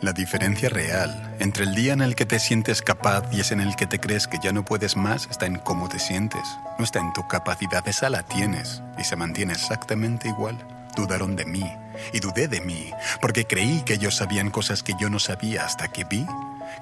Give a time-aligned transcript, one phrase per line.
[0.00, 3.60] La diferencia real entre el día en el que te sientes capaz y es en
[3.60, 6.42] el que te crees que ya no puedes más está en cómo te sientes.
[6.78, 10.58] No está en tu capacidad, esa la tienes y se mantiene exactamente igual.
[10.94, 11.64] Dudaron de mí
[12.12, 12.90] y dudé de mí
[13.22, 16.26] porque creí que ellos sabían cosas que yo no sabía hasta que vi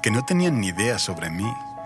[0.02, 1.50] que no tenían ni idea sobre mí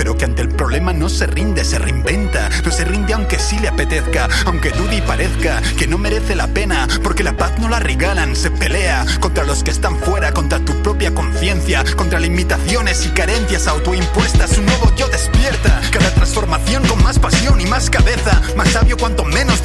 [0.00, 2.48] pero que ante el problema no se rinde, se reinventa.
[2.64, 6.46] No se rinde aunque sí le apetezca, aunque dude y parezca que no merece la
[6.46, 10.58] pena, porque la paz no la regalan, se pelea contra los que están fuera, contra
[10.58, 14.56] tu propia conciencia, contra limitaciones y carencias autoimpuestas.
[14.56, 19.24] Un nuevo yo despierta, cada transformación con más pasión y más cabeza, más sabio cuanto
[19.24, 19.60] menos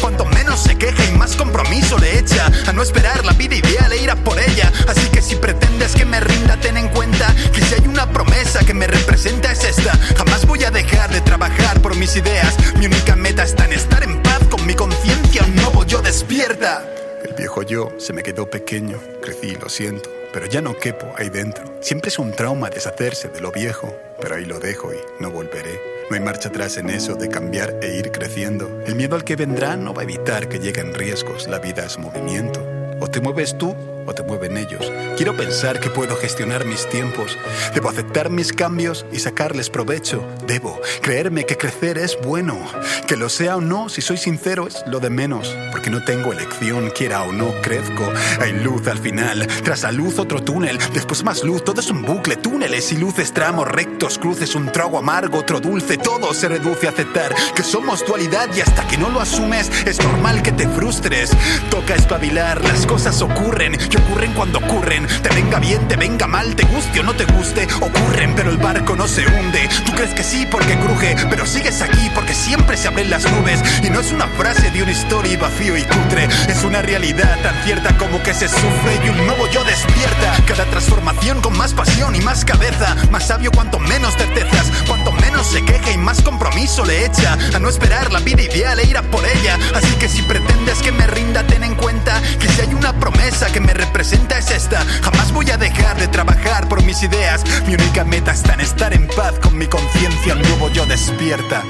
[0.00, 3.92] cuanto menos se queja y más compromiso le echa a no esperar la vida ideal
[3.92, 4.72] e ir por ella.
[4.86, 8.60] Así que si pretendes que me rinda, ten en cuenta que si hay una promesa
[8.64, 9.92] que me representa esta.
[10.16, 12.56] Jamás voy a dejar de trabajar por mis ideas.
[12.78, 15.44] Mi única meta está en estar en paz con mi conciencia.
[15.44, 16.84] Un nuevo yo despierta.
[17.24, 18.98] El viejo yo se me quedó pequeño.
[19.22, 20.10] Crecí, lo siento.
[20.32, 21.64] Pero ya no quepo ahí dentro.
[21.80, 23.94] Siempre es un trauma deshacerse de lo viejo.
[24.20, 25.97] Pero ahí lo dejo y no volveré.
[26.10, 28.82] No hay marcha atrás en eso de cambiar e ir creciendo.
[28.86, 31.48] El miedo al que vendrá no va a evitar que lleguen riesgos.
[31.48, 32.66] La vida es movimiento.
[33.00, 33.76] O te mueves tú
[34.14, 34.90] te mueven ellos.
[35.16, 37.36] Quiero pensar que puedo gestionar mis tiempos.
[37.74, 40.24] Debo aceptar mis cambios y sacarles provecho.
[40.46, 42.58] Debo creerme que crecer es bueno.
[43.06, 45.56] Que lo sea o no, si soy sincero, es lo de menos.
[45.70, 48.10] Porque no tengo elección, quiera o no, crezco.
[48.40, 49.46] Hay luz al final.
[49.64, 50.78] Tras la luz otro túnel.
[50.92, 51.64] Después más luz.
[51.64, 52.36] Todo es un bucle.
[52.36, 55.98] Túneles y luces, tramos rectos, cruces, un trago amargo, otro dulce.
[55.98, 60.02] Todo se reduce a aceptar que somos dualidad y hasta que no lo asumes es
[60.02, 61.30] normal que te frustres.
[61.70, 65.06] Toca espabilar, las cosas ocurren ocurren cuando ocurren.
[65.22, 68.58] Te venga bien, te venga mal, te guste o no te guste, ocurren, pero el
[68.58, 69.68] barco no se hunde.
[69.84, 73.62] Tú crees que sí porque cruje, pero sigues aquí porque siempre se abren las nubes.
[73.82, 77.54] Y no es una frase de una historia vacío y cutre, es una realidad tan
[77.64, 80.36] cierta como que se sufre y un nuevo yo despierta.
[80.46, 85.12] Cada transformación con más pasión y más cabeza, más sabio cuanto menos certezas, cuanto
[85.48, 88.98] se queja y más compromiso le echa a no esperar la vida ideal e ir
[88.98, 89.58] a por ella.
[89.74, 93.50] Así que si pretendes que me rinda, ten en cuenta que si hay una promesa
[93.50, 94.84] que me representa es esta.
[95.02, 97.42] Jamás voy a dejar de trabajar por mis ideas.
[97.66, 100.34] Mi única meta está en estar en paz con mi conciencia.
[100.34, 101.62] El nuevo yo despierta.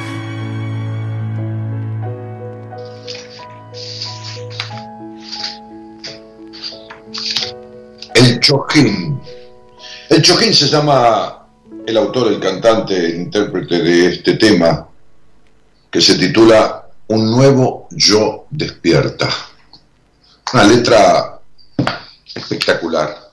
[8.15, 9.21] El Chojín.
[10.11, 11.38] El Chojín se llama
[11.89, 14.87] el autor, el cantante, el intérprete de este tema,
[15.91, 19.27] que se titula Un nuevo yo despierta.
[20.53, 21.41] Una letra
[22.35, 23.31] espectacular,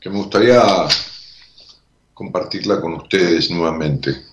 [0.00, 0.60] que me gustaría
[2.12, 4.24] compartirla con ustedes nuevamente.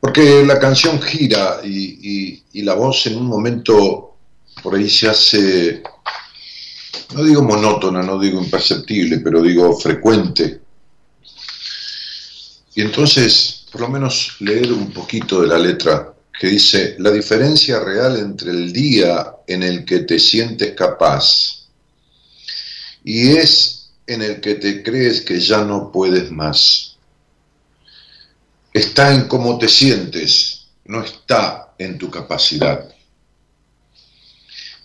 [0.00, 4.16] Porque la canción gira y, la voz en un momento
[4.64, 5.82] por ahí se hace,
[7.14, 10.69] no digo monótona, no digo imperceptible, pero digo frecuente.
[12.74, 17.80] Y entonces, por lo menos leer un poquito de la letra que dice, la diferencia
[17.80, 21.66] real entre el día en el que te sientes capaz
[23.04, 26.96] y es en el que te crees que ya no puedes más.
[28.72, 32.88] Está en cómo te sientes, no está en tu capacidad.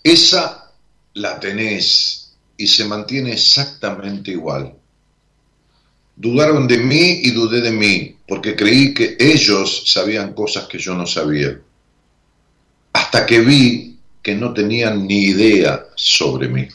[0.02, 0.72] Esa
[1.14, 4.74] la tenés y se mantiene exactamente igual.
[6.16, 10.94] Dudaron de mí y dudé de mí, porque creí que ellos sabían cosas que yo
[10.94, 11.60] no sabía.
[12.92, 16.66] hasta que vi que no tenían ni idea sobre mí.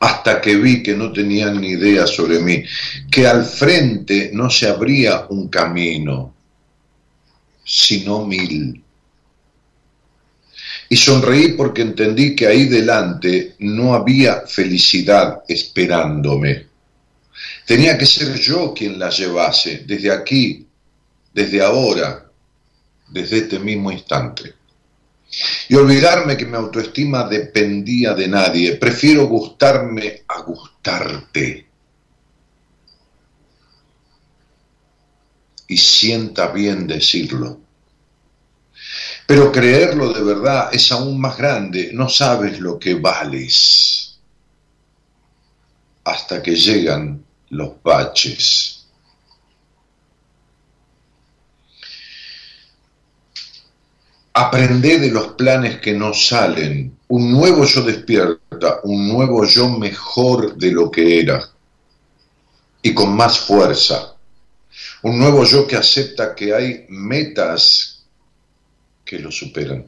[0.00, 2.64] Hasta que vi que no tenían ni idea sobre mí,
[3.10, 6.34] que al frente no se abría un camino,
[7.62, 8.82] sino mil.
[10.88, 16.69] Y sonreí porque entendí que ahí delante no había felicidad esperándome.
[17.70, 20.66] Tenía que ser yo quien la llevase, desde aquí,
[21.32, 22.28] desde ahora,
[23.06, 24.54] desde este mismo instante.
[25.68, 28.74] Y olvidarme que mi autoestima dependía de nadie.
[28.74, 31.68] Prefiero gustarme a gustarte.
[35.68, 37.60] Y sienta bien decirlo.
[39.28, 41.90] Pero creerlo de verdad es aún más grande.
[41.92, 44.18] No sabes lo que vales
[46.02, 48.86] hasta que llegan los baches.
[54.32, 56.96] Aprende de los planes que no salen.
[57.08, 61.50] Un nuevo yo despierta, un nuevo yo mejor de lo que era
[62.82, 64.14] y con más fuerza.
[65.02, 68.04] Un nuevo yo que acepta que hay metas
[69.04, 69.86] que lo superan.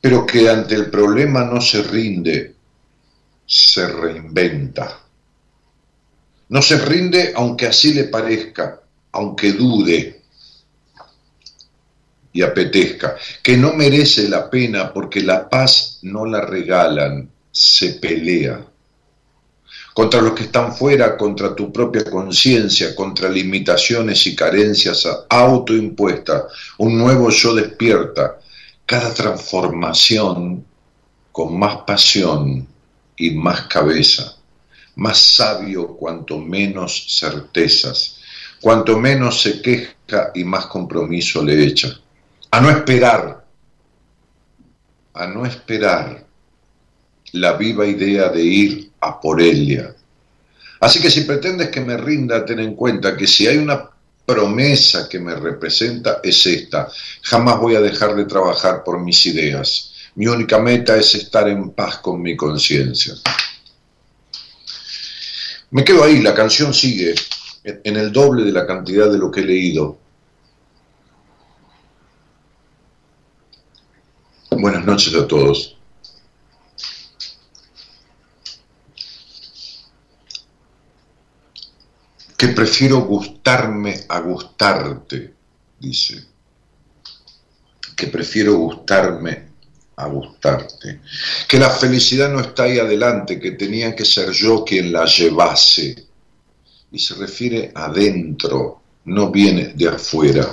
[0.00, 2.54] Pero que ante el problema no se rinde,
[3.52, 4.98] se reinventa.
[6.48, 8.80] No se rinde aunque así le parezca
[9.12, 10.22] aunque dude
[12.32, 18.64] y apetezca, que no merece la pena porque la paz no la regalan, se pelea.
[19.92, 26.44] Contra los que están fuera, contra tu propia conciencia, contra limitaciones y carencias autoimpuestas,
[26.78, 28.38] un nuevo yo despierta,
[28.86, 30.64] cada transformación
[31.30, 32.71] con más pasión
[33.16, 34.36] y más cabeza,
[34.96, 38.18] más sabio cuanto menos certezas,
[38.60, 41.98] cuanto menos se queja y más compromiso le echa.
[42.50, 43.44] A no esperar,
[45.14, 46.26] a no esperar
[47.32, 49.94] la viva idea de ir a por ella.
[50.80, 53.88] Así que si pretendes que me rinda, ten en cuenta que si hay una
[54.26, 56.88] promesa que me representa es esta.
[57.22, 59.91] Jamás voy a dejar de trabajar por mis ideas.
[60.14, 63.14] Mi única meta es estar en paz con mi conciencia.
[65.70, 67.14] Me quedo ahí, la canción sigue
[67.64, 69.98] en el doble de la cantidad de lo que he leído.
[74.50, 75.78] Buenas noches a todos.
[82.36, 85.34] Que prefiero gustarme a gustarte,
[85.80, 86.26] dice.
[87.96, 89.51] Que prefiero gustarme
[89.96, 91.00] a gustarte.
[91.48, 96.06] Que la felicidad no está ahí adelante, que tenía que ser yo quien la llevase
[96.90, 100.52] y se refiere adentro, no viene de afuera,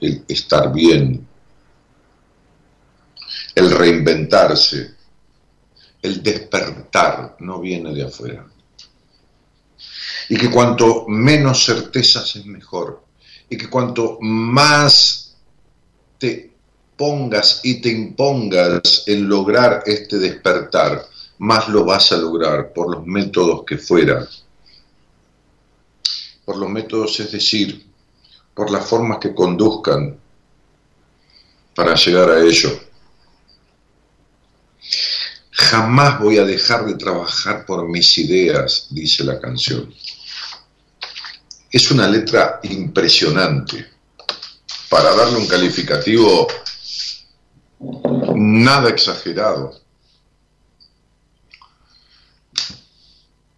[0.00, 1.26] el estar bien,
[3.54, 4.94] el reinventarse,
[6.00, 8.46] el despertar, no viene de afuera.
[10.28, 13.04] Y que cuanto menos certezas es mejor,
[13.50, 15.36] y que cuanto más
[16.18, 16.47] te
[16.98, 21.06] pongas y te impongas en lograr este despertar,
[21.38, 24.26] más lo vas a lograr por los métodos que fueran
[26.48, 27.86] por los métodos, es decir,
[28.54, 30.18] por las formas que conduzcan
[31.74, 32.70] para llegar a ello.
[35.50, 39.92] Jamás voy a dejar de trabajar por mis ideas, dice la canción.
[41.70, 43.86] Es una letra impresionante.
[44.88, 46.48] Para darle un calificativo
[47.80, 49.80] nada exagerado.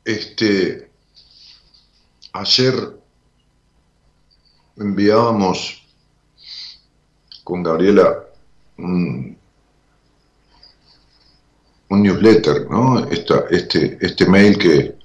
[0.05, 0.91] Este,
[2.33, 2.97] Ayer
[4.77, 5.83] enviábamos
[7.43, 8.25] con Gabriela
[8.79, 9.37] un,
[11.89, 13.05] newsletter, ¿no?
[13.11, 14.97] este, este mail que,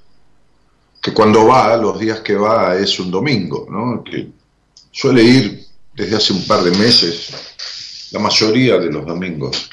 [1.01, 4.03] que cuando va, los días que va es un domingo, ¿no?
[4.03, 4.31] que
[4.91, 7.54] suele ir desde hace un par de meses,
[8.11, 9.69] la mayoría de los domingos.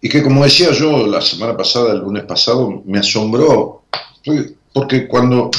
[0.00, 3.84] Y que como decía yo la semana pasada, el lunes pasado, me asombró,
[4.72, 5.50] porque cuando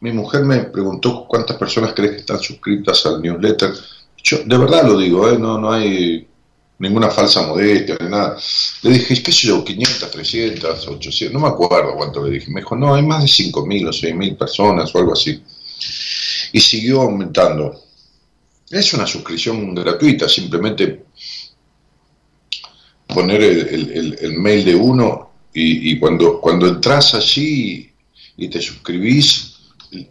[0.00, 3.72] mi mujer me preguntó cuántas personas crees que están suscritas al newsletter.
[4.22, 5.38] Yo, de verdad lo digo, ¿eh?
[5.38, 6.26] no, no hay
[6.78, 8.36] ninguna falsa modestia ni nada.
[8.82, 12.50] Le dije, qué sé yo, 500, 300, 800, no me acuerdo cuánto le dije.
[12.50, 15.42] Me dijo, no, hay más de 5.000 o 6.000 personas o algo así.
[16.52, 17.87] Y siguió aumentando.
[18.70, 21.04] Es una suscripción gratuita, simplemente
[23.06, 27.90] poner el, mail de uno y, cuando, cuando entras allí
[28.36, 29.56] y te suscribís,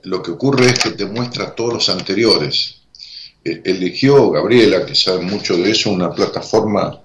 [0.03, 2.81] lo que ocurre es que te muestra todos los anteriores.
[3.45, 6.99] E, eligió Gabriela, que sabe mucho de eso, una plataforma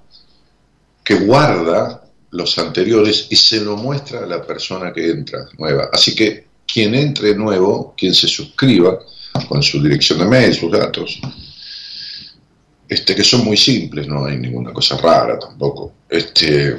[1.04, 5.90] que guarda los anteriores y se lo muestra a la persona que entra nueva.
[5.92, 8.98] Así que quien entre nuevo, quien se suscriba
[9.48, 11.20] con su dirección de mail, sus datos,
[12.92, 15.94] este, que son muy simples, no hay ninguna cosa rara tampoco.
[16.10, 16.76] Este,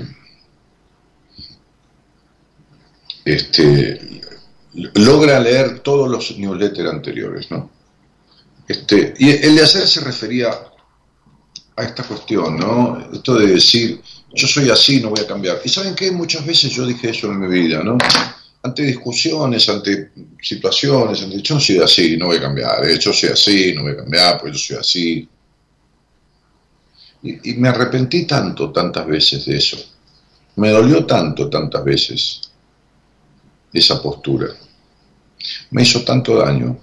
[3.26, 4.22] este,
[4.94, 7.68] logra leer todos los newsletters anteriores, ¿no?
[8.68, 10.52] Este, y el de hacer se refería
[11.76, 13.10] a esta cuestión, ¿no?
[13.12, 14.00] Esto de decir,
[14.36, 15.62] yo soy así, no voy a cambiar.
[15.66, 17.98] Y saben qué, muchas veces yo dije eso en mi vida, ¿no?
[18.62, 23.00] Ante discusiones, ante situaciones, ante yo soy así, no voy a cambiar, ¿eh?
[23.00, 25.30] yo soy así, no voy a cambiar, pues yo soy así.
[27.24, 29.78] Y, me arrepentí tanto, tantas veces de eso.
[30.58, 32.42] Me dolió tanto, tantas veces
[33.72, 34.48] esa postura.
[35.72, 36.78] Me hizo tanto daño.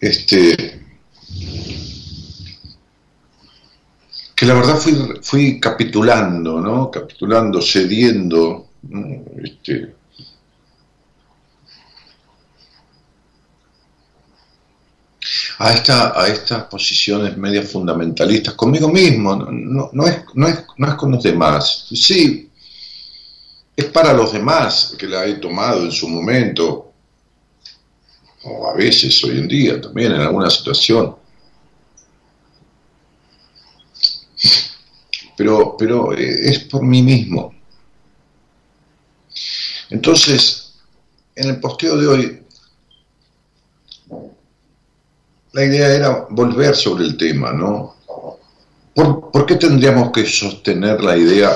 [0.00, 0.80] Este,
[4.36, 6.92] que la verdad fui, fui capitulando, ¿no?
[6.92, 8.68] Capitulando, cediendo,
[9.42, 9.97] este,
[15.58, 20.88] a, esta, a estas posiciones medias fundamentalistas conmigo mismo, no, no, es, no, es, no
[20.88, 21.86] es con los demás.
[21.92, 22.48] Sí,
[23.76, 26.92] es para los demás que la he tomado en su momento,
[28.44, 31.16] o a veces hoy en día también en alguna situación.
[35.36, 37.54] Pero, pero es por mí mismo.
[39.90, 40.74] Entonces,
[41.34, 42.42] en el posteo de hoy
[45.58, 47.96] la idea era volver sobre el tema, ¿no?
[48.94, 51.50] ¿Por, qué tendríamos que sostener la idea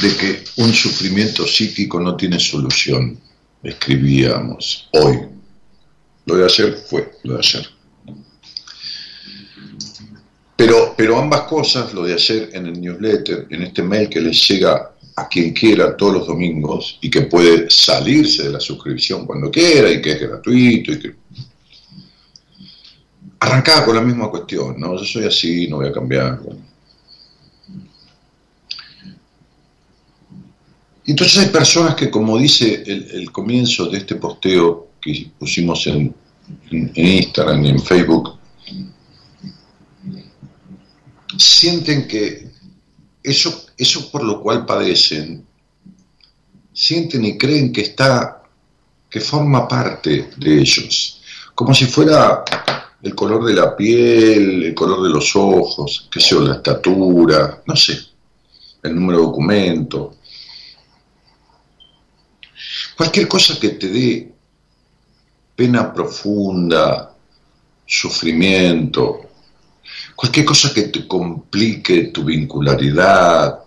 [0.00, 3.18] de que un sufrimiento psíquico no tiene solución?
[3.60, 5.22] Escribíamos hoy.
[6.26, 7.66] Lo de ayer fue lo de ayer.
[10.56, 14.48] Pero, pero ambas cosas, lo de ayer en el newsletter, en este mail que les
[14.48, 19.50] llega a quien quiera todos los domingos y que puede salirse de la suscripción cuando
[19.50, 21.14] quiera y que es gratuito y que
[23.42, 24.96] arrancaba con la misma cuestión, ¿no?
[24.96, 26.40] Yo soy así, no voy a cambiar.
[31.04, 36.14] Entonces hay personas que, como dice el, comienzo de este posteo que pusimos en,
[36.70, 38.38] Instagram y en Facebook,
[41.36, 42.48] sienten que
[43.22, 45.44] eso, eso por lo cual padecen,
[46.72, 48.42] sienten y creen que está,
[49.10, 51.20] que forma parte de ellos,
[51.54, 52.44] como si fuera
[53.02, 57.62] el color de la piel, el color de los ojos, qué sé yo, la estatura,
[57.66, 57.98] no sé,
[58.82, 60.16] el número de documento.
[62.96, 64.32] Cualquier cosa que te dé
[65.56, 67.12] pena profunda,
[67.84, 69.30] sufrimiento,
[70.14, 73.58] cualquier cosa que te complique tu vincularidad,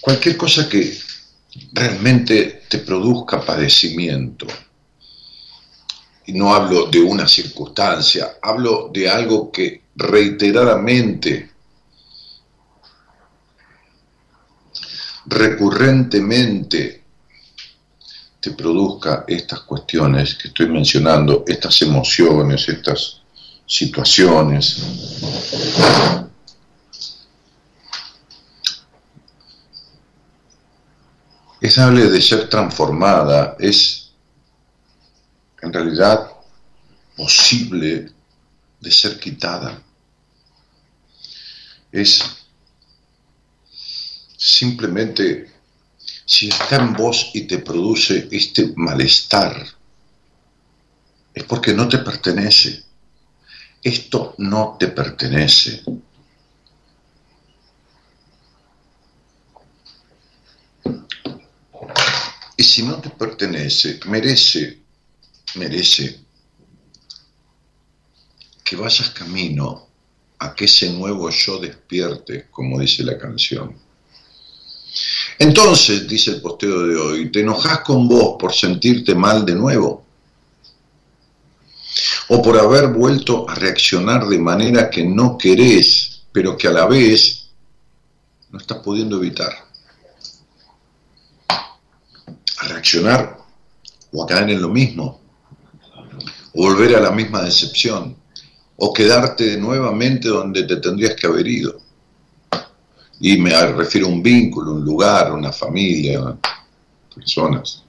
[0.00, 0.98] cualquier cosa que
[1.72, 4.46] realmente te produzca padecimiento
[6.32, 11.50] no hablo de una circunstancia, hablo de algo que reiteradamente,
[15.26, 17.04] recurrentemente,
[18.40, 23.22] te produzca estas cuestiones que estoy mencionando, estas emociones, estas
[23.66, 24.82] situaciones.
[31.60, 33.97] Es hable de ser transformada, es
[35.62, 36.30] en realidad
[37.16, 38.12] posible
[38.80, 39.82] de ser quitada.
[41.90, 42.22] Es
[44.36, 45.50] simplemente
[46.24, 49.66] si está en vos y te produce este malestar,
[51.34, 52.84] es porque no te pertenece.
[53.82, 55.82] Esto no te pertenece.
[62.56, 64.82] Y si no te pertenece, merece
[65.54, 66.20] merece
[68.64, 69.88] que vayas camino
[70.40, 73.74] a que ese nuevo yo despierte, como dice la canción.
[75.38, 80.04] Entonces, dice el posteo de hoy, ¿te enojas con vos por sentirte mal de nuevo?
[82.28, 86.86] ¿O por haber vuelto a reaccionar de manera que no querés, pero que a la
[86.86, 87.48] vez
[88.50, 89.52] no estás pudiendo evitar?
[91.48, 93.38] A reaccionar
[94.12, 95.27] o a caer en lo mismo,
[96.58, 98.16] volver a la misma decepción,
[98.78, 101.80] o quedarte nuevamente donde te tendrías que haber ido.
[103.20, 106.36] Y me refiero a un vínculo, un lugar, una familia,
[107.14, 107.84] personas.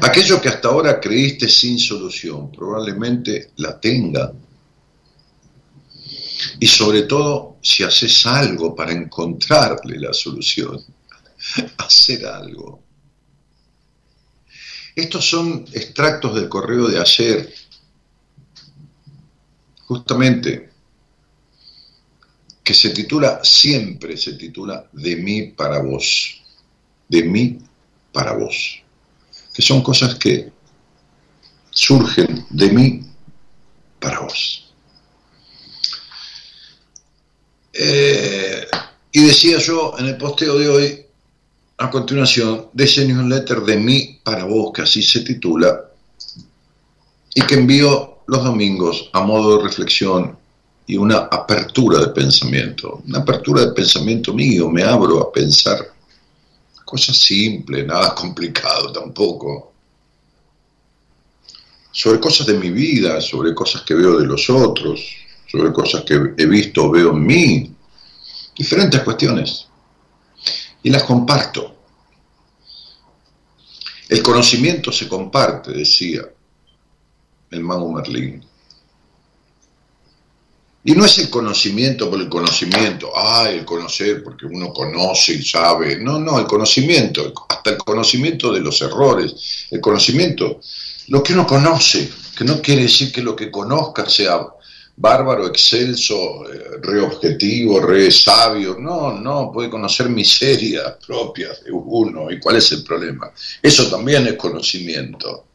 [0.00, 4.32] Aquello que hasta ahora creíste sin solución, probablemente la tenga.
[6.58, 10.82] Y sobre todo, si haces algo para encontrarle la solución,
[11.76, 12.81] hacer algo.
[14.94, 17.52] Estos son extractos del correo de ayer,
[19.86, 20.70] justamente,
[22.62, 26.42] que se titula, siempre se titula, De mí para vos,
[27.08, 27.58] de mí
[28.12, 28.82] para vos.
[29.54, 30.52] Que son cosas que
[31.70, 33.02] surgen de mí
[33.98, 34.72] para vos.
[37.72, 38.66] Eh,
[39.10, 41.06] y decía yo en el posteo de hoy,
[41.78, 45.84] a continuación, de ese newsletter de mí para vos, que así se titula,
[47.34, 50.36] y que envío los domingos a modo de reflexión
[50.86, 55.78] y una apertura de pensamiento, una apertura de pensamiento mío, me abro a pensar
[56.84, 59.72] cosas simples, nada complicado tampoco.
[61.90, 65.00] Sobre cosas de mi vida, sobre cosas que veo de los otros,
[65.50, 67.74] sobre cosas que he visto o veo en mí,
[68.56, 69.68] diferentes cuestiones.
[70.82, 71.76] Y las comparto.
[74.08, 76.22] El conocimiento se comparte, decía
[77.50, 78.44] el mago Merlín.
[80.84, 85.44] Y no es el conocimiento por el conocimiento, ah, el conocer porque uno conoce y
[85.44, 85.96] sabe.
[85.98, 90.60] No, no, el conocimiento, hasta el conocimiento de los errores, el conocimiento,
[91.08, 94.40] lo que uno conoce, que no quiere decir que lo que conozca sea
[94.96, 98.76] bárbaro, excelso, eh, re objetivo, re sabio.
[98.78, 102.30] No, no, puede conocer miserias propias de uno.
[102.30, 103.32] ¿Y cuál es el problema?
[103.60, 105.46] Eso también es conocimiento.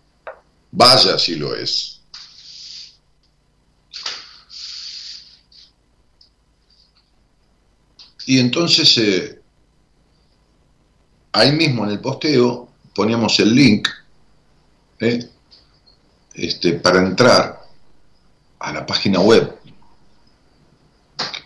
[0.71, 1.93] Vaya si lo es.
[8.25, 9.41] Y entonces eh,
[11.31, 13.87] ahí mismo en el posteo poníamos el link
[14.99, 15.29] eh,
[16.33, 17.56] este, para entrar
[18.59, 19.57] a la página web,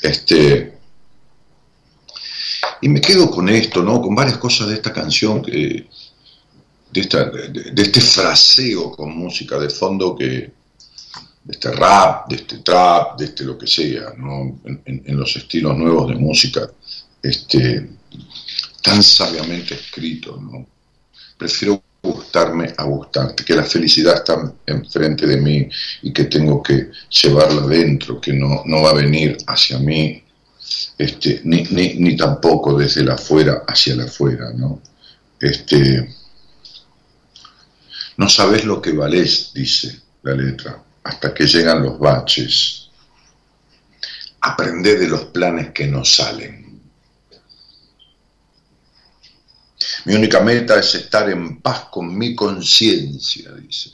[0.00, 0.75] Este,
[2.80, 4.00] y me quedo con esto, ¿no?
[4.00, 5.86] Con varias cosas de esta canción, que,
[6.92, 10.24] de, esta, de, este fraseo con música de fondo que,
[11.44, 14.60] de este rap, de este trap, de este lo que sea, ¿no?
[14.64, 16.68] En, en los estilos nuevos de música,
[17.22, 17.90] este,
[18.82, 20.66] tan sabiamente escrito, ¿no?
[21.36, 25.68] Prefiero gustarme a gustarte, que la felicidad está enfrente de mí
[26.02, 30.22] y que tengo que llevarla dentro, que no, no va a venir hacia mí,
[30.98, 34.80] este, ni, tampoco desde la afuera hacia la afuera, ¿no?
[35.40, 36.14] Este,
[38.16, 42.90] no sabes lo que valés, dice la letra, hasta que llegan los baches.
[44.40, 46.66] Aprende de los planes que no salen
[50.06, 53.90] Mi única meta es estar en paz con mi conciencia, dice.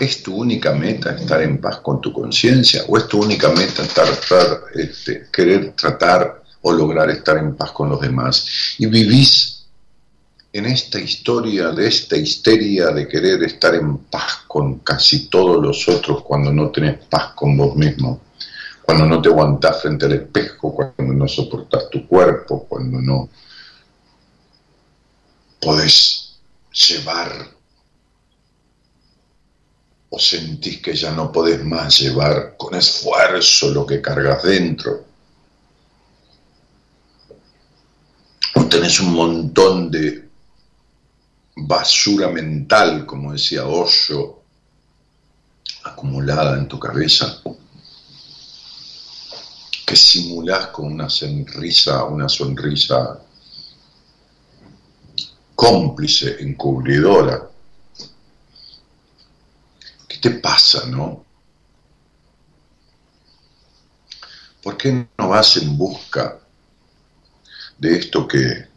[0.00, 3.82] ¿Es tu única meta estar en paz con tu conciencia o es tu única meta
[4.74, 8.46] este, querer tratar o lograr estar en paz con los demás?
[8.78, 9.66] Y vivís
[10.52, 15.88] en esta historia, de esta histeria de querer estar en paz con casi todos los
[15.88, 18.20] otros cuando no tenés paz con vos mismo
[18.84, 23.30] cuando no te aguantás frente al espejo, cuando no soportas tu cuerpo, cuando no
[25.60, 26.36] podés
[26.70, 27.48] llevar
[30.14, 35.04] o sentís que ya no podés más llevar con esfuerzo lo que cargas dentro.
[38.54, 40.28] O tenés un montón de
[41.56, 44.42] basura mental, como decía Osho,
[45.82, 47.42] acumulada en tu cabeza
[49.84, 53.18] que simulás con una sonrisa, una sonrisa
[55.56, 57.50] cómplice, encubridora.
[60.24, 61.22] ¿Qué te pasa, no?
[64.62, 66.40] ¿Por qué no vas en busca
[67.76, 68.68] de esto que,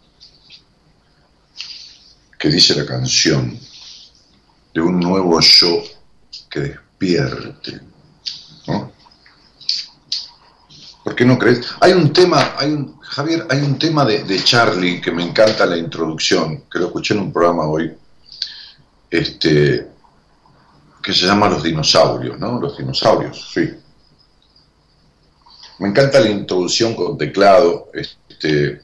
[2.37, 3.57] que dice la canción,
[4.73, 5.83] de un nuevo yo
[6.49, 7.79] que despierte?
[8.67, 8.91] ¿no?
[11.01, 11.61] ¿Por qué no crees?
[11.79, 15.77] Hay un tema, hay un, Javier, hay un tema de, Charlie que me encanta la
[15.77, 17.95] introducción, que lo escuché en un programa hoy,
[19.09, 19.95] este,
[21.07, 22.59] que se llama Los dinosaurios, ¿no?
[22.59, 23.61] Los dinosaurios, sí.
[25.79, 28.81] Me encanta la introducción con teclado, este,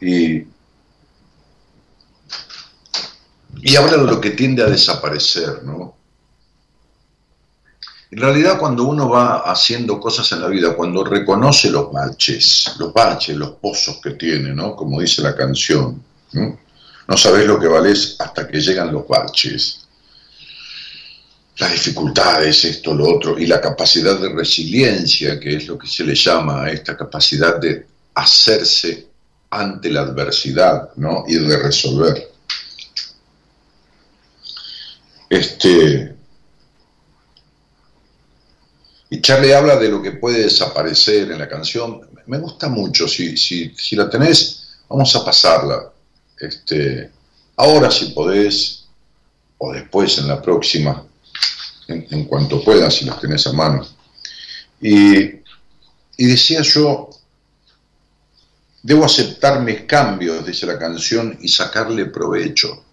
[0.00, 0.46] y,
[3.60, 5.94] y habla de lo que tiende a desaparecer, ¿no?
[8.10, 12.94] En realidad cuando uno va haciendo cosas en la vida, cuando reconoce los baches, los
[12.94, 14.74] baches, los pozos que tiene, ¿no?
[14.74, 16.58] Como dice la canción, ¿no?
[17.06, 19.85] no sabes lo que vales hasta que llegan los baches.
[21.58, 26.04] Las dificultades, esto, lo otro, y la capacidad de resiliencia, que es lo que se
[26.04, 29.06] le llama a esta capacidad de hacerse
[29.50, 31.24] ante la adversidad, ¿no?
[31.26, 32.30] Y de resolver.
[35.28, 36.16] Este,
[39.10, 42.00] y Charlie habla de lo que puede desaparecer en la canción.
[42.26, 45.92] Me gusta mucho, si, si, la tenés, vamos a pasarla.
[46.38, 47.10] Este,
[47.56, 48.84] ahora si podés,
[49.58, 51.04] o después en la próxima,
[51.88, 53.86] en, cuanto puedas, si las tenés a mano.
[54.80, 55.22] Y,
[56.16, 57.10] y decía yo,
[58.82, 62.84] debo aceptar mis cambios, dice la canción, y sacarle provecho.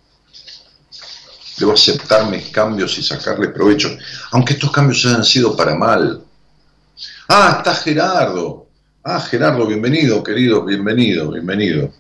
[1.58, 3.96] Debo aceptar mis cambios y sacarle provecho,
[4.32, 6.24] aunque estos cambios hayan sido para mal.
[7.28, 8.68] Ah, está Gerardo.
[9.04, 11.92] Ah, Gerardo, bienvenido, querido, bienvenido, bienvenido.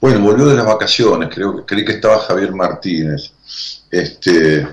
[0.00, 3.32] Bueno, volvió de las vacaciones, creo creí que estaba Javier Martínez.
[3.90, 4.66] Este,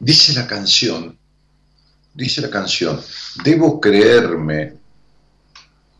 [0.00, 1.16] dice la canción,
[2.12, 3.00] dice la canción,
[3.44, 4.74] debo creerme,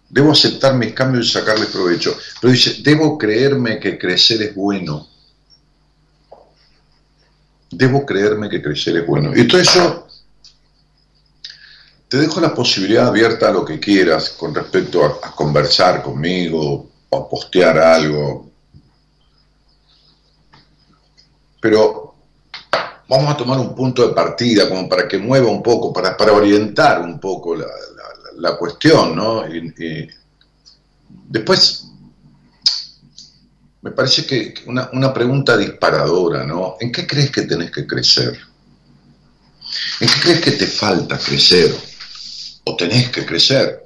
[0.08, 2.18] debo aceptar mis cambios y sacarles provecho.
[2.40, 5.06] Pero dice, debo creerme que crecer es bueno
[7.70, 9.32] debo creerme que crecer es bueno.
[9.34, 10.06] Y todo eso,
[12.08, 17.16] te dejo la posibilidad abierta a lo que quieras con respecto a, conversar conmigo o
[17.16, 18.50] a postear algo.
[21.60, 21.99] Pero
[23.10, 27.02] vamos a tomar un punto de partida como para que mueva un poco, para, orientar
[27.02, 29.46] un poco la, cuestión, ¿no?
[29.46, 30.08] y
[31.28, 31.90] después
[33.82, 36.76] me parece que una, pregunta disparadora, ¿no?
[36.80, 38.38] ¿En qué crees que tenés que crecer?
[40.00, 41.74] ¿En qué crees que te falta crecer?
[42.64, 43.84] ¿O tenés que crecer?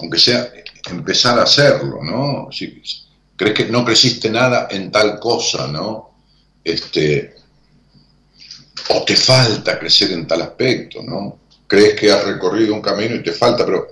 [0.00, 0.50] Aunque sea
[0.90, 2.48] empezar a hacerlo, ¿no?
[3.36, 6.10] Crees que no creciste nada en tal cosa, ¿no?
[6.62, 7.34] Este,
[8.90, 11.38] o te falta crecer en tal aspecto, ¿no?
[11.66, 13.88] Crees que has recorrido un camino y te falta, pero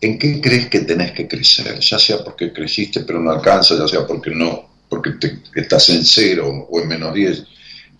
[0.00, 1.78] ¿en qué crees que tenés que crecer?
[1.78, 5.14] Ya sea porque creciste pero no alcanza, ya sea porque no, porque
[5.54, 7.44] estás en cero o en menos 10.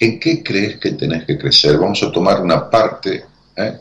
[0.00, 1.76] ¿En qué crees que tenés que crecer?
[1.76, 3.24] Vamos a tomar una parte,
[3.56, 3.78] ¿eh?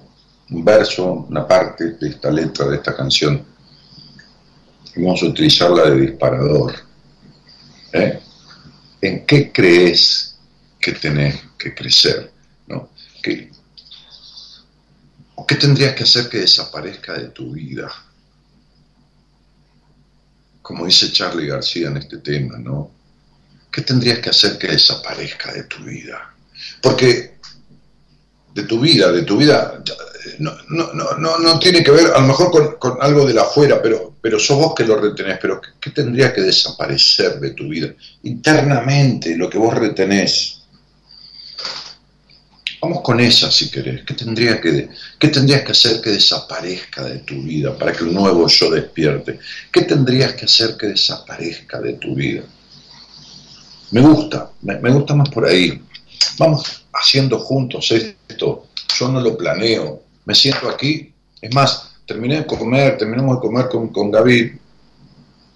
[0.49, 3.43] un verso, una parte de esta letra, de esta canción,
[4.95, 6.73] y vamos a utilizarla de disparador.
[7.93, 8.19] ¿eh?
[9.01, 10.36] ¿En qué crees
[10.79, 12.31] que tenés que crecer?
[12.67, 12.89] ¿no?
[13.21, 13.51] ¿Qué,
[15.47, 17.91] ¿Qué tendrías que hacer que desaparezca de tu vida?
[20.67, 22.91] como dice Charlie García en este tema, ¿no?
[23.71, 26.35] ¿Qué tendrías que hacer que desaparezca de tu vida?
[26.81, 27.37] Porque
[28.53, 29.81] de tu vida, de tu vida,
[30.39, 33.81] no, no, no, no tiene que ver a lo mejor con, algo de la afuera,
[33.81, 37.69] pero, pero sos vos que lo retenés, pero ¿qué, ¿qué, tendría que desaparecer de tu
[37.69, 37.93] vida?
[38.23, 40.56] Internamente, lo que vos retenés.
[42.81, 44.03] Vamos con esa si querés.
[44.05, 48.13] ¿Qué, tendría que, ¿Qué tendrías que hacer que desaparezca de tu vida para que un
[48.13, 49.39] nuevo yo despierte?
[49.71, 52.43] ¿Qué tendrías que hacer que desaparezca de tu vida?
[53.91, 55.81] Me gusta, me, me gusta más por ahí.
[56.37, 58.67] Vamos haciendo juntos esto.
[58.99, 60.03] Yo no lo planeo.
[60.25, 61.11] Me siento aquí.
[61.41, 64.53] Es más, terminé de comer, terminamos de comer con, con Gaby.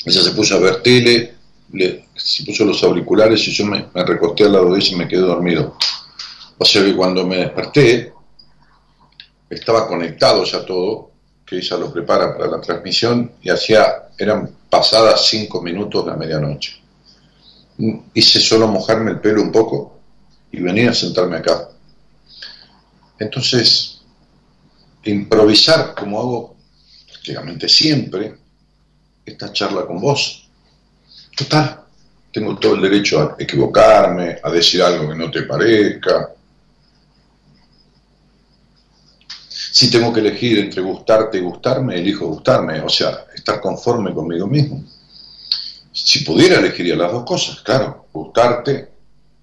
[0.06, 1.36] Ella se puso a ver tele,
[1.74, 4.96] le, se puso los auriculares y yo me, me recosté al lado de ella y
[4.96, 5.78] me quedé dormido.
[6.62, 8.14] O sea que cuando me desperté,
[9.50, 11.10] estaba conectado ya todo,
[11.44, 16.18] que ella lo prepara para la transmisión, y hacía, eran pasadas cinco minutos de la
[16.18, 16.80] medianoche.
[18.14, 20.02] Hice solo mojarme el pelo un poco
[20.52, 21.68] y venir a sentarme acá.
[23.18, 24.00] Entonces,
[25.06, 26.56] improvisar como hago
[27.08, 28.36] prácticamente siempre,
[29.26, 30.48] esta charla con vos.
[31.36, 31.82] Total,
[32.32, 36.36] tengo todo el derecho a equivocarme, a decir algo que no te parezca,
[39.82, 44.46] Si tengo que elegir entre gustarte y gustarme, elijo gustarme, o sea, estar conforme conmigo
[44.46, 44.84] mismo.
[45.92, 48.90] Si pudiera, elegiría las dos cosas, claro, gustarte,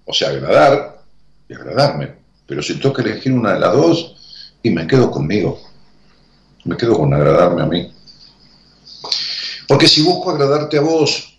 [0.05, 1.01] o sea, agradar
[1.49, 2.13] y agradarme.
[2.47, 4.15] Pero si tengo que elegir una de las dos,
[4.63, 5.59] y me quedo conmigo,
[6.63, 7.93] me quedo con agradarme a mí.
[9.67, 11.37] Porque si busco agradarte a vos,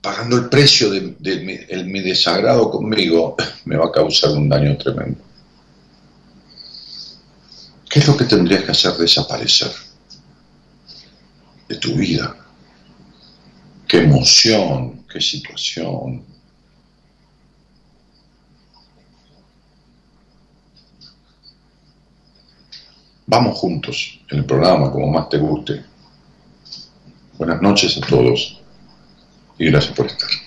[0.00, 5.18] pagando el precio de, mi, desagrado conmigo, me va a causar un daño tremendo.
[7.94, 9.70] ¿Qué es lo que tendrías que hacer desaparecer
[11.68, 12.36] de tu vida?
[13.86, 15.04] ¿Qué emoción?
[15.08, 16.24] ¿Qué situación?
[23.26, 25.84] Vamos juntos en el programa como más te guste.
[27.38, 28.60] Buenas noches a todos
[29.56, 30.43] y gracias por estar.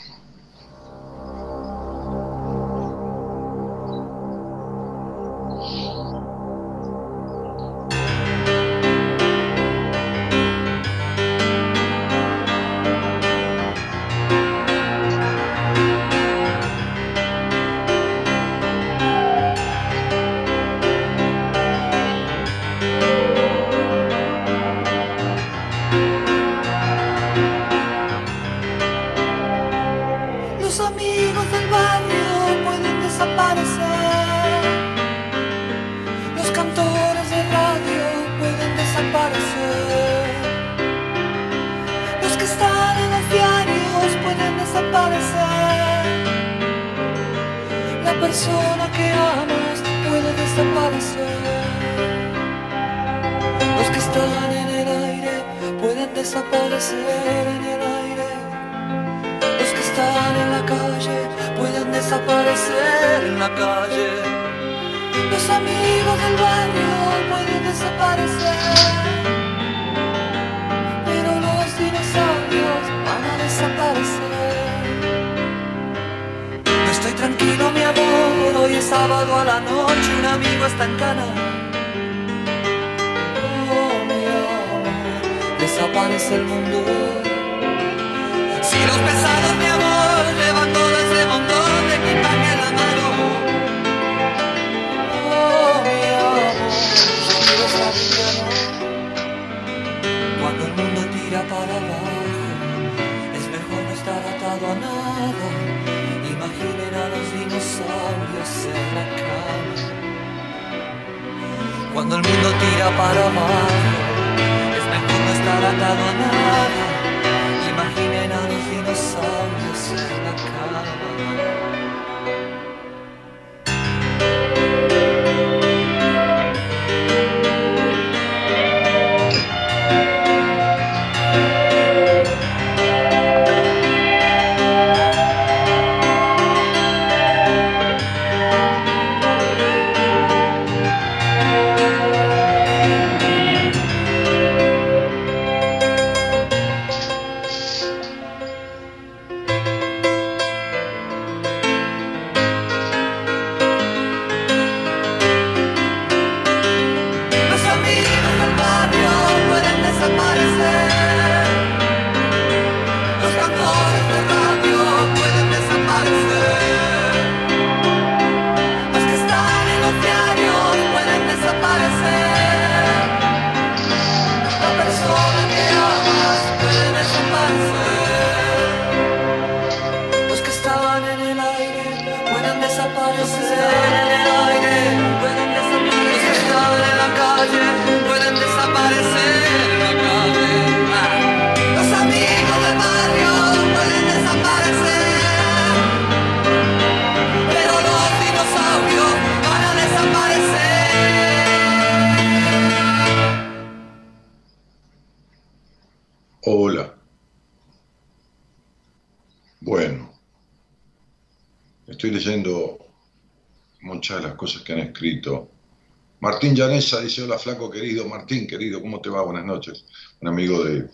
[216.78, 219.24] Llanesa dice, hola flaco querido, Martín querido, ¿cómo te va?
[219.24, 219.84] Buenas noches.
[220.22, 220.88] Un amigo de,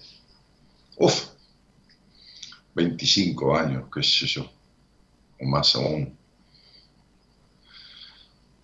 [0.96, 1.26] uff,
[2.74, 4.50] 25 años, qué sé yo,
[5.42, 6.18] o más aún.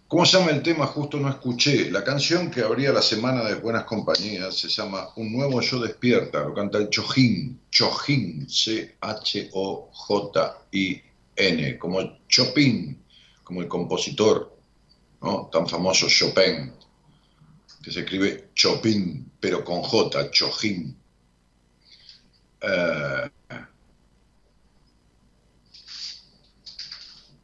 [0.07, 0.87] ¿Cómo se llama el tema?
[0.87, 1.91] Justo no escuché.
[1.91, 6.39] La canción que abría la semana de Buenas Compañías se llama Un nuevo yo despierta,
[6.39, 8.97] lo canta el Chojín, Chojín, C-H-O-J-I-N,
[11.79, 13.03] como Chopin,
[13.43, 14.57] como el compositor
[15.21, 15.49] ¿no?
[15.51, 16.78] tan famoso Chopin,
[17.81, 20.97] que se escribe Chopin, pero con J, Chojín.
[22.61, 23.29] Eh,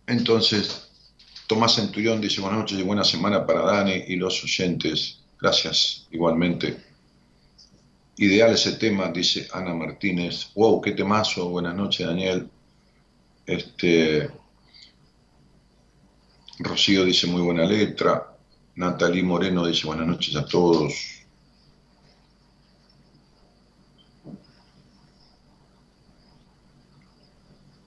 [0.07, 0.89] entonces,
[1.47, 5.19] Tomás Centurión dice buenas noches y buena semana para Dani y los oyentes.
[5.39, 6.77] Gracias igualmente.
[8.17, 10.51] Ideal ese tema, dice Ana Martínez.
[10.55, 11.49] Wow, qué temazo.
[11.49, 12.49] Buenas noches, Daniel.
[13.45, 14.29] Este,
[16.59, 18.34] Rocío dice muy buena letra.
[18.75, 20.93] Natalie Moreno dice buenas noches a todos.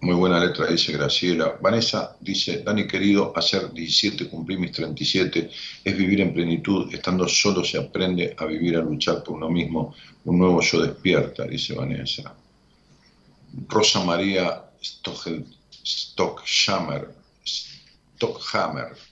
[0.00, 1.58] Muy buena letra, dice Graciela.
[1.60, 5.50] Vanessa dice, Dani querido, hacer 17, cumplir mis 37,
[5.84, 6.88] es vivir en plenitud.
[6.94, 9.94] Estando solo se aprende a vivir, a luchar por uno mismo.
[10.24, 12.34] Un nuevo yo despierta, dice Vanessa.
[13.68, 14.64] Rosa María
[15.84, 17.14] Stockhammer.
[17.44, 19.07] Stockhammer.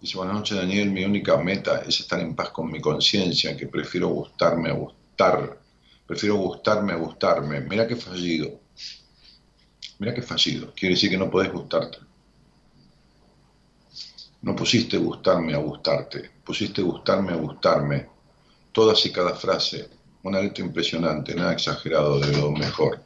[0.00, 3.66] Dice, buenas noches Daniel, mi única meta es estar en paz con mi conciencia, que
[3.66, 5.58] prefiero gustarme a gustar.
[6.06, 7.60] Prefiero gustarme a gustarme.
[7.60, 8.60] Mira qué fallido
[9.98, 10.72] Mira qué fallido.
[10.74, 11.98] Quiere decir que no podés gustarte.
[14.42, 16.30] No pusiste gustarme a gustarte.
[16.44, 18.08] Pusiste gustarme a gustarme.
[18.72, 19.88] Todas y cada frase.
[20.22, 23.00] Una letra impresionante, nada exagerado, de lo mejor.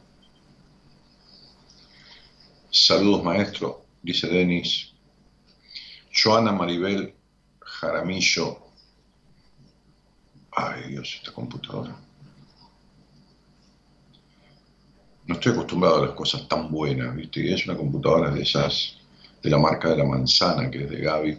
[2.69, 4.90] Saludos, maestro, dice Denis.
[6.11, 7.13] Joana Maribel
[7.59, 8.57] Jaramillo.
[10.51, 11.95] Ay, Dios, esta computadora.
[15.31, 17.53] no estoy acostumbrado a las cosas tan buenas, ¿viste?
[17.53, 18.97] es una computadora de esas,
[19.41, 21.37] de la marca de la manzana, que es de Gaby.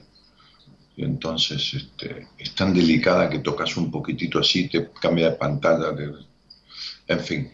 [0.97, 5.95] Y entonces este, es tan delicada que tocas un poquitito así, te cambia de pantalla.
[7.07, 7.53] En fin.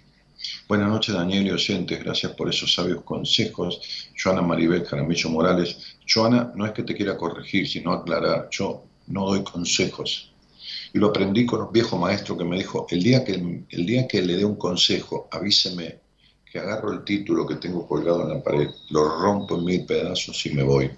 [0.69, 1.99] Buenas noches, Daniel y oyentes.
[2.05, 3.81] Gracias por esos sabios consejos.
[4.17, 5.97] Joana Maribel Jaramillo Morales.
[6.07, 8.49] Joana, no es que te quiera corregir, sino aclarar.
[8.51, 10.33] Yo no doy consejos.
[10.93, 13.33] Y lo aprendí con un viejo maestro que me dijo, el día que,
[13.69, 16.01] el día que le dé un consejo, avíseme
[16.51, 20.47] que agarro el título que tengo colgado en la pared, lo rompo en mil pedazos
[20.47, 20.91] y me voy.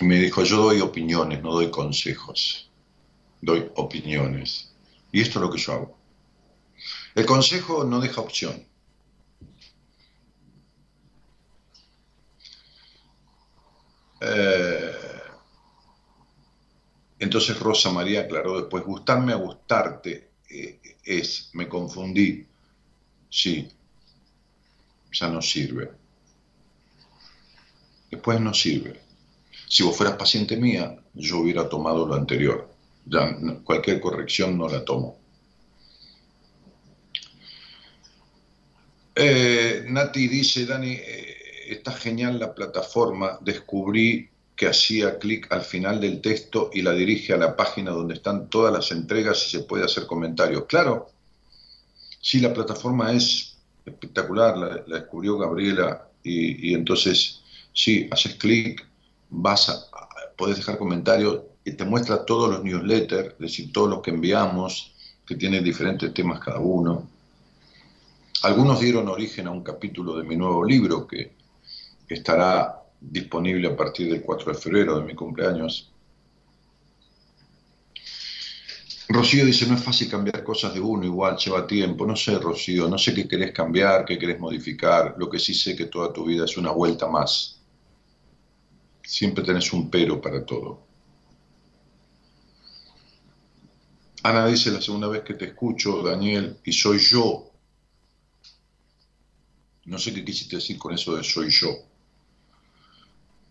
[0.00, 2.70] Y me dijo, yo doy opiniones, no doy consejos,
[3.40, 4.70] doy opiniones.
[5.10, 5.97] Y esto es lo que yo hago.
[7.18, 8.64] El consejo no deja opción.
[14.20, 14.92] Eh,
[17.18, 22.46] entonces Rosa María aclaró después, gustarme a gustarte eh, es, me confundí,
[23.28, 23.68] sí,
[25.10, 25.90] ya no sirve.
[28.12, 29.00] Después no sirve.
[29.66, 32.72] Si vos fueras paciente mía, yo hubiera tomado lo anterior.
[33.64, 35.17] Cualquier corrección no la tomo.
[39.18, 41.36] Eh, Nati dice, Dani, eh,
[41.68, 47.32] está genial la plataforma, descubrí que hacía clic al final del texto y la dirige
[47.32, 50.64] a la página donde están todas las entregas y se puede hacer comentarios.
[50.66, 51.10] Claro,
[52.20, 57.40] Sí, la plataforma es espectacular, la, descubrió Gabriela y, entonces,
[57.72, 58.86] sí, haces clic,
[59.30, 59.86] vas a,
[60.36, 64.92] puedes dejar comentarios y te muestra todos los newsletters, es decir, todos los que enviamos,
[65.26, 67.08] que tienen diferentes temas cada uno.
[68.42, 71.32] Algunos dieron origen a un capítulo de mi nuevo libro que
[72.08, 75.92] estará disponible a partir del 4 de febrero de mi cumpleaños.
[79.10, 82.06] Rocío dice, no es fácil cambiar cosas de uno, igual lleva tiempo.
[82.06, 85.14] No sé, Rocío, no sé qué querés cambiar, qué querés modificar.
[85.16, 87.62] Lo que sí sé que toda tu vida es una vuelta más.
[89.02, 90.86] Siempre tenés un pero para todo.
[94.22, 97.47] Ana dice, la segunda vez que te escucho, Daniel, y soy yo.
[99.88, 101.70] No sé qué quisiste decir con eso de soy yo.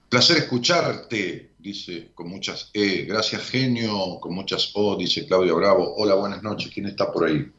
[0.07, 3.05] Placer escucharte, dice con muchas E.
[3.05, 5.95] Gracias, genio, con muchas O, dice Claudia Bravo.
[5.97, 6.71] Hola, buenas noches.
[6.71, 7.51] ¿Quién está por ahí?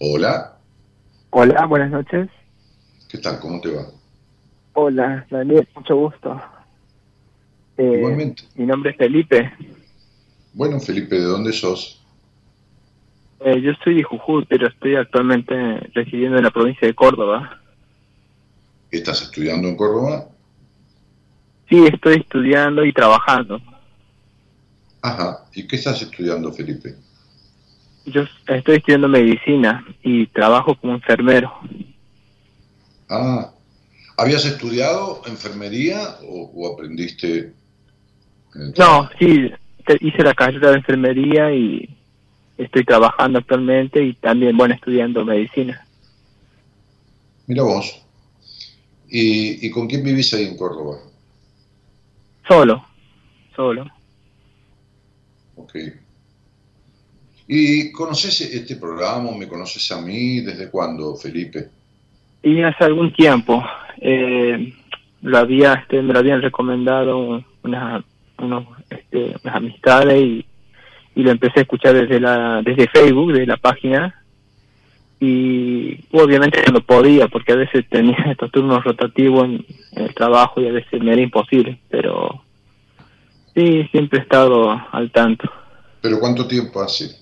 [0.00, 0.58] Hola.
[1.30, 2.28] Hola, buenas noches.
[3.08, 3.40] ¿Qué tal?
[3.40, 3.86] ¿Cómo te va?
[4.74, 6.38] Hola, Daniel, mucho gusto.
[7.78, 8.42] Eh, Igualmente.
[8.54, 9.50] Mi nombre es Felipe.
[10.52, 12.01] Bueno, Felipe, ¿de dónde sos?
[13.44, 15.54] Eh, yo soy de Jujuy, pero estoy actualmente
[15.94, 17.60] residiendo en la provincia de Córdoba.
[18.90, 20.28] ¿Estás estudiando en Córdoba?
[21.68, 23.60] Sí, estoy estudiando y trabajando.
[25.00, 25.44] Ajá.
[25.54, 26.94] ¿Y qué estás estudiando, Felipe?
[28.04, 31.52] Yo estoy estudiando medicina y trabajo como enfermero.
[33.08, 33.50] Ah.
[34.16, 37.52] ¿Habías estudiado enfermería o, aprendiste?
[38.78, 39.50] No, sí,
[40.00, 41.88] hice la carrera de enfermería y
[42.58, 45.84] estoy trabajando actualmente y también, bueno, estudiando medicina.
[47.46, 48.02] Mira vos.
[49.08, 50.98] ¿Y, con quién vivís ahí en Córdoba?
[52.48, 52.84] Solo,
[53.54, 53.86] solo.
[55.56, 55.74] Ok.
[57.46, 59.32] ¿Y conoces este programa?
[59.32, 60.40] ¿Me conoces a mí?
[60.40, 61.68] ¿Desde cuándo, Felipe?
[62.42, 63.62] Y hace algún tiempo.
[64.00, 64.72] Eh,
[65.20, 70.46] lo había, este, me lo habían recomendado unos este, las amistades y,
[71.14, 74.22] y lo empecé a escuchar desde la desde Facebook, de la página
[75.22, 80.66] y obviamente no podía porque a veces tenía estos turnos rotativos en, el trabajo y
[80.66, 82.42] a veces me era imposible, pero
[83.54, 85.48] sí, siempre he estado al tanto.
[86.00, 87.16] ¿Pero cuánto tiempo hace?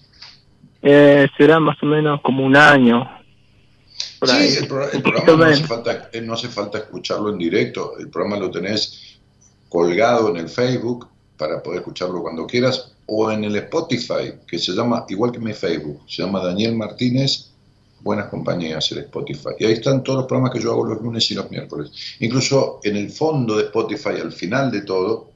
[0.80, 3.06] Eh, será más o menos como un año.
[4.22, 8.38] sí, el, programa no hace, falta, eh, no hace falta escucharlo en directo, el programa
[8.38, 9.18] lo tenés
[9.68, 14.70] colgado en el Facebook para poder escucharlo cuando quieras o en el Spotify, que se
[14.70, 17.50] llama, igual que mi Facebook, se llama Daniel Martínez
[18.02, 19.50] Buenas Compañías, el Spotify.
[19.58, 21.90] Y ahí están todos los programas que yo hago los lunes y los miércoles.
[22.20, 25.32] Incluso en el fondo de Spotify, al final de todo,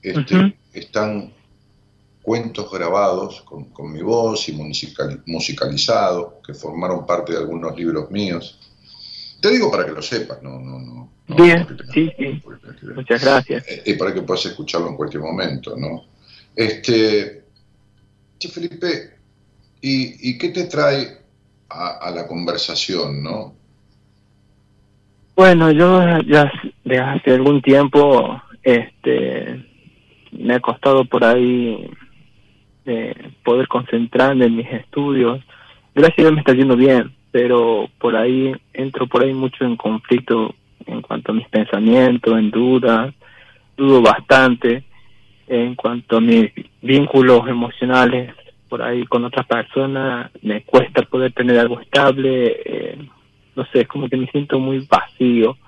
[0.00, 1.32] este, están
[2.22, 4.52] cuentos grabados con, mi voz y
[5.26, 8.60] musicalizados, que formaron parte de algunos libros míos.
[9.40, 11.10] Te digo para que lo sepas, no, no, no.
[11.36, 12.40] Bien, sí, sí.
[12.94, 13.66] Muchas gracias.
[13.66, 16.11] Eh, y para que puedas escucharlo en cualquier momento, ¿no?
[16.54, 17.44] Este,
[18.38, 19.14] che, Felipe,
[19.80, 21.18] ¿y, ¿y qué te trae
[21.68, 23.54] a, la conversación, ¿no?
[25.34, 26.52] Bueno, yo ya
[26.84, 29.64] desde hace algún tiempo este,
[30.32, 31.90] me ha costado por ahí
[32.84, 35.40] eh, poder concentrarme en mis estudios.
[35.94, 39.76] Gracias a Dios me está yendo bien, pero por ahí entro por ahí mucho en
[39.76, 43.14] conflicto en cuanto a mis pensamientos, en dudas,
[43.76, 44.84] dudo bastante
[45.52, 46.50] en cuanto a mis
[46.80, 48.34] vínculos emocionales
[48.70, 52.98] por ahí con otras personas, me cuesta poder tener algo estable, eh,
[53.54, 55.58] no sé, es como que me siento muy vacío.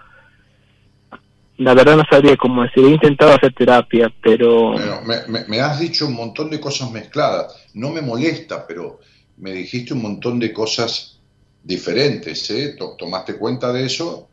[1.59, 4.73] La verdad no sabría cómo decir, he intentado hacer terapia, pero...
[4.73, 5.01] Bueno,
[5.49, 9.01] me, has dicho un montón de cosas mezcladas, no me molesta, pero
[9.37, 11.21] me dijiste un montón de cosas
[11.63, 12.75] diferentes, ¿eh?
[12.97, 14.29] ¿Tomaste cuenta de eso?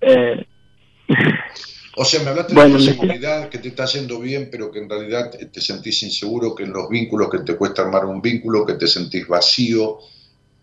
[0.00, 0.44] Eh,
[1.96, 4.88] O sea, me hablaste de la seguridad, que te está haciendo bien, pero que en
[4.88, 8.74] realidad te sentís inseguro, que en los vínculos que te cuesta armar un vínculo, que
[8.74, 9.98] te sentís vacío.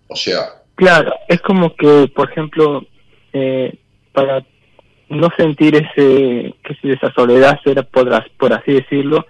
[0.07, 0.61] O sea.
[0.75, 2.85] Claro, es como que, por ejemplo,
[3.31, 3.73] eh,
[4.11, 4.45] para
[5.09, 7.59] no sentir ese, que esa soledad,
[7.91, 9.25] por, por así decirlo,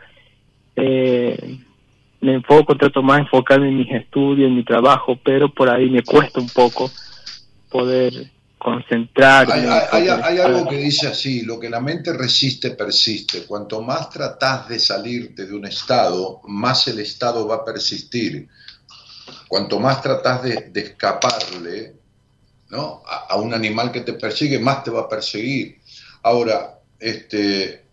[0.75, 1.57] eh,
[2.21, 6.03] me enfoco, trato más enfocarme en mis estudios, en mi trabajo, pero por ahí me
[6.03, 6.89] cuesta un poco
[7.69, 8.13] poder
[8.61, 9.51] concentrar.
[9.51, 10.07] Hay,
[10.37, 13.45] algo que dice así, lo que la mente resiste, persiste.
[13.45, 18.47] Cuanto más tratás de salirte de un estado, más el estado va a persistir.
[19.47, 21.95] Cuanto más tratás de, escaparle
[22.69, 23.03] ¿no?
[23.05, 25.79] A, un animal que te persigue, más te va a perseguir.
[26.23, 27.83] Ahora, este,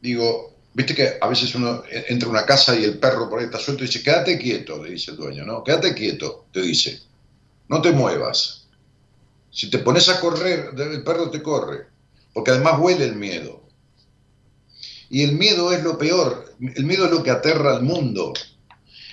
[0.00, 3.46] digo, viste que a veces uno entra a una casa y el perro por ahí
[3.46, 5.64] está suelto y dice, quédate quieto, le dice el dueño, ¿no?
[5.64, 7.00] Quédate quieto, te dice,
[7.68, 8.65] no te muevas
[9.56, 11.86] si te pones a correr, el perro te corre,
[12.34, 13.62] porque además huele el miedo.
[15.08, 18.34] Y el miedo es lo peor, el miedo es lo que aterra al mundo.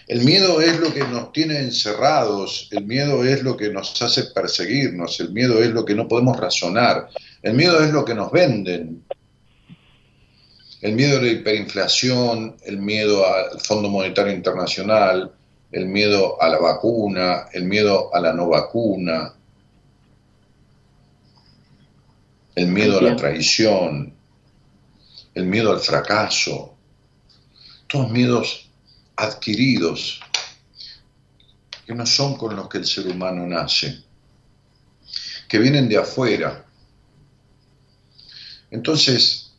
[0.06, 4.24] El miedo es lo que nos tiene encerrados, el miedo es lo que nos hace
[4.36, 7.08] perseguirnos, el miedo es lo que no podemos razonar,
[7.42, 9.02] el miedo es lo que nos venden.
[10.82, 15.32] El miedo a la hiperinflación, el miedo al Fondo Monetario Internacional,
[15.72, 19.36] el miedo a la vacuna, el miedo a la no vacuna,
[22.56, 24.14] el miedo a la traición,
[25.34, 26.76] el miedo al fracaso,
[27.88, 28.70] todos miedos
[29.16, 30.20] adquiridos
[31.86, 34.04] que no son con los que el ser humano nace,
[35.48, 36.66] que vienen de afuera.
[38.72, 39.54] Entonces,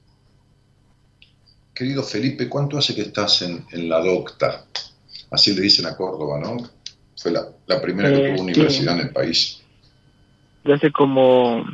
[1.74, 4.66] querido Felipe, ¿cuánto hace que estás en, la docta?
[5.30, 6.56] Así le dicen a Córdoba, ¿no?
[7.16, 9.60] Fue la, primera que tuvo universidad en el país.
[10.64, 11.64] Ya hace como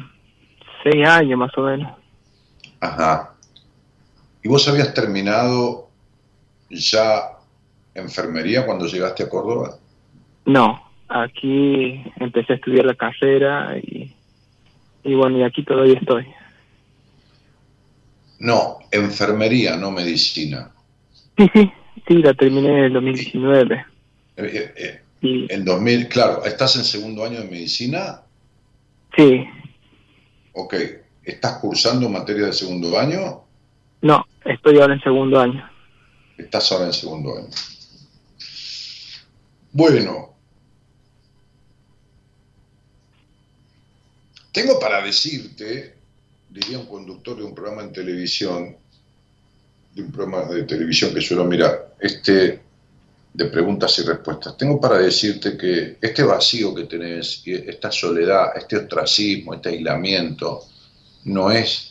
[0.83, 1.93] seis años más o menos.
[2.81, 3.35] Ajá.
[4.43, 5.89] ¿Y vos habías terminado
[6.71, 7.33] ya
[7.95, 9.77] enfermería cuando llegaste a Córdoba?
[10.47, 14.15] No, aquí empecé a estudiar la carrera y,
[15.05, 16.27] y bueno, y aquí todavía estoy.
[18.39, 20.71] No, enfermería, no medicina.
[21.37, 21.73] Sí, sí,
[22.09, 23.85] sí, la terminé en el 2019.
[24.37, 28.23] Eh, eh, eh, En 2000, claro, ¿estás en segundo año de medicina?
[29.15, 29.47] Sí.
[30.53, 30.75] Ok,
[31.25, 33.45] ¿estás cursando materia de segundo año?
[34.03, 35.71] No, estoy ahora en segundo año.
[36.37, 37.49] Estás ahora en segundo año.
[39.73, 40.35] Bueno,
[44.53, 45.95] tengo para decirte,
[46.49, 48.77] diría un conductor de un programa en televisión,
[49.95, 52.61] de un programa de televisión que suelo mirar, este,
[53.33, 54.57] de preguntas y respuestas.
[54.57, 60.65] Tengo para decirte que este vacío que tenés, esta soledad, este ostracismo, este aislamiento,
[61.25, 61.91] no es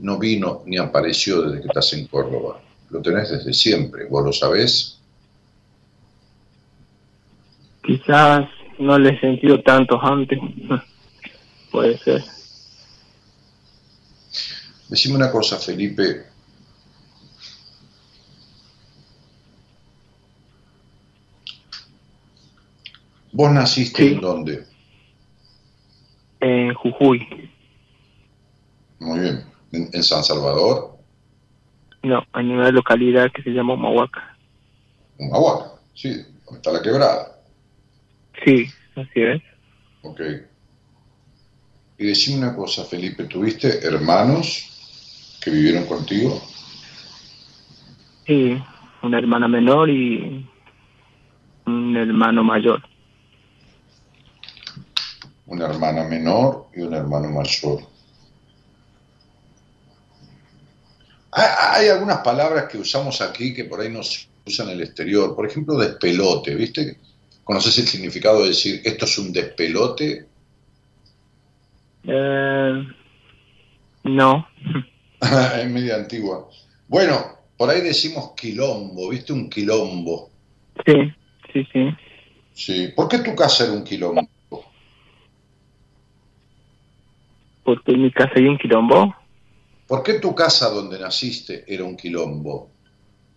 [0.00, 2.60] no vino ni apareció desde que estás en Córdoba.
[2.90, 4.98] Lo tenés desde siempre, ¿vos lo sabés?
[7.82, 10.38] Quizás no le he sentido tanto antes.
[11.72, 12.22] Puede ser.
[14.88, 16.24] Decime una cosa, Felipe.
[23.38, 24.64] ¿Vos naciste en dónde?
[26.40, 27.48] En Jujuy.
[28.98, 29.44] Muy bien.
[29.70, 30.98] ¿En, San Salvador?
[32.02, 34.36] No, en una localidad que se llama Humahuaca.
[35.18, 36.14] Humahuaca, sí,
[36.46, 37.38] donde está la quebrada.
[38.44, 38.66] Sí,
[38.96, 39.40] así es.
[40.02, 40.20] Ok.
[41.96, 46.42] Y decime una cosa, Felipe, ¿tuviste hermanos que vivieron contigo?
[48.26, 48.60] Sí,
[49.00, 50.44] una hermana menor y
[51.66, 52.82] un hermano mayor.
[55.48, 57.80] Una hermana menor y un hermano mayor.
[61.30, 65.34] Hay algunas palabras que usamos aquí que por ahí no se usan en el exterior.
[65.34, 66.98] Por ejemplo, despelote, ¿viste?
[67.44, 70.26] ¿Conoces el significado de decir esto es un despelote?
[72.04, 72.86] Eh,
[74.04, 74.48] no.
[75.20, 76.48] es media antigua.
[76.88, 79.32] Bueno, por ahí decimos quilombo, ¿viste?
[79.32, 80.30] Un quilombo.
[80.84, 81.12] Sí,
[81.52, 81.88] sí, sí.
[82.54, 82.88] Sí.
[82.94, 84.28] ¿Por qué tu casa era un quilombo?
[87.68, 89.14] Porque en mi casa hay un quilombo.
[89.86, 92.70] ¿Por qué tu casa donde naciste era un quilombo?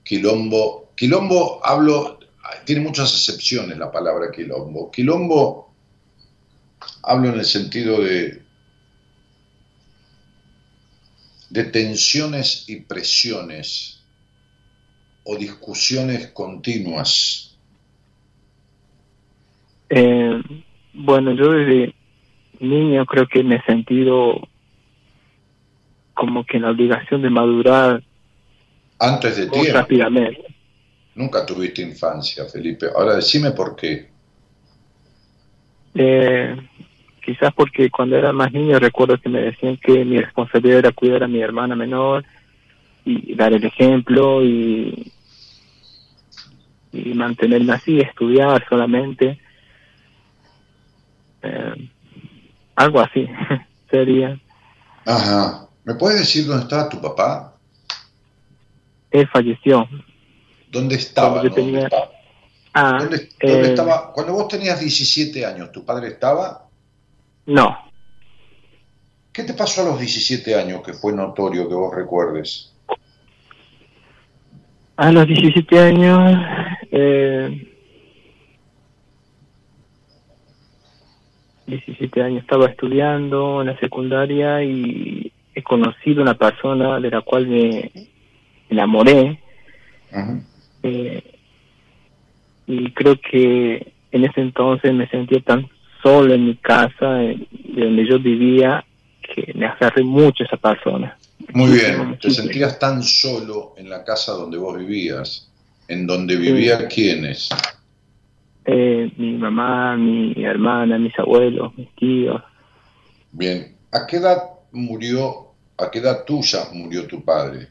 [0.05, 2.17] Quilombo, quilombo hablo,
[2.63, 4.89] tiene muchas excepciones la palabra quilombo.
[4.89, 5.73] Quilombo
[7.03, 8.41] hablo en el sentido de,
[11.49, 14.01] de tensiones y presiones
[15.25, 17.57] o discusiones continuas.
[19.89, 20.41] Eh,
[20.93, 21.93] bueno, yo desde
[22.69, 24.47] niño creo que me he sentido
[26.13, 28.03] como que en la obligación de madurar
[28.99, 29.73] antes de tiempo.
[29.73, 30.45] Rápidamente.
[31.15, 32.87] Nunca tuviste infancia, Felipe.
[32.95, 34.09] Ahora decime por qué.
[35.95, 36.55] Eh,
[37.25, 41.23] quizás porque cuando era más niño recuerdo que me decían que mi responsabilidad era cuidar
[41.23, 42.23] a mi hermana menor
[43.03, 45.11] y dar el ejemplo y,
[46.93, 49.39] y mantenerme así, estudiar solamente.
[51.41, 51.89] Eh,
[52.75, 53.27] algo así
[53.89, 54.39] sería.
[55.05, 55.67] Ajá.
[55.83, 57.53] ¿Me puedes decir dónde estaba tu papá?
[59.09, 59.87] Él falleció.
[60.69, 61.43] ¿Dónde estaba?
[61.43, 61.89] ¿Dónde,
[62.73, 63.09] ah,
[63.41, 64.13] eh, estaba?
[64.13, 66.67] Cuando vos tenías 17 años, ¿tu padre estaba?
[67.45, 67.77] No.
[69.33, 72.73] ¿Qué te pasó a los 17 años que fue notorio que vos recuerdes?
[74.97, 76.37] A los 17 años,
[76.91, 77.70] eh,
[81.71, 87.47] 17 años estaba estudiando en la secundaria y he conocido una persona de la cual
[87.47, 87.91] me
[88.69, 89.39] enamoré
[90.83, 91.23] eh,
[92.67, 95.69] y creo que en ese entonces me sentía tan
[96.01, 98.83] solo en mi casa, de donde yo vivía,
[99.21, 101.17] que me aferré mucho a esa persona.
[101.53, 105.49] Muy bien, te sentías tan solo en la casa donde vos vivías,
[105.87, 107.49] en donde vivían quiénes?
[108.65, 112.41] Eh, mi mamá, mi hermana, mis abuelos, mis tíos.
[113.31, 114.37] Bien, ¿a qué edad
[114.71, 117.69] murió, a qué edad tuya murió tu padre?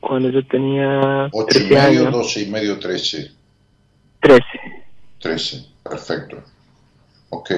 [0.00, 1.28] Cuando yo tenía...
[1.32, 3.30] ¿Ocho y medio, doce y medio, trece?
[4.20, 4.60] Trece.
[5.18, 6.42] Trece, perfecto.
[7.30, 7.50] Ok.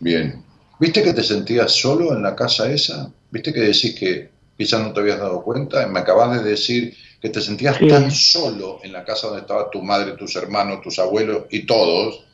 [0.00, 0.42] Bien.
[0.78, 3.10] ¿Viste que te sentías solo en la casa esa?
[3.30, 5.86] ¿Viste que decís que quizás no te habías dado cuenta?
[5.86, 6.94] Me acabas de decir
[7.26, 11.00] que te sentías tan solo en la casa donde estaba tu madre, tus hermanos, tus
[11.00, 12.24] abuelos y todos,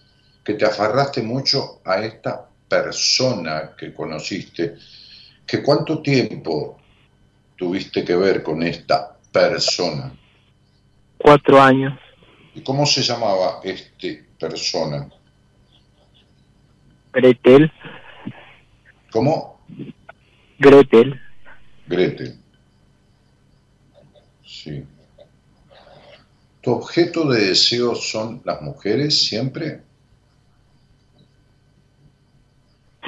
[0.45, 4.75] que te aferraste mucho a esta persona que conociste,
[5.47, 6.79] que cuánto tiempo
[7.57, 10.13] tuviste que ver con esta persona.
[11.17, 11.99] Cuatro años.
[12.55, 15.09] ¿Y cómo se llamaba este persona?
[17.15, 17.73] Gretel.
[19.11, 19.59] ¿Cómo?
[20.59, 21.19] Gretel.
[21.87, 22.42] Gretel.
[24.63, 24.85] Sí.
[26.61, 29.81] ¿Tu objeto de deseo son las mujeres siempre?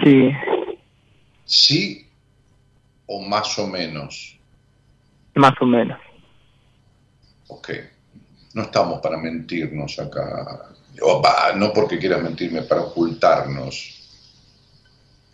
[0.03, 0.31] Sí.
[1.45, 2.09] ¿Sí
[3.07, 4.37] o más o menos?
[5.37, 6.01] Más o menos.
[7.47, 7.71] Ok.
[8.55, 10.71] No estamos para mentirnos acá.
[11.55, 13.94] no porque quieras mentirme, para ocultarnos.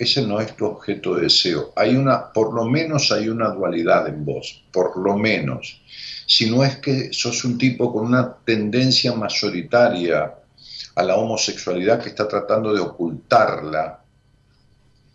[0.01, 1.75] Ese no es tu objeto de deseo.
[1.77, 5.83] Hay una, por lo menos hay una dualidad en vos, por lo menos.
[6.27, 10.37] Si no es que sos un tipo con una tendencia mayoritaria
[10.95, 14.03] a la homosexualidad que está tratando de ocultarla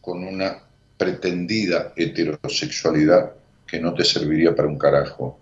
[0.02, 0.60] con una
[0.96, 3.32] pretendida heterosexualidad
[3.66, 5.40] que no te serviría para un carajo.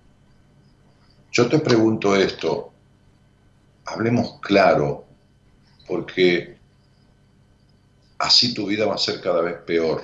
[1.34, 2.72] Yo te pregunto esto,
[3.84, 5.04] hablemos claro,
[5.86, 6.62] porque
[8.24, 10.01] así tu vida va a ser cada vez peor.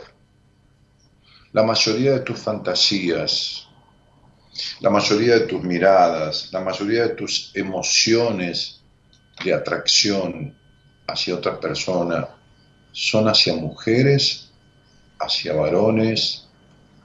[1.54, 3.68] La mayoría de tus fantasías,
[4.82, 8.82] la mayoría de tus miradas, la mayoría de tus emociones
[9.44, 10.54] de atracción
[11.08, 12.28] hacia otra persona
[12.92, 14.52] son hacia mujeres,
[15.18, 16.46] hacia varones,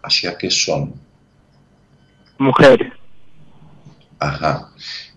[0.02, 0.94] hacia qué son.
[2.38, 2.92] Mujeres.
[4.18, 4.72] Ajá.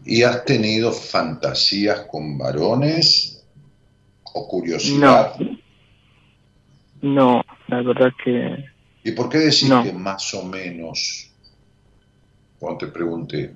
[0.05, 3.43] ¿Y has tenido fantasías con varones
[4.23, 5.35] o curiosidad?
[5.39, 5.57] No,
[7.01, 8.65] la verdad que...
[9.03, 11.31] ¿Y por qué decís que más o menos?
[12.59, 13.53] Cuando te pregunté.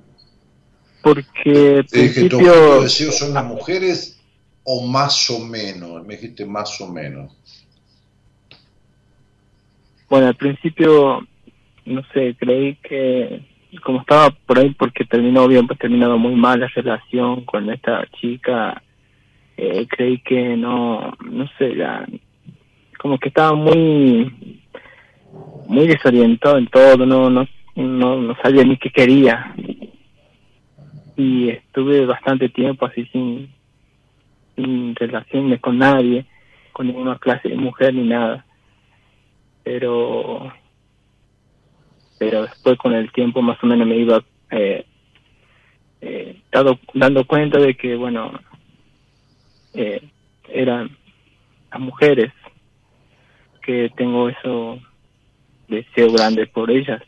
[1.02, 2.38] Porque te dije, ¿tu
[2.82, 4.20] deseo son las mujeres
[4.64, 6.06] o más o menos?
[6.06, 7.36] Me dijiste más o menos.
[10.10, 11.26] Bueno, al principio,
[11.86, 13.46] no sé, creí que
[13.80, 18.06] como estaba por ahí porque terminó bien, pues terminado muy mal la relación con esta
[18.20, 18.82] chica,
[19.58, 22.06] eh, creí que no, no sé, ya,
[23.02, 24.62] como que estaba muy,
[25.68, 29.56] muy desorientado en todo, no, no, no, no sabía ni qué quería.
[31.18, 33.52] Y estuve bastante tiempo así sin,
[34.56, 34.96] sin
[35.60, 36.26] con nadie,
[36.74, 38.46] con ninguna clase de mujer ni nada.
[39.64, 40.52] Pero
[42.20, 44.86] pero después con el tiempo más o menos me iba eh,
[46.02, 48.32] eh, dado, dando cuenta de que, bueno,
[49.74, 50.08] eh,
[50.48, 50.96] eran
[51.72, 52.32] las mujeres
[53.72, 54.80] que tengo eso
[55.68, 57.02] deseo grande por ellas.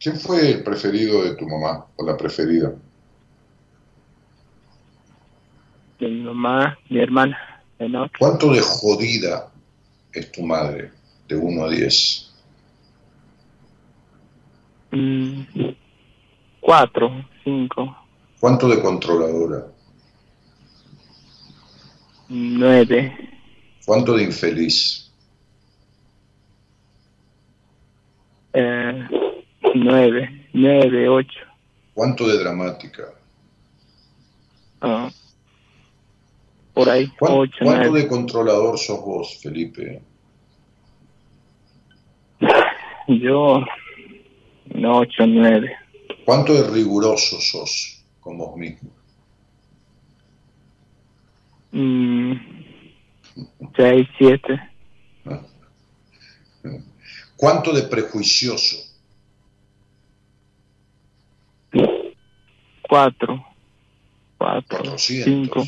[0.00, 2.74] ¿Quién fue el preferido de tu mamá o la preferida?
[6.00, 7.38] De mi mamá, mi hermana.
[8.18, 9.52] ¿Cuánto de jodida
[10.12, 10.90] es tu madre
[11.28, 12.34] de 1 a 10?
[14.90, 15.42] Mm,
[16.60, 17.10] cuatro,
[17.42, 17.96] cinco.
[18.40, 19.66] ¿Cuánto de controladora?
[22.28, 23.33] Nueve.
[23.84, 25.10] ¿Cuánto de infeliz?
[28.52, 29.08] Eh,
[29.74, 31.40] nueve, nueve, ocho.
[31.92, 33.12] ¿Cuánto de dramática?
[34.80, 35.10] Ah,
[36.72, 40.02] por ahí, ocho, ¿Cuánto de controlador sos vos, Felipe?
[43.08, 43.60] Yo
[44.74, 45.76] no, 8, 9.
[46.24, 48.90] ¿Cuánto de riguroso sos con vos mismo?
[51.72, 52.32] Mm,
[53.76, 54.60] 6, 7.
[57.36, 58.76] ¿Cuánto de prejuicioso?
[62.88, 63.46] 4.
[64.38, 64.98] 4.
[64.98, 65.64] 5.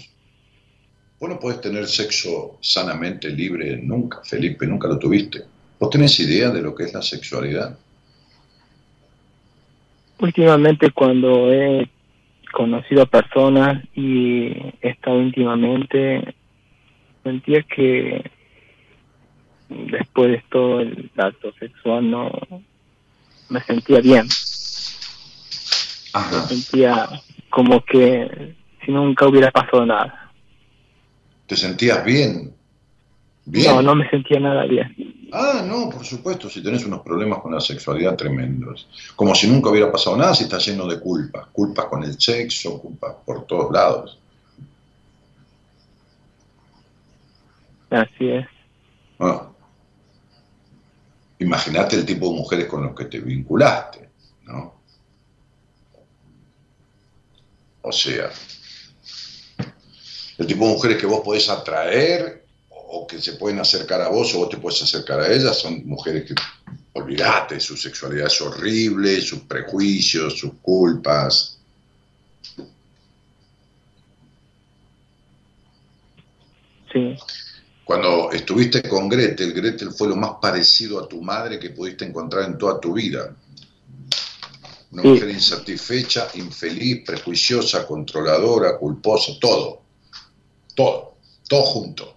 [1.19, 5.45] Vos no podés tener sexo sanamente libre nunca, Felipe, nunca lo tuviste.
[5.79, 7.79] ¿Vos tenés idea de lo que es la sexualidad?
[10.19, 11.91] Últimamente cuando he
[12.53, 14.47] conocido a personas y
[14.81, 16.35] he estado íntimamente,
[17.27, 18.31] sentía que
[19.69, 22.31] después de todo el acto sexual no
[23.49, 24.27] me sentía bien.
[26.15, 27.09] Me sentía
[27.51, 28.55] como que
[28.85, 30.31] si nunca hubiera pasado nada.
[31.47, 32.55] ¿Te sentías bien?
[33.45, 33.75] ¿Bien?
[33.75, 34.95] No, no me sentía nada bien.
[35.33, 38.89] Ah, no, por supuesto, si tenés unos problemas con la sexualidad tremendos.
[39.17, 41.49] Como si nunca hubiera pasado nada, si estás lleno de culpas.
[41.53, 44.19] Culpas con el sexo, culpas por todos lados.
[47.97, 48.47] Así es.
[49.19, 49.49] Ah.
[51.39, 54.11] Imagínate el tipo de mujeres con los que te vinculaste,
[54.45, 54.75] ¿no?
[57.81, 58.31] O sea,
[60.39, 64.35] el tipo de mujeres que vos podés atraer o que se pueden acercar a vos
[64.35, 66.35] o vos te puedes acercar a ellas, son mujeres que,
[66.93, 71.59] olvídate, su sexualidad es horrible, sus prejuicios, sus culpas.
[76.93, 77.17] Sí.
[77.87, 82.43] Cuando estuviste con Gretel, Gretel fue lo más parecido a tu madre que pudiste encontrar
[82.47, 83.33] en toda tu vida.
[84.91, 89.83] Una mujer insatisfecha, infeliz, prejuiciosa, controladora, culposa, todo.
[90.75, 91.15] Todo.
[91.49, 92.17] Todo junto.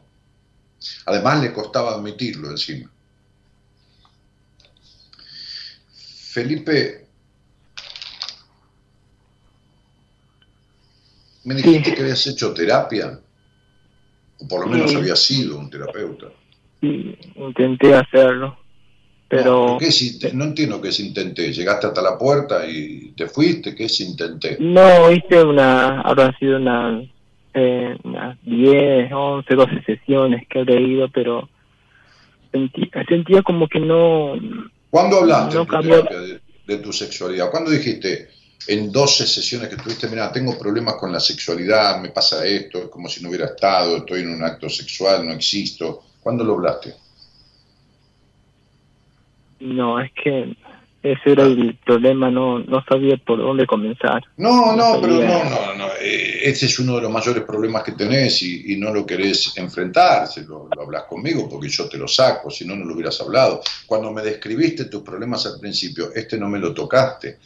[1.06, 2.92] Además le costaba admitirlo encima.
[5.94, 7.08] Felipe,
[11.44, 13.22] me dijiste que habías hecho terapia,
[14.40, 16.28] o por lo menos habías sido un terapeuta.
[16.82, 18.58] Sí, intenté hacerlo,
[19.28, 19.68] pero...
[19.68, 19.90] No, ¿qué
[20.34, 21.52] no entiendo qué es intenté.
[21.52, 23.76] ¿Llegaste hasta la puerta y te fuiste?
[23.76, 24.58] ¿Qué es intenté?
[24.60, 27.02] No, hice una, habrá sido una
[27.54, 31.50] eh, unas 10, 11, 12 sesiones que he leído, pero
[32.52, 34.34] sentía como que no...
[34.90, 35.58] ¿Cuándo hablaste
[36.68, 37.52] de, tu sexualidad?
[37.52, 38.30] ¿Cuándo dijiste
[38.68, 42.90] en 12 sesiones que tuviste, mira, tengo problemas con la sexualidad, me pasa esto, es
[42.90, 46.04] como si no hubiera estado, estoy en un acto sexual, no existo?
[46.22, 46.94] ¿Cuándo lo hablaste?
[49.62, 50.56] No, es que
[51.02, 54.22] ese era el problema, no, no sabía por dónde comenzar.
[54.38, 57.94] No, no, pero no, no, no, eh, ese es uno de los mayores problemas que
[57.94, 62.50] tenés y, no lo querés enfrentar, lo, lo, hablas conmigo porque yo te lo saco,
[62.52, 63.62] si no, no lo hubieras hablado.
[63.86, 67.38] Cuando me describiste tus problemas al principio, este no me lo tocaste.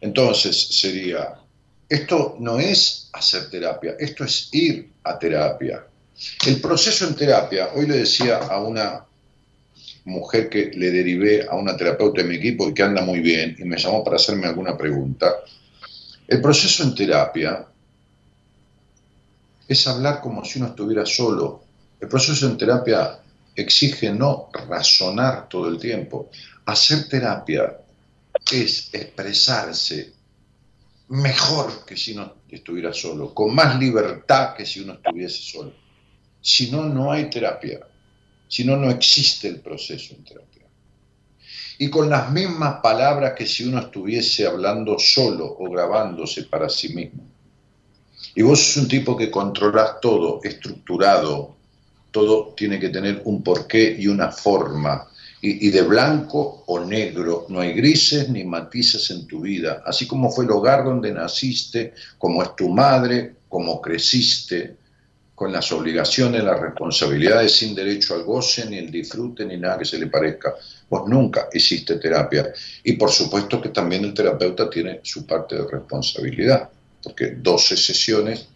[0.00, 1.34] Entonces sería,
[1.88, 5.84] esto no es hacer terapia, esto es ir a terapia.
[6.46, 9.04] El proceso en terapia, hoy le decía a una
[10.04, 13.56] mujer que le derivé a una terapeuta de mi equipo y que anda muy bien
[13.58, 15.36] y me llamó para hacerme alguna pregunta.
[16.26, 17.66] El proceso en terapia
[19.68, 21.62] es hablar como si uno estuviera solo.
[22.00, 23.18] El proceso en terapia
[23.54, 26.30] exige no razonar todo el tiempo.
[26.64, 27.76] Hacer terapia
[28.52, 30.12] es expresarse
[31.08, 35.72] mejor que si uno estuviera solo, con más libertad que si uno estuviese solo.
[36.40, 37.80] Si no, no hay terapia.
[38.48, 40.66] Si no, no existe el proceso en terapia.
[41.78, 46.90] Y con las mismas palabras que si uno estuviese hablando solo o grabándose para sí
[46.94, 47.26] mismo.
[48.34, 51.56] Y vos sos un tipo que controlas todo, estructurado,
[52.10, 55.09] todo tiene que tener un porqué y una forma.
[55.42, 60.30] Y, de blanco o negro, no hay grises ni matices en tu vida, así como
[60.30, 64.76] fue el hogar donde naciste, como es tu madre, como creciste,
[65.34, 69.86] con las obligaciones, las responsabilidades, sin derecho al goce, ni el disfrute, ni nada que
[69.86, 70.54] se le parezca.
[70.90, 72.52] Vos nunca hiciste terapia.
[72.84, 76.68] Y por supuesto que también el terapeuta tiene su parte de responsabilidad,
[77.02, 78.46] porque 12 sesiones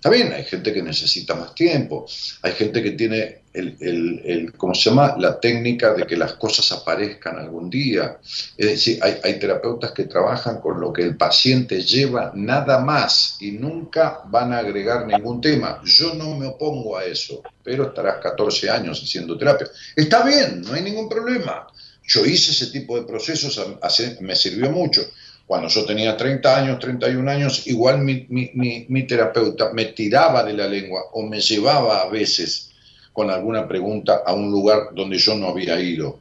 [0.00, 2.06] Está bien, hay gente que necesita más tiempo,
[2.40, 5.16] hay gente que tiene el, el, ¿cómo se llama?
[5.18, 8.18] La técnica de que las cosas aparezcan algún día.
[8.56, 13.36] Es decir, hay, hay, terapeutas que trabajan con lo que el paciente lleva nada más
[13.40, 15.80] y nunca van a agregar ningún tema.
[15.84, 19.68] Yo no me opongo a eso, pero estarás 14 años haciendo terapia.
[19.96, 21.66] Está bien, no hay ningún problema.
[22.06, 23.60] Yo hice ese tipo de procesos,
[24.20, 25.02] me sirvió mucho.
[25.50, 31.02] Cuando yo tenía 30 años, 31 años, igual mi, terapeuta me tiraba de la lengua
[31.12, 32.69] o me llevaba a veces
[33.20, 36.20] con alguna pregunta a un lugar donde yo no había ido.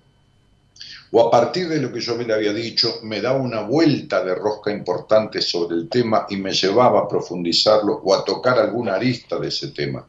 [1.12, 4.36] O a partir de lo que yo le había dicho, me daba una vuelta de
[4.36, 9.40] rosca importante sobre el tema y me llevaba a profundizarlo o a tocar alguna arista
[9.40, 10.06] de ese tema.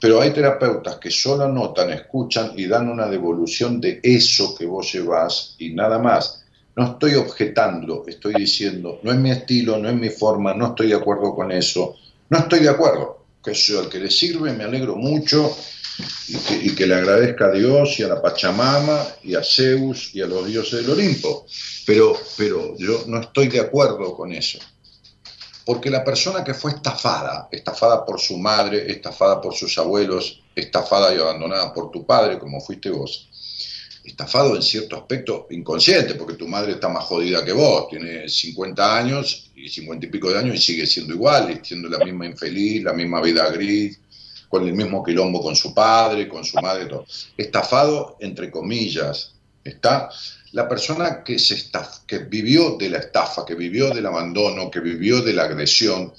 [0.00, 4.92] Pero hay terapeutas que solo notan, escuchan y dan una devolución de eso que vos
[4.92, 9.94] llevas y nada más no estoy objetando, estoy diciendo, no es mi estilo, no es
[9.94, 11.94] mi forma, no estoy de acuerdo con eso,
[12.30, 13.16] no estoy de acuerdo.
[13.44, 15.56] Que yo, al que le sirve, me alegro mucho
[16.28, 20.26] y que, le agradezca a Dios y a la Pachamama y a Zeus y a
[20.26, 21.46] los dioses del Olimpo.
[21.86, 24.58] Pero, pero yo no estoy de acuerdo con eso.
[25.64, 31.14] Porque la persona que fue estafada, estafada por su madre, estafada por sus abuelos, estafada
[31.14, 33.28] y abandonada por tu padre, como fuiste vos,
[34.04, 38.96] estafado en cierto aspecto inconsciente, porque tu madre está más jodida que vos, tiene 50
[38.96, 42.84] años y 50 y pico de años y sigue siendo igual, siendo la misma infeliz,
[42.84, 43.98] la misma vida gris,
[44.48, 47.06] con el mismo quilombo con su padre, con su madre, todo.
[47.36, 49.34] Estafado, entre comillas,
[49.64, 50.08] está
[50.52, 51.70] la persona que, se
[52.06, 56.12] que vivió de la estafa, que vivió del abandono, que vivió de la agresión,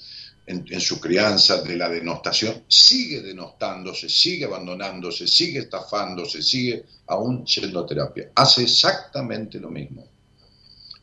[0.48, 7.80] en, su crianza, de la denostación, sigue denostándose, sigue abandonándose, sigue estafándose, sigue aún yendo
[7.80, 8.30] a terapia.
[8.34, 10.06] Hace exactamente lo mismo.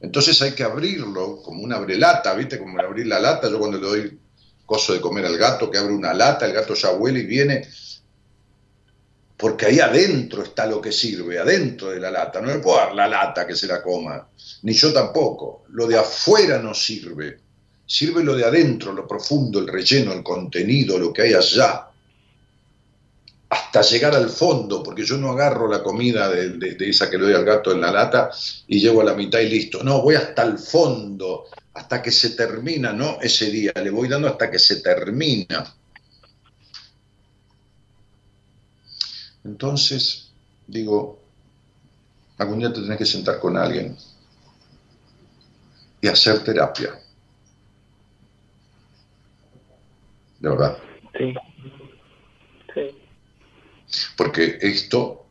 [0.02, 2.58] Entonces hay que abrirlo como una abrelata, ¿viste?
[2.58, 4.20] Como abrir la lata, yo cuando le doy
[4.66, 7.68] coso de comer al gato, que abre una lata, el gato ya huele y viene,
[9.38, 12.42] porque ahí adentro está lo que sirve, adentro de la lata.
[12.42, 14.28] No le puedo dar la lata que se la coma,
[14.64, 15.66] ni yo tampoco.
[15.70, 17.40] Lo de afuera no sirve.
[17.86, 21.88] Sirve lo de adentro, lo profundo, el relleno, el contenido, lo que hay allá,
[23.50, 27.34] hasta llegar al fondo, porque yo no agarro la comida de, esa que le doy
[27.34, 28.30] al gato en la lata
[28.68, 29.84] y llego a la mitad y listo.
[29.84, 34.28] No, voy hasta el fondo, hasta que se termina, no ese día, le voy dando
[34.28, 35.74] hasta que se termina.
[39.44, 40.32] Entonces,
[40.66, 41.20] digo,
[42.38, 43.96] algún día te tenés que sentar con alguien
[46.02, 47.00] y hacer terapia.
[50.46, 50.78] de verdad.
[51.18, 51.34] Sí.
[54.18, 55.26] Porque esto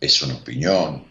[0.00, 1.04] es una opinión.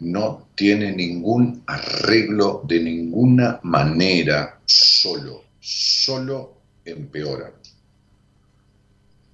[0.00, 7.52] No tiene ningún arreglo de ninguna manera, solo, solo empeora.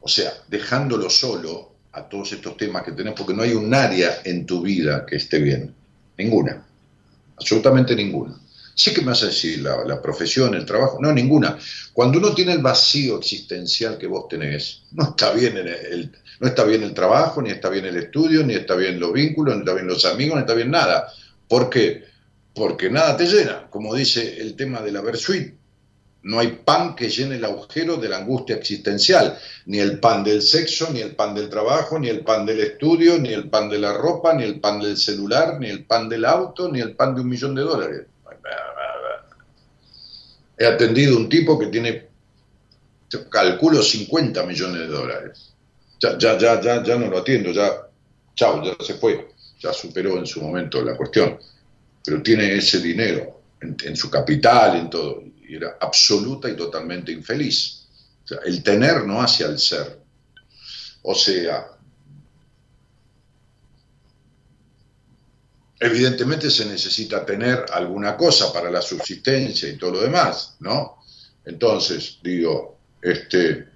[0.00, 4.20] O sea, dejándolo solo a todos estos temas que tenés, porque no hay un área
[4.24, 5.74] en tu vida que esté bien.
[6.18, 6.64] Ninguna.
[7.36, 8.38] Absolutamente ninguna.
[8.79, 10.99] Sí que me vas a decir la, profesión, el trabajo.
[11.01, 11.57] No, ninguna.
[11.95, 16.62] Cuando uno tiene el vacío existencial que vos tenés, no está bien el, no está
[16.64, 19.72] bien el trabajo, ni está bien el estudio, ni está bien los vínculos, ni está
[19.72, 21.11] bien los amigos, ni está bien nada.
[21.49, 22.05] ¿Por qué?
[22.55, 25.55] Porque nada te llena, como dice el tema de la Versuit.
[26.24, 30.43] No hay pan que llene el agujero de la angustia existencial, ni el pan del
[30.43, 33.79] sexo, ni el pan del trabajo, ni el pan del estudio, ni el pan de
[33.79, 37.14] la ropa, ni el pan del celular, ni el pan del auto, ni el pan
[37.14, 38.07] de un millón de dólares.
[40.59, 42.09] He atendido un tipo que tiene,
[43.30, 45.53] calculo, 50 millones de dólares.
[46.01, 47.88] Ya, ya, ya, ya, no lo atiendo, ya,
[48.34, 49.28] chao, ya se fue,
[49.61, 51.38] ya superó en su momento la cuestión.
[52.05, 57.86] Pero tiene ese dinero en su capital, en todo y era absoluta y totalmente infeliz.
[58.44, 60.01] el tener no hace al ser.
[61.03, 61.68] O sea,
[65.79, 70.99] evidentemente se necesita tener alguna cosa para la subsistencia y todo lo demás, ¿no?
[71.45, 73.68] Entonces, digo, este,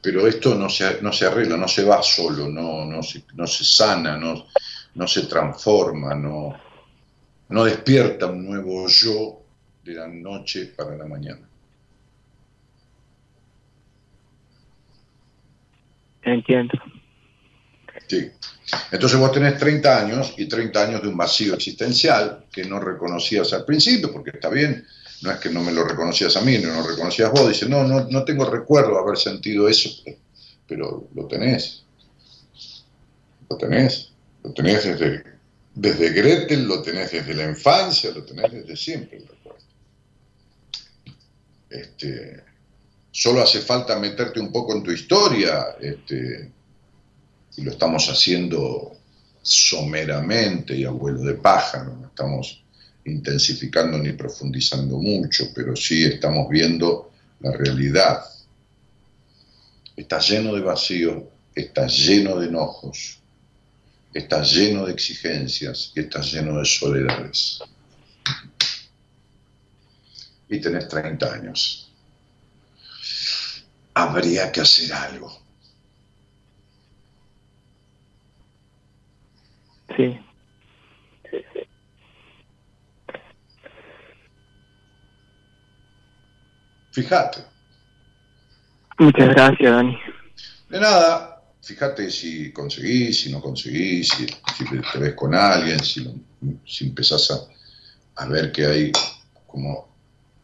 [0.00, 3.46] pero esto no se, no se arregla, no se va solo, no, no, se, no
[3.46, 4.46] se sana, no,
[4.94, 6.56] no se transforma, no,
[7.48, 9.42] no despierta un nuevo yo
[9.82, 11.48] de la noche para la mañana.
[16.22, 16.74] Entiendo.
[18.06, 18.30] Sí.
[18.90, 23.52] Entonces vos tenés 30 años y 30 años de un vacío existencial que no reconocías
[23.52, 24.86] al principio, porque está bien,
[25.22, 27.84] no es que no me lo reconocías a mí, no lo reconocías vos, dice, no,
[27.84, 29.90] no, no tengo recuerdo haber sentido eso,
[30.66, 31.84] pero lo tenés.
[33.48, 34.10] Lo tenés.
[34.42, 35.24] Lo tenés desde,
[35.74, 39.24] desde Gretel, lo tenés desde la infancia, lo tenés desde siempre.
[41.70, 42.44] Este,
[43.10, 46.52] solo hace falta meterte un poco en tu historia, este,
[47.56, 48.96] y lo estamos haciendo
[49.42, 52.62] someramente y abuelo de pájaro, no estamos
[53.04, 58.24] intensificando ni profundizando mucho, pero sí estamos viendo la realidad.
[59.96, 63.18] Está lleno de vacío, está lleno de enojos,
[64.12, 67.60] está lleno de exigencias y está lleno de soledades
[70.48, 71.90] y tenés 30 años.
[73.94, 75.43] Habría que hacer algo.
[79.96, 80.20] Sí.
[86.92, 87.44] Fíjate.
[88.98, 89.98] Muchas gracias, Dani.
[90.68, 96.08] De nada, fíjate si conseguís, si no conseguís, si, te ves con alguien, si,
[96.64, 98.92] si empezás a, a ver que hay
[99.54, 99.94] como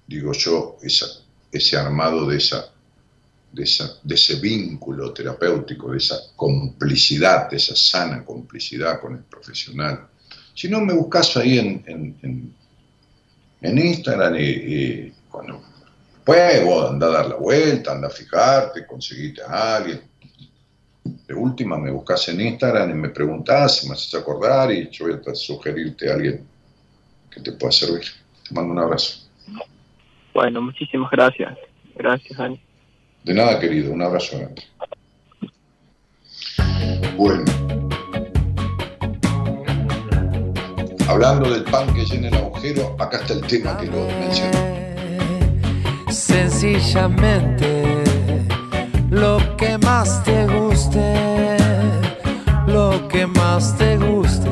[0.06, 1.06] digo yo, esa,
[1.50, 2.72] ese armado de, esa,
[3.52, 9.24] de, esa, de ese vínculo terapéutico, de esa complicidad, de esa sana complicidad con el
[9.24, 10.06] profesional.
[10.54, 11.82] Si no, me buscas ahí en,
[12.22, 15.62] en, Instagram y, cuando
[16.24, 20.02] pues vos anda a dar la vuelta, anda a fijarte, conseguiste a alguien.
[21.04, 25.06] De última me buscas en Instagram y me preguntás si me haces acordar y yo
[25.06, 26.46] voy a sugerirte a alguien
[27.30, 28.04] que te pueda servir.
[28.46, 29.26] Te mando un abrazo.
[30.34, 31.56] Bueno, muchísimas gracias.
[31.96, 32.60] Gracias, Ani.
[33.24, 33.92] De nada, querido.
[33.92, 34.62] Un abrazo grande.
[37.16, 37.44] Bueno.
[41.08, 44.94] Hablando del pan que llena el agujero, acá está el tema que lo mencioné.
[46.08, 47.84] Sencillamente,
[49.10, 51.56] lo que más te guste,
[52.66, 54.50] lo que más te guste,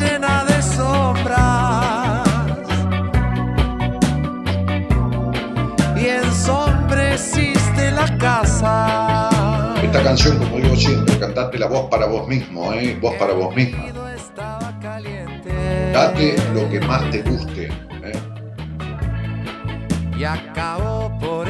[0.00, 2.28] llena de sombras
[5.96, 9.30] y ensombreciste la casa.
[9.82, 12.98] Esta canción, como digo siempre, cantate la voz para vos mismo, ¿eh?
[13.00, 13.86] voz para vos misma.
[15.92, 17.68] Date lo que más te guste.
[18.04, 18.20] ¿eh?
[20.18, 21.48] Y acabó por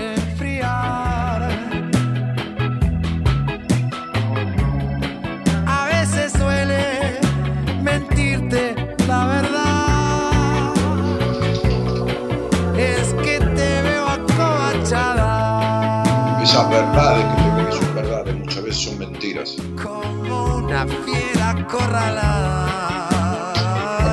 [16.57, 19.57] esas verdades que te crees son verdades muchas veces son mentiras.
[19.83, 23.53] Como una fiera corralada.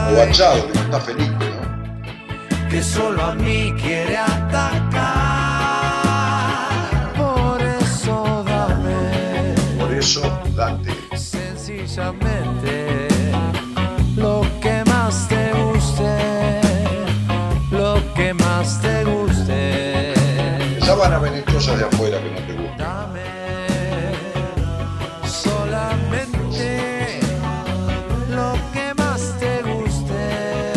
[0.10, 1.38] Acobachado, que no está feliz, ¿no?
[2.70, 4.74] Que solo a mí quiere atacar.
[7.16, 9.56] Por eso dame.
[9.80, 10.22] Por eso
[10.54, 10.92] date.
[11.16, 12.83] Sencillamente.
[21.64, 22.78] Cosas de afuera que no te gustan.
[22.78, 23.24] Dame
[25.26, 27.20] solamente
[28.30, 30.74] lo que más te guste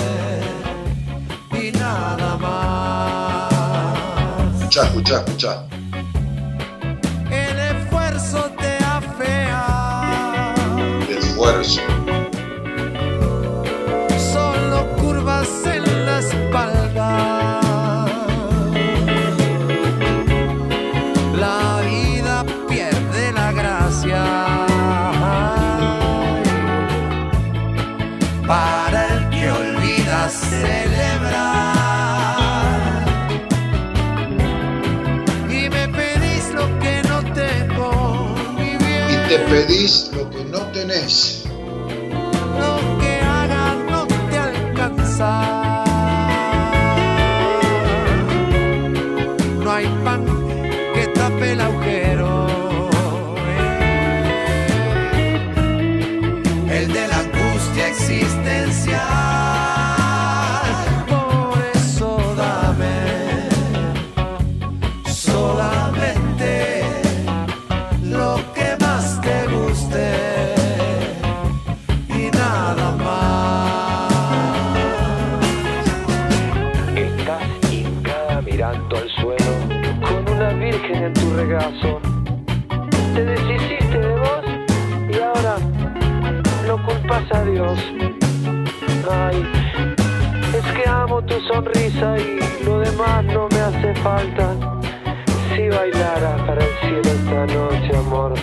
[1.60, 3.52] y nada más.
[4.60, 5.65] Escuchá, escuchá, escuchá.
[39.50, 41.35] Pedís lo que no tenés.
[91.36, 94.54] Tu sonrisa y lo demás no me hace falta.
[95.54, 98.34] Si bailara para el cielo esta noche, amor,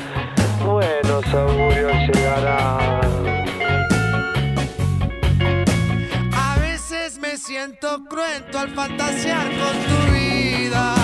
[0.63, 3.01] buenos augurios llegarán.
[6.33, 10.95] A veces me siento cruento al fantasear con tu vida.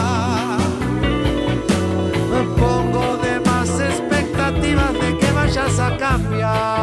[2.32, 6.79] Me pongo de más expectativas de que vayas a cambiar.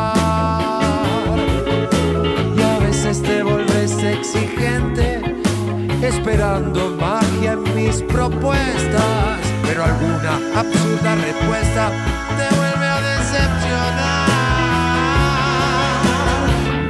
[6.37, 9.41] Esperando magia en mis propuestas.
[9.63, 11.91] Pero alguna absurda respuesta
[12.37, 14.29] te vuelve a decepcionar.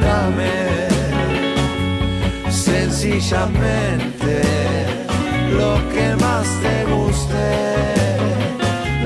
[0.01, 0.88] Dame
[2.51, 4.42] sencillamente
[5.53, 7.49] lo que más te guste,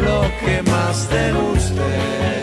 [0.00, 2.39] lo que más te guste.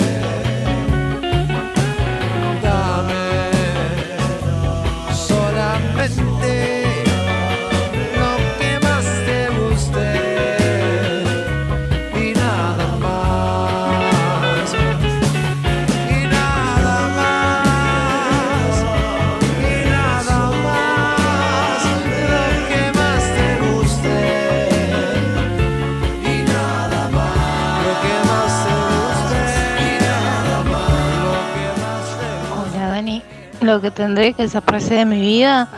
[33.82, 35.70] Que tendré que desaparecer de mi vida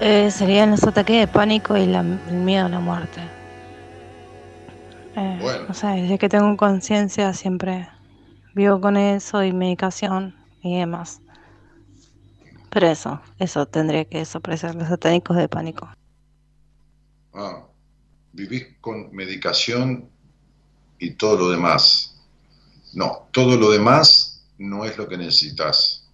[0.00, 3.20] eh, serían los ataques de pánico y la- el miedo a la muerte.
[5.16, 5.66] Eh, Bueno.
[5.70, 7.88] O sea, desde que tengo conciencia siempre
[8.54, 11.20] vivo con eso y medicación y demás.
[12.70, 15.88] Pero eso, eso tendría que desaparecer los satánicos de pánico.
[17.32, 17.62] Ah,
[18.32, 20.08] vivís con medicación
[20.98, 22.22] y todo lo demás.
[22.92, 26.05] No, todo lo demás no es lo que necesitas.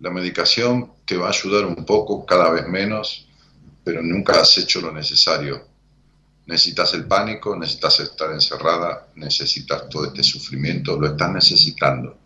[0.00, 3.26] La medicación te va a ayudar un poco, cada vez menos,
[3.82, 5.66] pero nunca has hecho lo necesario.
[6.46, 12.16] Necesitas el pánico, necesitas estar encerrada, necesitas todo este sufrimiento, lo estás necesitando,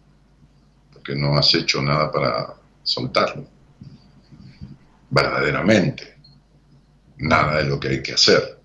[0.93, 3.47] porque no has hecho nada para soltarlo.
[5.09, 6.11] Verdaderamente
[7.21, 8.59] nada es lo que hay que hacer.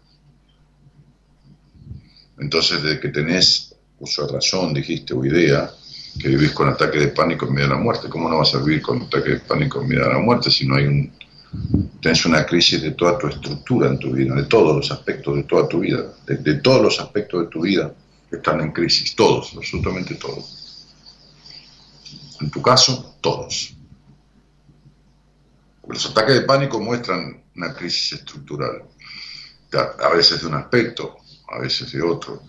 [2.37, 5.71] Entonces, de que tenés uso de razón, dijiste, o idea,
[6.19, 8.09] que vivís con ataque de pánico en medio de la muerte.
[8.09, 10.67] ¿Cómo no vas a vivir con ataque de pánico en medio de la muerte si
[10.67, 11.11] no hay un...
[12.01, 15.43] Tenés una crisis de toda tu estructura en tu vida, de todos los aspectos de
[15.43, 17.93] toda tu vida, de, de todos los aspectos de tu vida
[18.35, 20.85] están en crisis, todos, absolutamente todos.
[22.41, 23.73] En tu caso, todos.
[25.87, 28.83] Los ataques de pánico muestran una crisis estructural,
[29.73, 32.41] a veces de un aspecto, a veces de otro.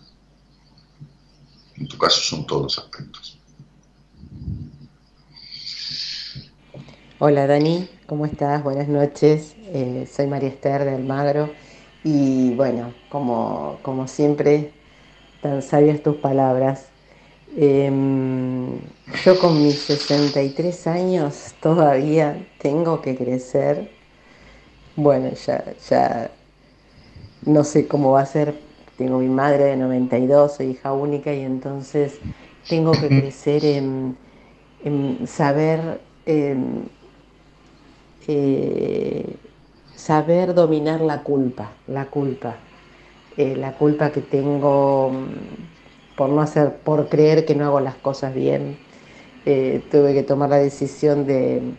[1.76, 3.35] En tu caso son todos los aspectos.
[7.18, 8.62] Hola Dani, ¿cómo estás?
[8.62, 9.56] Buenas noches.
[9.72, 11.50] Eh, soy María Esther de Almagro
[12.04, 14.70] y bueno, como, como siempre,
[15.40, 16.86] tan sabias tus palabras.
[17.56, 18.80] Em,
[19.24, 23.90] yo con mis 63 años todavía tengo que crecer.
[24.96, 26.30] Bueno, ya, ya
[27.44, 28.54] no sé cómo va a ser.
[28.96, 32.20] Tengo mi madre de 92, soy hija única y entonces
[32.66, 34.16] tengo que crecer en,
[34.84, 36.90] en saber, en,
[38.26, 39.40] eh,
[39.94, 42.64] saber dominar la culpa, la culpa,
[43.36, 47.96] eh, la culpa que tengo mm, por no hacer, por creer que no hago las
[47.96, 48.80] cosas bien.
[49.46, 51.76] Eh, tuve que tomar la decisión de,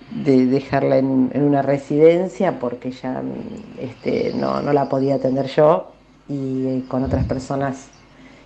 [0.00, 5.46] de dejarla en, en una residencia porque ya mm, este, no, no la podía atender
[5.46, 7.94] yo y con otras personas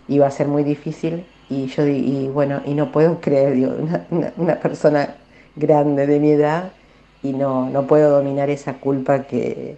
[0.08, 3.72] iba a ser muy difícil y yo y bueno y no puedo creer digo,
[4.10, 5.18] una- una persona
[5.56, 6.77] grande de mi edad
[7.22, 9.76] y no, no puedo dominar esa culpa que,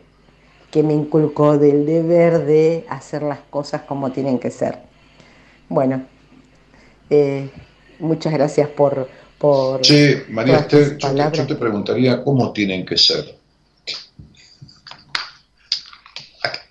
[0.71, 4.79] que me inculcó del deber de hacer las cosas como tienen que ser.
[5.69, 6.07] Bueno,
[7.09, 7.51] eh,
[7.99, 10.99] muchas gracias por, por Che, María yo te,
[11.33, 13.39] yo te preguntaría cómo tienen que ser.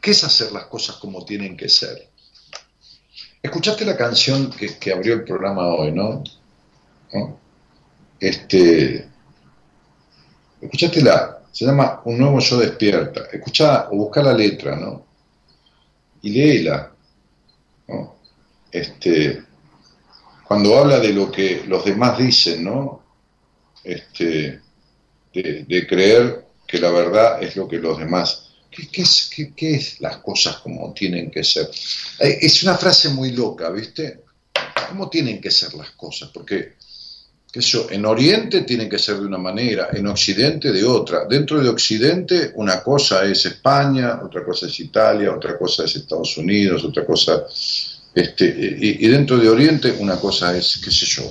[0.02, 2.08] ¿Qué es hacer las cosas como tienen que ser?
[3.44, 6.24] Escuchaste la canción que, que abrió el programa hoy, ¿no?
[7.14, 7.38] ¿No?
[8.20, 9.09] Este,
[10.62, 13.22] escuchaste la, se llama Un nuevo yo despierta.
[13.32, 15.06] Escucha o busca la letra, ¿no?
[16.22, 16.92] Y léela.
[18.72, 19.44] Este,
[20.48, 23.04] cuando habla de lo que los demás dicen, ¿no?
[23.84, 24.62] Este,
[25.34, 28.46] de, de creer que la verdad es lo que los demás.
[28.70, 31.68] ¿Qué, qué es, qué- qué es las cosas como tienen que ser?
[32.20, 34.22] Eh, Es una frase muy loca, ¿viste?
[34.90, 36.30] ¿Cómo tienen que ser las cosas?
[36.32, 36.74] Porque,
[37.52, 41.26] qué sé yo, en Oriente tienen que ser de una manera, en Occidente de otra.
[41.26, 46.38] Dentro de Occidente una cosa es España, otra cosa es Italia, otra cosa es Estados
[46.38, 47.46] Unidos, otra cosa...
[48.14, 51.24] Este, y, dentro de Oriente una cosa es, qué sé yo,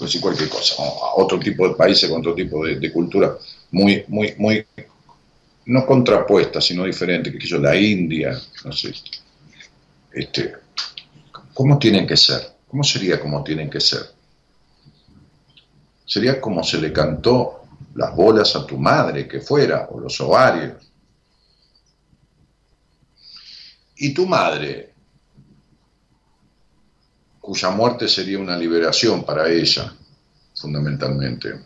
[0.00, 0.74] no sé, cualquier cosa,
[1.16, 3.36] otro tipo de países con otro tipo de, cultura
[3.70, 4.64] muy, muy, muy,
[5.64, 8.92] no contrapuesta, sino diferente, que yo, la India, no sé,
[10.12, 10.52] este,
[11.54, 12.42] ¿cómo tienen que ser?
[12.68, 14.17] ¿Cómo sería como tienen que ser?
[16.08, 20.90] Sería como se le cantó las bolas a tu madre, que fuera, o los ovarios.
[23.96, 24.94] Y tu madre,
[27.38, 29.92] cuya muerte sería una liberación para ella,
[30.54, 31.60] fundamentalmente.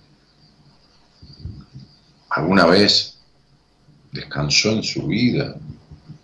[2.31, 3.19] ¿Alguna vez
[4.11, 5.55] descansó en su vida?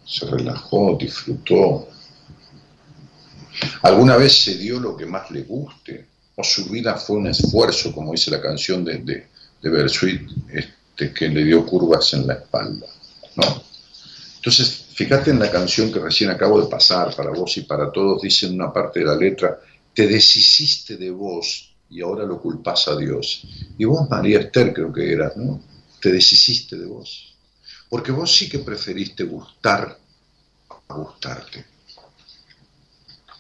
[0.04, 1.88] ¿Se relajó, disfrutó?
[3.82, 6.17] ¿Alguna vez se dio lo que más le guste?
[6.40, 9.26] ¿O su vida fue un esfuerzo, como dice la canción de, de,
[9.60, 10.22] de Bersuit,
[10.52, 12.86] este, que le dio curvas en la espalda?
[13.34, 13.62] ¿no?
[14.36, 18.22] Entonces, fíjate en la canción que recién acabo de pasar para vos y para todos,
[18.22, 19.58] dice en una parte de la letra,
[19.92, 23.42] te deshiciste de vos y ahora lo culpás a Dios.
[23.76, 25.60] Y vos, María Esther, creo que eras, ¿no?
[26.00, 27.34] Te deshiciste de vos.
[27.88, 29.98] Porque vos sí que preferiste gustar
[30.88, 31.64] a gustarte.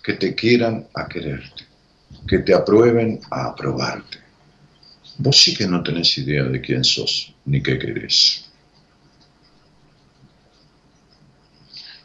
[0.02, 1.57] Que te quieran a quererte.
[2.26, 4.18] Que te aprueben a aprobarte.
[5.18, 8.44] Vos sí que no tenés idea de quién sos ni qué querés.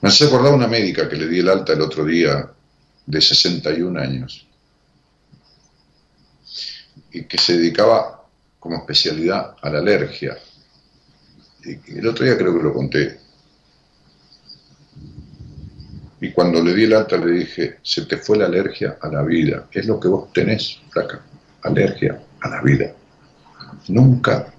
[0.02, 2.52] Me hace acordar una médica que le di el alta el otro día
[3.06, 4.46] de 61 años
[7.12, 8.26] y que se dedicaba
[8.60, 10.38] como especialidad a la alergia.
[11.64, 13.20] Y el otro día creo que lo conté.
[16.24, 19.24] Y cuando le di el alta le dije, se te fue la alergia a la
[19.24, 19.68] vida.
[19.70, 21.22] Es lo que vos tenés, flaca,
[21.64, 22.94] alergia a la vida.
[23.90, 24.54] Nunca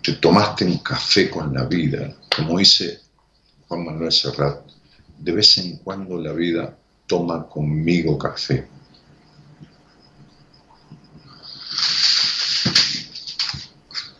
[0.00, 3.00] te tomaste un café con la vida, como dice
[3.66, 4.60] Juan Manuel Serrat.
[5.18, 6.78] De vez en cuando la vida
[7.08, 8.64] toma conmigo café.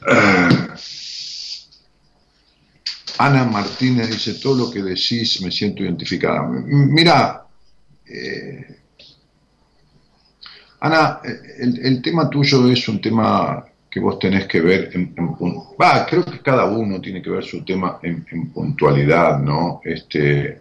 [0.09, 0.66] Ah.
[3.19, 6.43] Ana Martínez dice, todo lo que decís me siento identificada.
[6.47, 7.47] Mira,
[8.07, 8.77] eh,
[10.81, 11.41] Ana, eh,
[11.83, 16.05] el, tema tuyo es un tema que vos tenés que ver en, en pun- va,
[16.07, 19.81] creo que cada uno tiene que ver su tema en, en puntualidad, ¿no?
[19.83, 20.61] Este,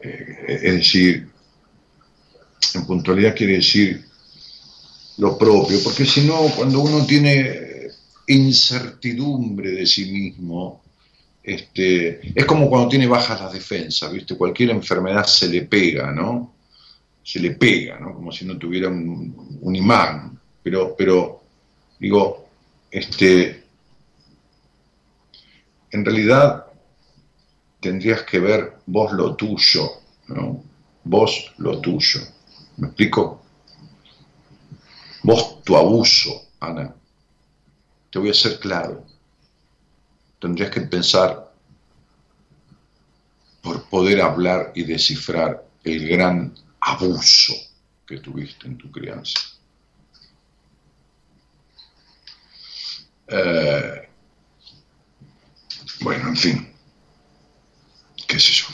[0.00, 1.28] eh, es decir,
[2.74, 4.04] en puntualidad quiere decir
[5.18, 7.88] lo propio, porque si no, cuando uno tiene
[8.26, 10.82] incertidumbre de sí mismo,
[11.46, 14.36] este, es como cuando tiene bajas las defensas, ¿viste?
[14.36, 16.54] Cualquier enfermedad se le pega, ¿no?
[17.22, 18.14] Se le pega, ¿no?
[18.14, 20.40] Como si no tuviera un, un imán.
[20.60, 21.42] Pero, pero,
[22.00, 22.48] digo,
[22.90, 23.64] este,
[25.92, 26.66] en realidad
[27.80, 29.88] tendrías que ver vos lo tuyo,
[30.26, 30.64] ¿no?
[31.04, 32.20] vos lo tuyo.
[32.76, 33.42] ¿Me explico?
[35.22, 36.94] Vos tu abuso, Ana.
[38.10, 39.04] Te voy a ser claro.
[40.40, 41.52] Tendrías que pensar
[43.62, 47.54] por poder hablar y descifrar el gran abuso
[48.06, 49.40] que tuviste en tu crianza.
[53.28, 54.08] Eh,
[56.00, 56.72] bueno, en fin,
[58.28, 58.66] qué sé yo.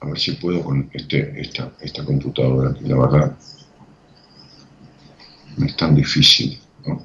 [0.00, 3.38] A ver si puedo con este, esta, esta computadora, que la verdad
[5.56, 6.60] no es tan difícil.
[6.86, 7.02] ¿no?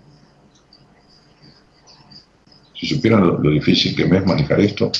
[2.75, 4.91] Si supieran lo, difícil que me es manejar esto,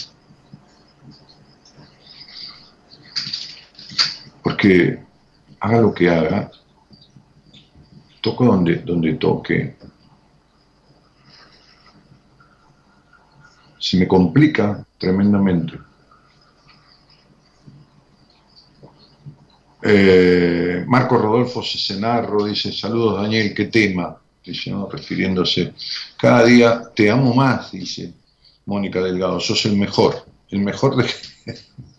[4.44, 5.00] porque
[5.60, 6.52] haga lo que haga,
[8.22, 9.76] toco donde, donde toque,
[13.80, 15.78] se me complica tremendamente.
[19.84, 24.18] Eh, Marco Rodolfo Cesenarro dice, saludos Daniel, ¿qué tema?
[24.44, 25.74] Dice, refiriéndose,
[26.18, 28.14] cada día te amo más, dice
[28.66, 31.10] Mónica Delgado, sos el mejor, el mejor de...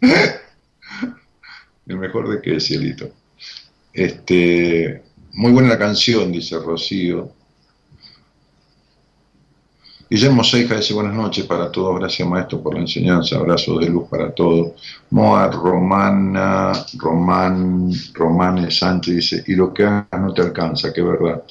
[1.86, 3.10] el mejor de qué, cielito.
[3.92, 5.02] Este,
[5.32, 7.32] muy buena la canción, dice Rocío.
[10.12, 14.10] Guillermo Seija dice buenas noches para todos, gracias maestro por la enseñanza, abrazo de luz
[14.10, 14.72] para todos.
[15.08, 21.42] Moa Romana, Román, Romane Sánchez dice, y lo que hagas no te alcanza, qué verdad.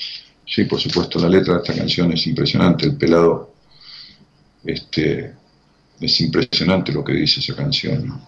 [0.45, 3.51] Sí, por supuesto, la letra de esta canción es impresionante, el pelado,
[4.63, 5.33] este,
[5.99, 8.21] es impresionante lo que dice esa canción.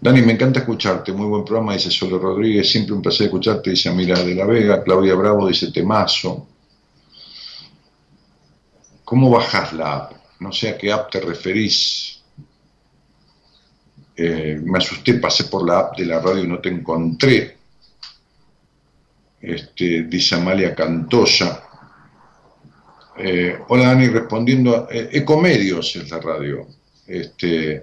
[0.00, 3.90] Dani, me encanta escucharte, muy buen programa, dice Solo Rodríguez, siempre un placer escucharte, dice
[3.90, 6.48] Amira de la Vega, Claudia Bravo dice Temazo.
[9.08, 10.12] ¿Cómo bajás la app?
[10.38, 12.20] No sé a qué app te referís.
[14.14, 17.56] Eh, me asusté, pasé por la app de la radio y no te encontré.
[19.40, 21.58] Este, dice Amalia Cantoya.
[23.16, 26.66] Eh, hola Dani, respondiendo a eh, Ecomedios es la radio.
[27.06, 27.82] Este,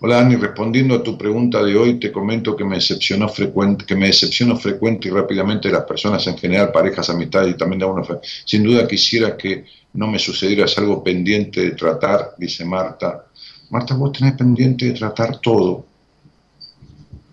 [0.00, 3.94] hola Dani, respondiendo a tu pregunta de hoy, te comento que me decepcionó frecuente, que
[3.94, 7.86] me decepcionó frecuente y rápidamente de las personas en general, parejas, amistades y también de
[7.86, 8.06] uno.
[8.44, 9.64] Sin duda quisiera que
[9.94, 13.26] no me sucediera algo pendiente de tratar, dice Marta.
[13.70, 15.86] Marta, vos tenés pendiente de tratar todo.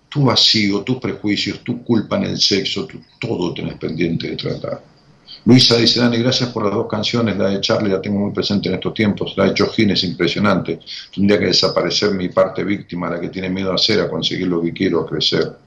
[0.10, 4.97] Tu vacío, tus prejuicios, tu culpa en el sexo, tu, todo tenés pendiente de tratar.
[5.46, 8.68] Luisa dice, Dani, gracias por las dos canciones, la de Charlie la tengo muy presente
[8.68, 10.80] en estos tiempos, la de Chojin es impresionante,
[11.14, 14.62] tendría que desaparecer mi parte víctima, la que tiene miedo a hacer, a conseguir lo
[14.62, 15.58] que quiero, a crecer,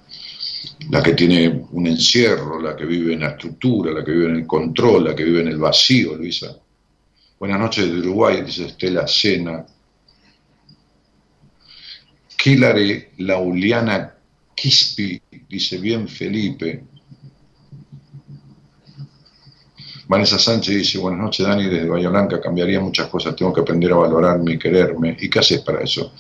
[0.91, 4.37] la que tiene un encierro, la que vive en la estructura, la que vive en
[4.37, 6.55] el control, la que vive en el vacío, Luisa.
[7.39, 9.65] Buenas noches de Uruguay, dice Estela Sena.
[12.37, 14.15] Kilare Lauliana
[14.55, 16.85] Quispi, dice bien Felipe.
[20.11, 23.93] Vanessa Sánchez dice, buenas noches Dani, desde Bahía Blanca cambiaría muchas cosas, tengo que aprender
[23.93, 25.17] a valorarme y quererme.
[25.21, 26.13] ¿Y qué haces para eso?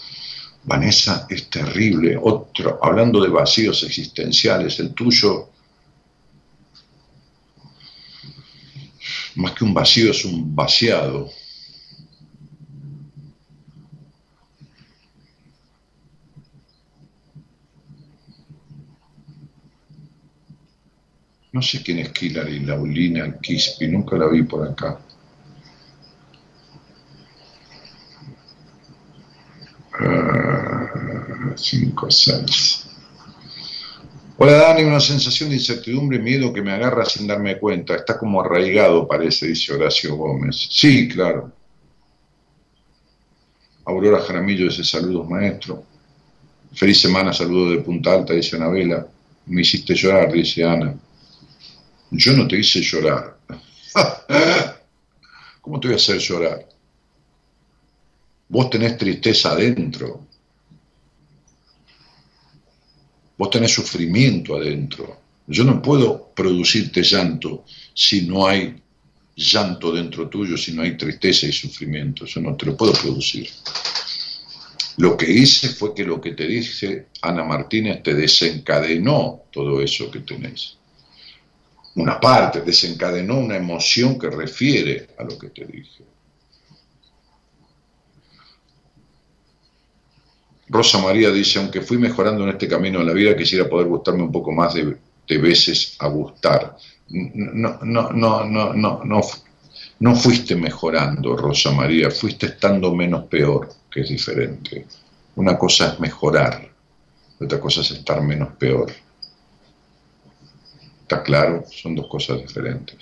[0.63, 2.17] Vanessa, es terrible.
[2.23, 5.49] Otro, hablando de vacíos existenciales, el tuyo,
[9.35, 11.29] más que un vacío, es un vaciado.
[21.53, 25.01] No sé quién es Kilary, Laulina Quispi, nunca la vi por acá.
[31.57, 32.87] 5, 6.
[34.39, 37.97] Hola Dani, una sensación de incertidumbre y miedo que me agarra sin darme cuenta.
[37.97, 40.69] Está como arraigado, parece, dice Horacio Gómez.
[40.71, 41.53] Sí, claro.
[43.85, 45.85] Aurora Jaramillo dice saludos, maestro.
[46.73, 49.07] Feliz semana, saludos de Punta Alta, dice Anabela.
[49.47, 50.95] Me hiciste llorar, dice Ana.
[52.11, 53.39] Yo no te hice llorar.
[55.61, 56.67] ¿Cómo te voy a hacer llorar?
[58.49, 60.27] Vos tenés tristeza adentro.
[63.39, 65.21] Vos tenés sufrimiento adentro.
[65.47, 67.65] Yo no puedo producirte llanto
[67.95, 68.81] si no hay
[69.37, 72.25] llanto dentro tuyo, si no hay tristeza y sufrimiento.
[72.25, 73.49] Eso no te lo puedo producir.
[74.97, 80.11] Lo que hice fue que lo que te dije, Ana Martínez, te desencadenó todo eso
[80.11, 80.77] que tenés.
[81.97, 86.05] Una parte, desencadenó una emoción que refiere a lo que te dije.
[90.69, 94.23] Rosa María dice, aunque fui mejorando en este camino de la vida, quisiera poder gustarme
[94.23, 94.97] un poco más de,
[95.39, 96.77] veces a gustar.
[97.09, 99.21] No, no, no, no, no, no,
[99.99, 103.69] no fuiste mejorando, Rosa María, fuiste estando menos peor.
[103.91, 104.87] que es diferente.
[105.35, 106.71] Una cosa es mejorar,
[107.41, 108.93] otra cosa es estar menos peor.
[111.11, 111.65] ¿Está claro?
[111.69, 112.99] Son dos cosas diferentes.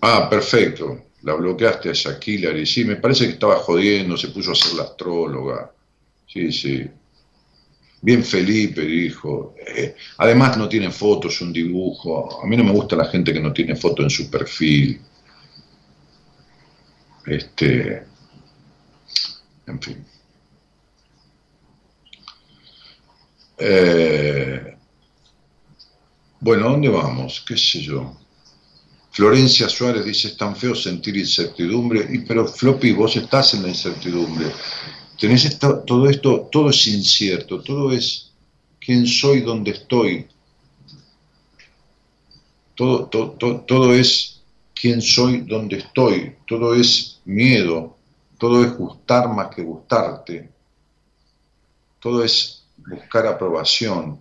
[0.00, 1.04] Ah, perfecto.
[1.22, 4.72] La bloqueaste a Shaquille y sí, me parece que estaba jodiendo, se puso a ser
[4.78, 5.70] la astróloga.
[6.26, 6.88] Sí, sí.
[8.00, 9.54] Bien Felipe dijo.
[9.76, 12.42] Eh, además no tiene fotos, un dibujo.
[12.42, 14.98] A mí no me gusta la gente que no tiene foto en su perfil.
[17.26, 18.04] Este.
[19.66, 20.04] En fin.
[23.58, 24.76] Eh,
[26.40, 27.44] bueno, ¿dónde vamos?
[27.46, 28.16] ¿Qué sé yo?
[29.12, 33.68] Florencia Suárez dice, es tan feo sentir incertidumbre, y, pero Floppy, vos estás en la
[33.68, 34.46] incertidumbre.
[35.18, 38.32] Tenés todo esto, todo es incierto, todo es
[38.80, 40.26] quién soy, dónde estoy.
[42.74, 44.39] Todo, todo, todo es
[44.80, 46.36] quién soy, dónde estoy.
[46.46, 47.96] Todo es miedo,
[48.38, 50.50] todo es gustar más que gustarte.
[51.98, 54.18] Todo es buscar aprobación.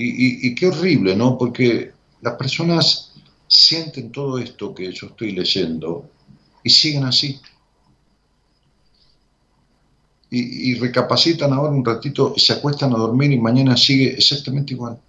[0.00, 1.36] Y, qué horrible, ¿no?
[1.36, 3.12] Porque las personas
[3.48, 6.08] sienten todo esto que yo estoy leyendo
[6.62, 7.40] y siguen así.
[10.30, 15.00] Y, recapacitan ahora un ratito, se acuestan a dormir y mañana sigue exactamente igual.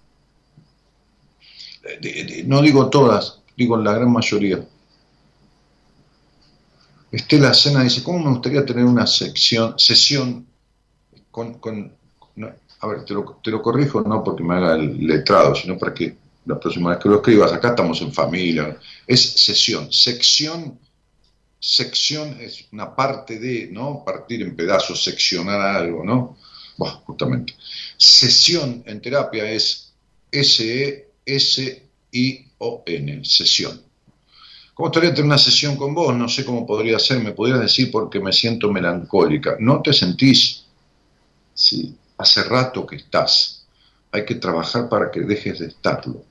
[2.46, 4.66] No digo todas, digo la gran mayoría.
[7.12, 10.46] Estela Sena dice, ¿cómo me gustaría tener una sección, sesión
[11.30, 11.58] con...
[11.58, 11.92] con
[12.82, 16.16] a ver, te lo, corrijo no porque me haga el letrado, sino para que
[16.46, 20.78] la próxima vez que lo escribas, acá estamos en familia, es sesión, sección,
[21.58, 24.02] sección es una parte de, ¿no?
[24.02, 26.38] Partir en pedazos, seccionar algo, ¿no?
[26.78, 27.52] Bueno, justamente.
[27.98, 29.92] Sesión en terapia es
[32.12, 33.80] S-E-S-I-O-N, sesión.
[34.74, 36.14] ¿Cómo estaría tener una sesión con vos?
[36.14, 39.56] No sé cómo podría ser, me podrías decir porque me siento melancólica.
[39.58, 40.64] ¿No te sentís?
[41.52, 43.66] Sí, hace rato que estás.
[44.12, 46.24] Hay que trabajar para que dejes de estarlo.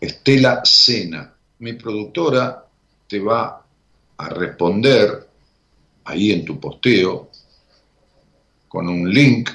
[0.00, 2.66] Estela Sena, mi productora,
[3.06, 3.64] te va
[4.16, 5.28] a responder
[6.04, 7.30] ahí en tu posteo
[8.68, 9.50] con un link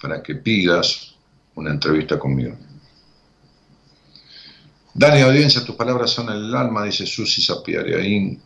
[0.00, 1.14] para que pidas
[1.54, 2.56] una entrevista conmigo.
[4.96, 8.40] Dani, audiencia, tus palabras son el alma, dice Susi Sapiariaín.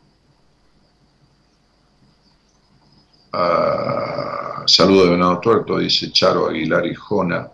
[3.33, 7.51] Ah, saludo de Venado Tuerto, dice Charo Aguilar y Jona.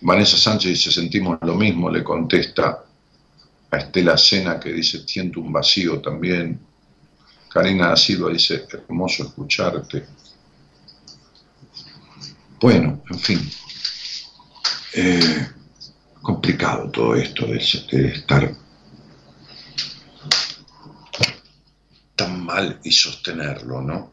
[0.00, 2.82] Vanessa Sánchez dice, sentimos lo mismo, le contesta
[3.70, 6.58] a Estela Sena que dice, siento un vacío también.
[7.50, 10.06] Karina Silva dice, hermoso escucharte.
[12.58, 13.50] Bueno, en fin,
[14.94, 15.48] eh,
[16.20, 18.54] complicado todo esto de, estar
[22.16, 24.12] tan mal y sostenerlo, ¿no?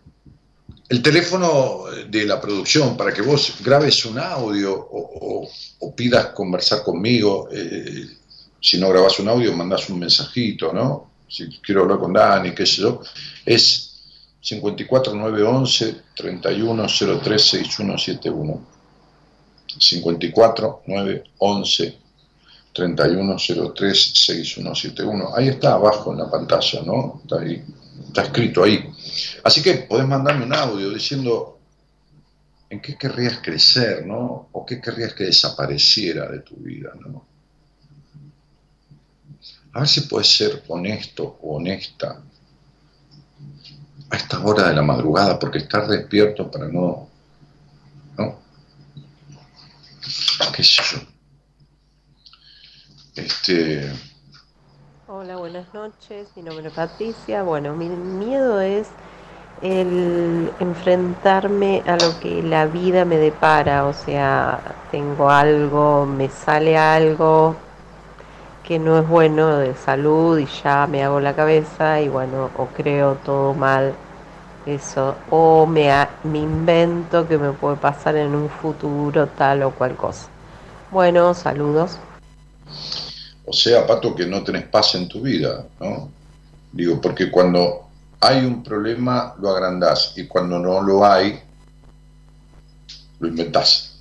[0.90, 5.49] el teléfono de la producción para que vos grabes un audio o,
[5.95, 7.49] pidas conversar conmigo.
[7.52, 8.06] Eh,
[8.62, 11.10] si no grabas un audio, mandas un mensajito, ¿no?
[11.28, 13.02] Si quiero hablar con Dani, qué sé yo,
[13.45, 13.95] es
[14.41, 18.77] 54911 31036171.
[19.78, 22.08] 54911
[22.78, 25.34] 31036171.
[25.36, 27.22] Ahí está abajo en la pantalla, ¿no?
[27.24, 27.66] Está ahí,
[28.08, 28.88] está escrito ahí.
[29.44, 31.58] Así que podés mandarme un audio diciendo
[32.70, 34.49] en qué querrías crecer, ¿no?
[34.52, 37.26] O qué querrías que desapareciera de tu vida, ¿no?
[39.74, 42.22] A ver si puedes ser honesto o honesta
[44.10, 47.06] a esta hora de la madrugada, porque estar despierto para ¿no?
[50.55, 50.99] ¿Qué sé yo?
[53.15, 53.91] Este.
[55.07, 56.29] Hola, buenas noches.
[56.35, 57.43] Mi nombre es Patricia.
[57.43, 58.88] Bueno, mi miedo es
[59.61, 64.59] el enfrentarme a lo que la vida me depara, o sea,
[64.91, 67.55] tengo algo, me sale algo
[68.63, 72.67] que no es bueno de salud y ya me hago la cabeza y bueno, o
[72.67, 73.95] creo todo mal,
[74.68, 75.89] eso, o me,
[76.23, 80.27] me invento que me puede pasar en un futuro tal o cual cosa.
[80.91, 81.98] Bueno, saludos.
[83.45, 86.11] O sea, Pato, que no tenés paz en tu vida, ¿no?
[86.72, 87.88] Digo, porque cuando
[88.19, 91.39] hay un problema, lo agrandás y cuando no lo hay,
[93.19, 93.94] lo inventás.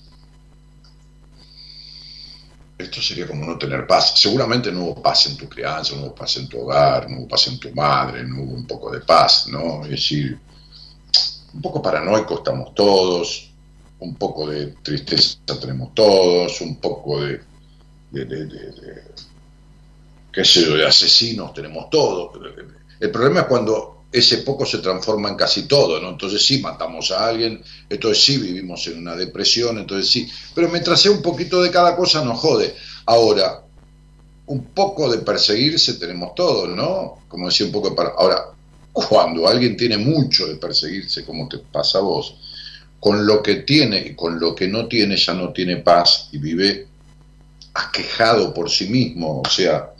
[2.76, 4.18] Esto sería como no tener paz.
[4.18, 7.28] Seguramente no hubo paz en tu crianza, no hubo paz en tu hogar, no hubo
[7.28, 9.84] paz en tu madre, no hubo un poco de paz, ¿no?
[9.84, 10.38] Es decir,
[11.56, 13.50] un poco paranoico estamos todos,
[14.00, 17.40] un poco de tristeza tenemos todos, un poco de,
[18.10, 19.02] de, de, de,
[20.30, 22.38] qué sé yo, de asesinos tenemos todos.
[23.00, 26.10] El problema es cuando ese poco se transforma en casi todo, ¿no?
[26.10, 30.28] Entonces sí matamos a alguien, entonces sí vivimos en una depresión, entonces sí.
[30.54, 32.74] Pero mientras sea un poquito de cada cosa nos jode.
[33.06, 33.62] Ahora,
[34.46, 37.20] un poco de perseguirse tenemos todos, ¿no?
[37.28, 37.96] Como decía un poco de...
[38.18, 38.55] Ahora,
[38.96, 42.34] cuando alguien tiene mucho de perseguirse, como te pasa a vos,
[42.98, 46.38] con lo que tiene y con lo que no tiene ya no tiene paz y
[46.38, 46.86] vive
[47.74, 49.90] aquejado por sí mismo, o sea,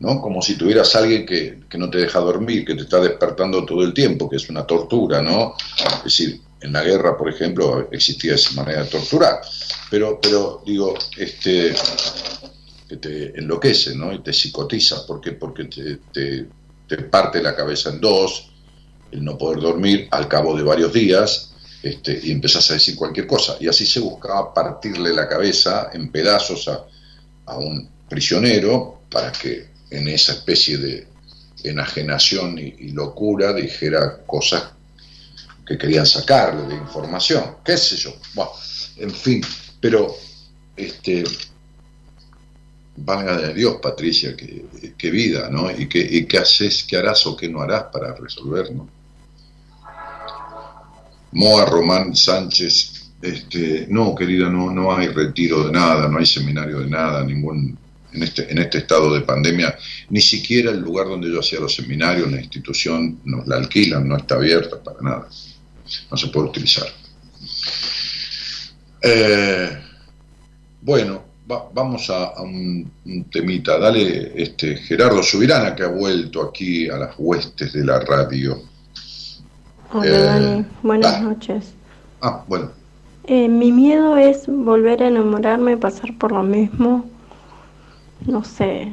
[0.00, 0.20] ¿no?
[0.20, 3.82] Como si tuvieras alguien que, que, no te deja dormir, que te está despertando todo
[3.84, 5.54] el tiempo, que es una tortura, ¿no?
[5.96, 9.40] Es decir, en la guerra, por ejemplo, existía esa manera de torturar.
[9.90, 11.74] Pero, pero digo, este,
[12.86, 14.12] que te enloquece, ¿no?
[14.12, 15.06] Y te psicotiza.
[15.06, 15.32] ¿Por qué?
[15.32, 16.46] Porque te, te,
[16.88, 18.50] te parte la cabeza en dos,
[19.10, 21.52] el no poder dormir al cabo de varios días,
[21.82, 23.56] este, y empezás a decir cualquier cosa.
[23.60, 26.84] Y así se buscaba partirle la cabeza en pedazos a,
[27.46, 31.06] a un prisionero para que en esa especie de
[31.64, 34.64] enajenación y, locura dijera cosas
[35.66, 38.14] que querían sacarle de información, qué sé yo.
[38.34, 38.50] Bueno,
[38.96, 39.42] en fin,
[39.80, 40.14] pero
[40.76, 41.24] este
[42.96, 45.70] valga de Dios, Patricia, qué, vida, ¿no?
[45.70, 48.88] Y qué, qué haces, qué harás o qué no harás para resolver, ¿no?
[51.32, 56.80] Moa Román Sánchez, este, no, querida, no, no hay retiro de nada, no hay seminario
[56.80, 57.78] de nada, ningún
[58.12, 59.76] en este, en este estado de pandemia,
[60.10, 64.16] ni siquiera el lugar donde yo hacía los seminarios, la institución nos la alquilan, no
[64.16, 65.28] está abierta para nada,
[66.10, 66.86] no se puede utilizar.
[69.00, 69.78] Eh,
[70.82, 76.42] bueno, va, vamos a, a un, un, temita, dale este, Gerardo Subirana que ha vuelto
[76.42, 78.60] aquí a las huestes de la radio.
[79.92, 81.72] Hola eh, Dani, buenas ah, noches.
[82.20, 82.70] Ah, bueno.
[83.24, 87.04] Eh, mi miedo es volver a enamorarme, pasar por lo mismo
[88.26, 88.92] no sé,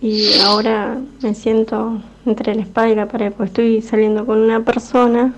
[0.00, 4.64] y ahora me siento entre la espada y la pared, porque estoy saliendo con una
[4.64, 5.34] persona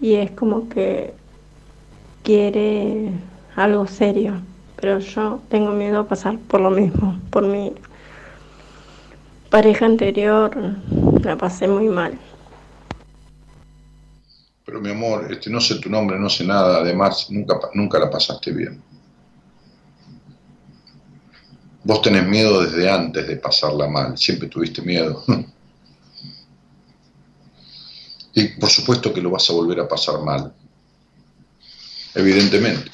[0.00, 1.14] y es como que
[2.22, 3.10] quiere
[3.54, 4.40] algo serio,
[4.80, 7.72] pero yo tengo miedo a pasar por lo mismo, por mi
[9.50, 10.50] pareja anterior
[11.22, 12.18] la pasé muy mal.
[14.64, 18.10] Pero mi amor, este, no sé tu nombre, no sé nada, además nunca, nunca la
[18.10, 18.80] pasaste bien.
[21.82, 25.24] Vos tenés miedo desde antes de pasarla mal, siempre tuviste miedo.
[28.32, 30.54] Y por supuesto que lo vas a volver a pasar mal,
[32.14, 32.88] evidentemente.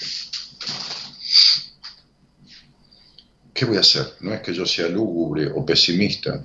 [3.56, 4.16] ¿Qué voy a hacer?
[4.20, 6.44] No es que yo sea lúgubre o pesimista.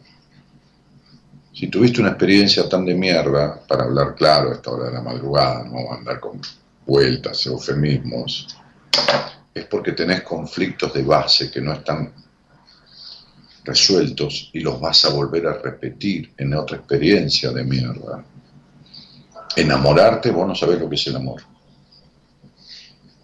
[1.54, 5.02] Si tuviste una experiencia tan de mierda, para hablar claro a esta hora de la
[5.02, 6.40] madrugada, no vamos a andar con
[6.86, 8.56] vueltas, eufemismos,
[9.54, 12.14] es porque tenés conflictos de base que no están
[13.66, 18.24] resueltos y los vas a volver a repetir en otra experiencia de mierda.
[19.58, 21.44] Enamorarte, vos no sabés lo que es el amor.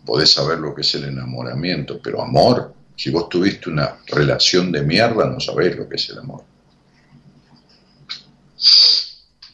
[0.05, 4.81] Podés saber lo que es el enamoramiento, pero amor, si vos tuviste una relación de
[4.81, 6.43] mierda, no sabés lo que es el amor.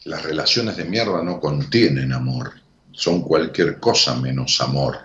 [0.04, 2.54] Las relaciones de mierda no contienen amor,
[2.90, 4.98] son cualquier cosa menos amor.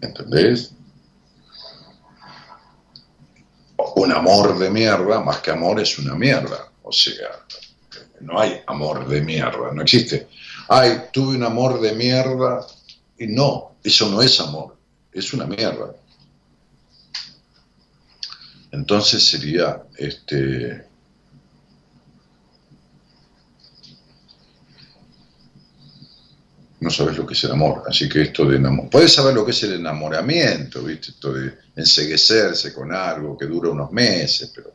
[0.00, 0.72] ¿Entendés?
[3.96, 6.70] un amor de mierda, más que amor, es una mierda.
[6.82, 7.28] O sea,
[8.20, 10.28] no hay amor de mierda, no existe.
[10.68, 12.66] Ay, tuve un amor de mierda
[13.18, 14.76] y no, eso no es amor,
[15.12, 15.94] es una mierda.
[18.70, 20.88] Entonces sería este
[26.80, 27.82] no sabes lo que es el amor.
[27.88, 28.88] Así que esto de enamor...
[28.88, 31.10] Puedes saber lo que es el enamoramiento, ¿viste?
[31.10, 34.72] Esto de enseguecerse con algo que dura unos meses, pero...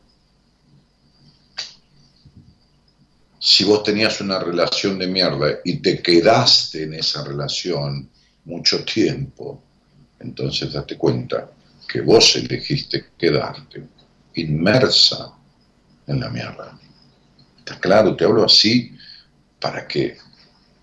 [3.38, 8.08] Si vos tenías una relación de mierda y te quedaste en esa relación
[8.46, 9.62] mucho tiempo,
[10.18, 11.50] entonces date cuenta
[11.94, 13.86] que vos elegiste quedarte
[14.34, 15.32] inmersa
[16.08, 16.76] en la mierda.
[17.56, 18.16] ¿Está claro?
[18.16, 18.98] Te hablo así
[19.60, 20.18] para que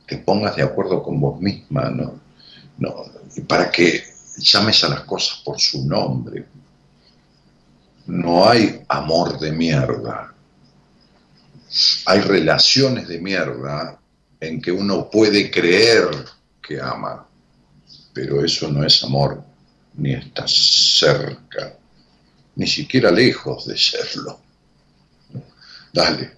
[0.07, 2.17] te pongas de acuerdo con vos misma, ¿no?
[2.77, 2.95] no
[3.45, 4.05] para que
[4.37, 6.45] llames a las cosas por su nombre.
[8.05, 10.33] No hay amor de mierda.
[12.05, 13.99] Hay relaciones de mierda
[14.39, 16.07] en que uno puede creer
[16.65, 17.27] que ama,
[18.13, 19.50] pero eso no es amor,
[19.95, 21.75] ni está cerca,
[22.55, 24.39] ni siquiera lejos de serlo.
[25.93, 26.37] Dale.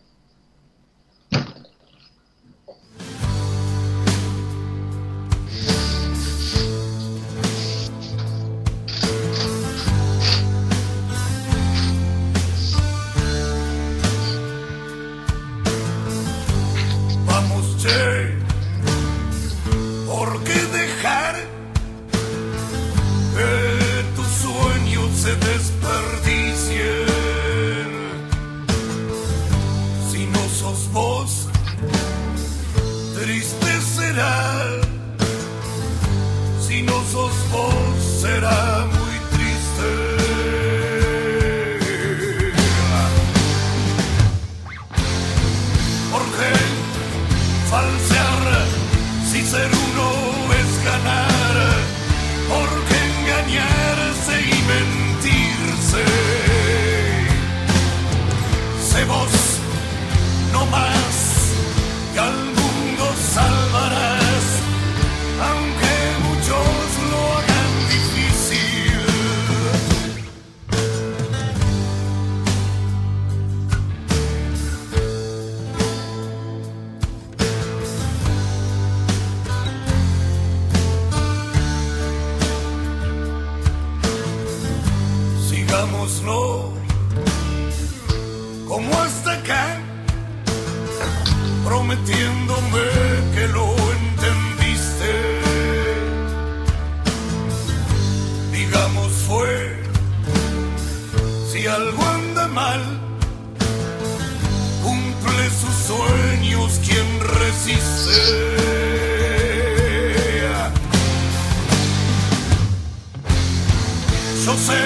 [114.46, 114.84] Yo sé,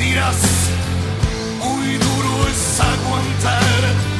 [0.00, 0.36] dirás,
[1.60, 4.11] muy duro es aguantar,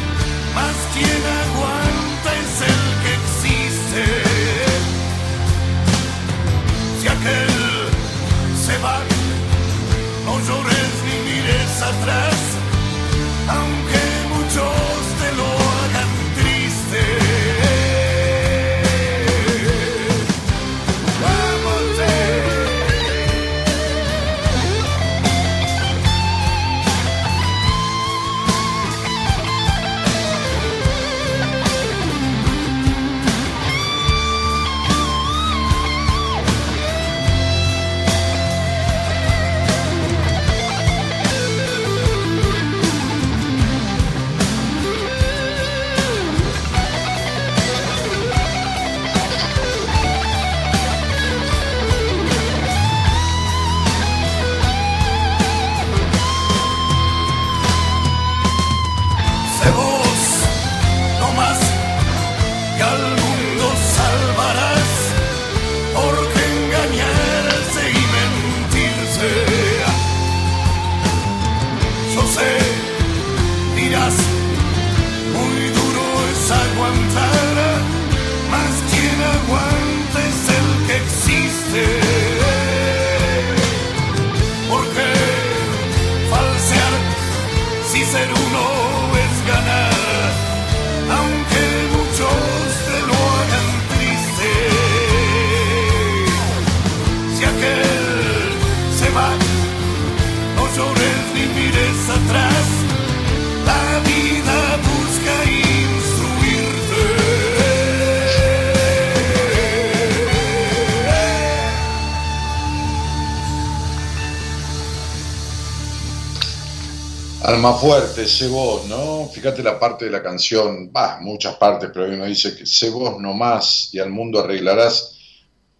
[117.53, 119.29] Alma fuerte, sé vos, ¿no?
[119.29, 122.89] Fíjate la parte de la canción, va, muchas partes, pero hay uno dice que sé
[122.89, 125.19] vos nomás y al mundo arreglarás.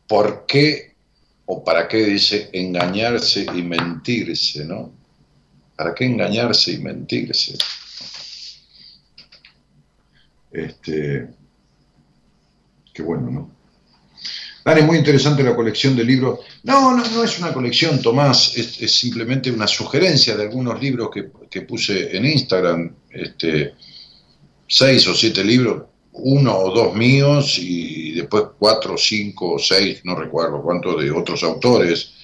[0.07, 0.94] ¿Por qué
[1.47, 4.93] o para qué dice engañarse y mentirse, ¿no?
[5.74, 7.57] ¿Para qué engañarse y mentirse?
[10.51, 11.31] Este,
[12.93, 13.61] qué bueno, ¿no?
[14.64, 16.40] Dani, muy interesante la colección de libros.
[16.62, 21.30] No, no, no es una colección, Tomás, es, simplemente una sugerencia de algunos libros que,
[21.51, 22.94] que puse en Instagram.
[23.10, 23.74] Este,
[24.72, 25.82] seis o siete libros,
[26.12, 31.43] uno o dos míos y después cuatro, cinco o seis, no recuerdo cuántos, de otros
[31.43, 32.14] autores,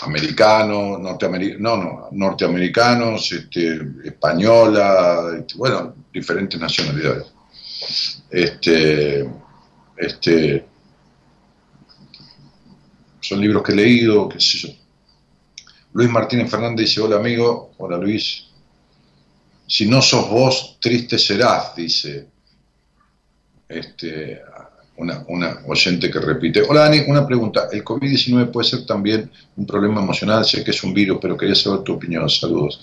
[0.00, 7.26] americanos, norteamericanos, no, no, norteamericanos, este, española, este, bueno, diferentes nacionalidades.
[8.30, 9.28] Este,
[9.98, 10.66] este,
[13.22, 14.78] son libros que he leído, qué sé.
[15.94, 18.48] Luis Martínez Fernández dice, hola amigo, hola Luis.
[19.66, 22.28] Si no sos vos, triste serás, dice
[23.68, 24.42] este,
[24.96, 26.62] una, una oyente que repite.
[26.62, 27.68] Hola Dani, una pregunta.
[27.72, 30.44] ¿El COVID-19 puede ser también un problema emocional?
[30.44, 32.28] Sé que es un virus, pero quería saber tu opinión.
[32.28, 32.80] Saludos.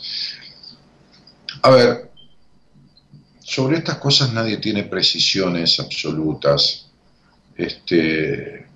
[1.61, 2.11] A ver,
[3.39, 6.87] sobre estas cosas nadie tiene precisiones absolutas.
[7.55, 8.68] Este,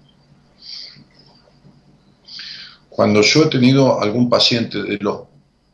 [2.96, 5.22] cuando yo he tenido algún paciente, de los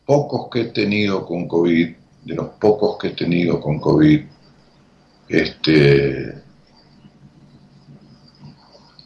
[0.06, 1.90] pocos que he tenido con COVID,
[2.24, 4.22] de los pocos que he tenido con COVID,
[5.28, 6.34] este,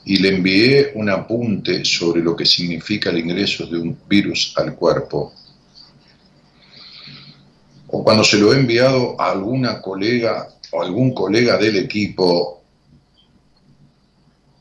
[0.05, 4.75] y le envié un apunte sobre lo que significa el ingreso de un virus al
[4.75, 5.33] cuerpo,
[7.87, 12.61] o cuando se lo he enviado a alguna colega o algún colega del equipo,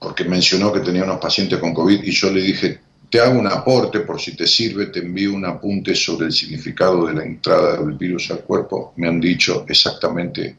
[0.01, 2.81] porque mencionó que tenía unos pacientes con COVID y yo le dije,
[3.13, 7.05] te hago un aporte por si te sirve, te envío un apunte sobre el significado
[7.05, 10.57] de la entrada del virus al cuerpo, me han dicho exactamente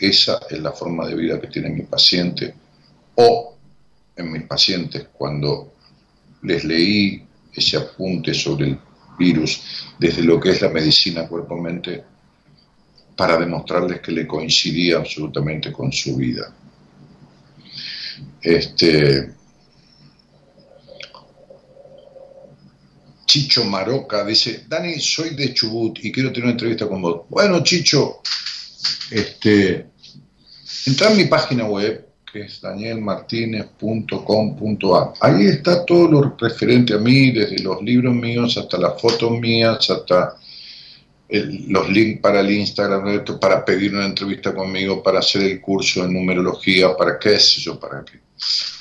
[0.00, 2.54] esa es la forma de vida que tiene mi paciente
[3.16, 3.54] o
[4.16, 5.74] en mis pacientes cuando
[6.44, 8.78] les leí ese apunte sobre el
[9.18, 9.60] virus
[9.98, 12.04] desde lo que es la medicina cuerpo-mente
[13.14, 16.54] para demostrarles que le coincidía absolutamente con su vida.
[18.40, 19.41] Este,
[23.32, 27.22] Chicho Maroca dice, Dani, soy de Chubut y quiero tener una entrevista con vos.
[27.30, 28.20] Bueno, Chicho,
[29.10, 29.86] este,
[30.84, 35.14] entra en mi página web, que es danielmartinez.com.ar.
[35.18, 39.88] Ahí está todo lo referente a mí, desde los libros míos hasta las fotos mías,
[39.88, 40.36] hasta
[41.30, 46.12] los links para el Instagram, para pedir una entrevista conmigo, para hacer el curso de
[46.12, 48.20] numerología, para qué sé yo, para qué.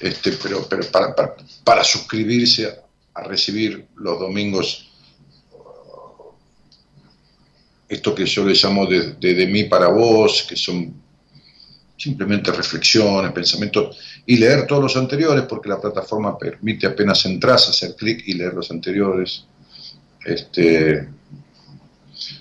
[0.01, 1.15] Este, pero pero para,
[1.63, 2.80] para, suscribirse
[3.13, 4.91] a, recibir los domingos
[7.91, 10.93] esto que yo le llamo de, mí para vos, que son
[11.97, 17.95] simplemente reflexiones, pensamientos, y leer todos los anteriores, porque la plataforma permite apenas entras, hacer
[17.95, 19.45] clic y leer los anteriores.
[20.23, 21.05] Este,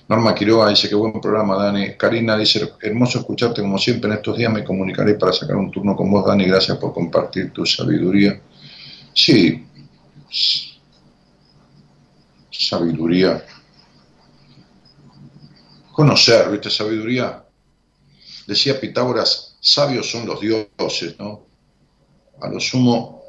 [0.08, 1.94] Norma Quiroga dice que buen programa, Dani.
[1.96, 5.96] Karina dice, hermoso escucharte como siempre en estos días, me comunicaré para sacar un turno
[5.96, 8.40] con vos, Dani, gracias por compartir tu sabiduría.
[9.12, 9.66] Sí,
[12.50, 13.44] sabiduría.
[15.92, 16.70] Conocer, ¿viste?
[16.70, 17.44] Sabiduría.
[18.46, 21.46] Decía Pitágoras, sabios son los dioses, ¿no?
[22.40, 23.22] A lo sumo,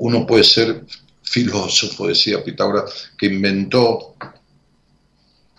[0.00, 0.84] uno puede ser
[1.22, 4.14] filósofo, decía Pitágoras, que inventó,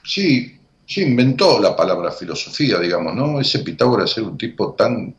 [0.03, 3.39] sí, sí, inventó la palabra filosofía, digamos, ¿no?
[3.39, 5.15] Ese Pitágoras era un tipo tan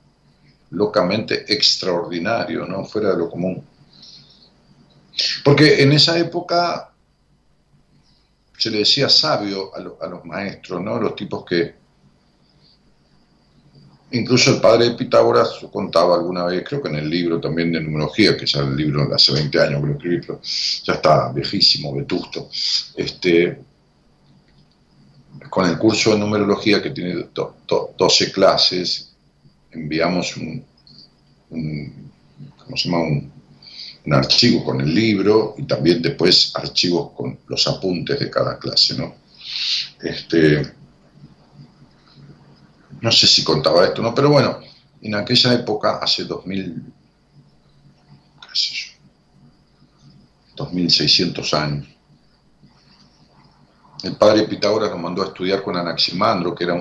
[0.71, 2.85] locamente extraordinario, ¿no?
[2.85, 3.65] Fuera de lo común.
[5.45, 6.91] Porque en esa época
[8.57, 10.99] se le decía sabio a, los maestros, ¿no?
[10.99, 11.85] Los tipos que
[14.15, 17.81] Incluso el padre de Pitágoras contaba alguna vez, creo que en el libro también de
[17.81, 20.41] numerología, que ya el libro hace 20 años que lo escribí, pero
[20.85, 22.49] ya está viejísimo, vetusto,
[22.95, 23.59] este,
[25.51, 29.13] con el curso de numerología que tiene 12 clases,
[29.73, 30.65] enviamos un,
[31.51, 33.03] ¿cómo se llama?
[33.03, 33.34] Un,
[34.05, 38.97] un, archivo con el libro y también después archivos con los apuntes de cada clase,
[38.97, 39.15] ¿no?
[40.03, 40.63] Este,
[43.01, 44.15] no sé si contaba esto, ¿no?
[44.15, 44.61] Pero bueno,
[45.03, 46.83] en aquella época, hace 2000,
[48.41, 48.93] qué sé yo,
[50.57, 51.87] 2600 años,
[54.05, 56.75] el padre Pitágoras lo mandó a estudiar con Anaximandro, que era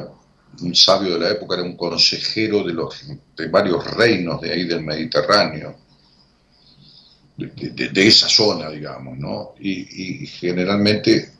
[0.61, 3.01] un, sabio de la época, era un consejero de, los,
[3.35, 5.77] de varios reinos de ahí del Mediterráneo,
[7.51, 9.53] de, esa zona, digamos, ¿no?
[9.59, 11.33] y generalmente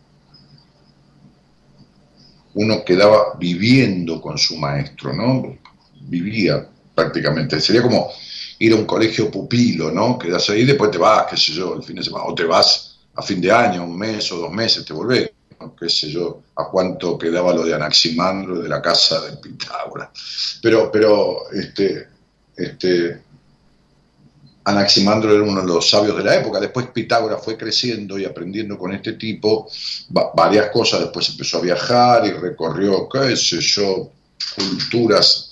[2.55, 5.57] uno quedaba viviendo con su maestro, ¿no?
[6.01, 7.59] Vivía prácticamente.
[7.59, 8.11] Sería como
[8.59, 10.17] ir a un colegio pupilo, ¿no?
[10.17, 12.99] Quedas ahí, después te vas, qué sé yo, el fin de semana, o te vas
[13.15, 15.31] a fin de año, un mes o dos meses, te volvés,
[15.79, 20.59] qué sé yo, a cuánto quedaba lo de Anaximandro de la casa de Pitágoras.
[20.61, 22.07] Pero, pero, este,
[22.55, 23.21] este,
[24.65, 28.77] Anaximandro era uno de los sabios de la época, después Pitágoras fue creciendo y aprendiendo
[28.77, 29.69] con este tipo
[30.33, 34.11] varias cosas, después empezó a viajar y recorrió, qué sé yo,
[34.55, 35.51] culturas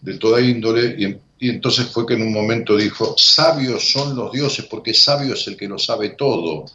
[0.00, 4.30] de toda índole, y, y, entonces fue que en un momento dijo, sabios son los
[4.30, 6.66] dioses, porque sabio es el que lo sabe todo,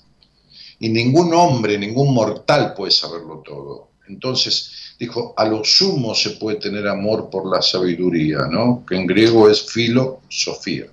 [0.80, 3.89] y ningún hombre, ningún mortal puede saberlo todo.
[4.07, 8.84] Entonces dijo, a lo sumo se puede tener amor por la sabiduría, ¿no?
[8.88, 10.88] que en griego es filosofía.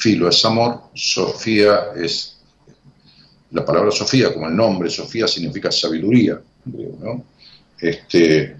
[0.00, 2.38] Filo es amor, Sofía es
[3.50, 7.24] la palabra Sofía, como el nombre, Sofía significa sabiduría, ¿no?
[7.78, 8.56] Este,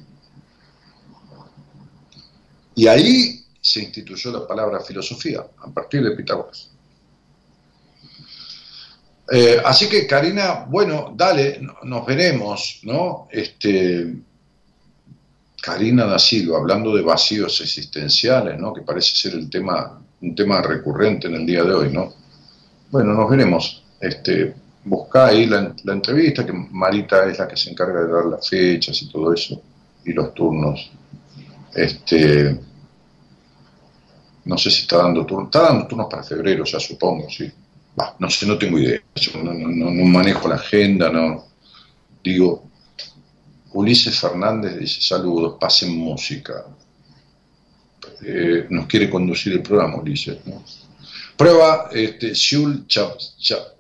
[2.74, 6.70] y ahí se instituyó la palabra filosofía, a partir de Pitágoras.
[9.32, 13.28] Eh, así que Karina, bueno, dale, nos veremos, ¿no?
[13.30, 14.14] Este,
[15.60, 18.72] Karina da Silva, hablando de vacíos existenciales, ¿no?
[18.72, 21.92] que parece ser el tema, un tema recurrente en el día de hoy.
[21.92, 22.12] ¿no?
[22.90, 23.82] Bueno, nos veremos.
[24.00, 28.48] Este, buscá ahí la, entrevista, que Marita es la que se encarga de dar las
[28.48, 29.60] fechas y todo eso,
[30.04, 30.90] y los turnos.
[31.74, 32.58] Este,
[34.44, 37.50] no sé si está dando turnos, está dando turnos para febrero, ya supongo, sí.
[37.94, 39.00] Bah, no sé, no tengo idea,
[39.34, 41.44] no manejo la agenda, no.
[42.22, 42.70] Digo,
[43.72, 46.64] Ulises Fernández dice, saludos, pasen música.
[48.22, 50.38] Eh, nos quiere conducir el programa, Ulises.
[51.36, 52.32] Prueba, este,
[52.86, 53.14] Cha-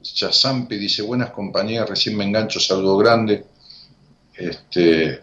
[0.02, 3.44] Chazampi dice, buenas compañías, recién me engancho, saludo grande.
[4.34, 5.20] Este,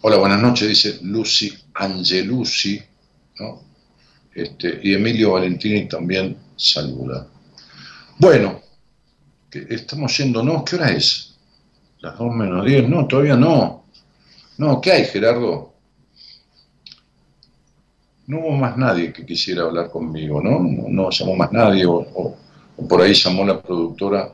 [0.00, 2.82] hola, buenas noches, dice Lucy Angelucci,
[3.38, 3.62] ¿no?
[4.34, 7.28] Este, y Emilio Valentini también saluda.
[8.18, 8.60] Bueno,
[9.52, 11.34] estamos yéndonos, ¿qué hora es?
[12.00, 13.84] Las 2 menos 10, no, todavía no.
[14.58, 15.74] No, ¿qué hay, Gerardo?
[18.26, 20.58] No hubo más nadie que quisiera hablar conmigo, ¿no?
[20.60, 22.36] No, llamó más nadie, o,
[22.88, 24.32] por ahí llamó la productora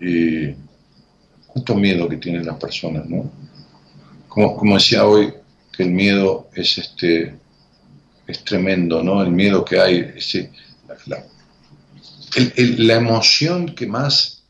[0.00, 0.54] y
[1.46, 3.30] cuánto miedo que tienen las personas, ¿no?
[4.28, 5.32] Como, como decía hoy,
[5.72, 7.34] que el miedo es este
[8.26, 9.22] es tremendo, ¿no?
[9.22, 10.50] El miedo que hay, ese,
[10.88, 14.42] la, la- emoción que más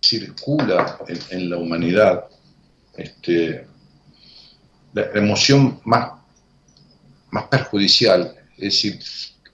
[0.00, 0.98] circula
[1.30, 2.24] en, la humanidad,
[2.96, 3.66] este,
[4.92, 6.12] la emoción más,
[7.34, 9.00] más perjudicial, es decir,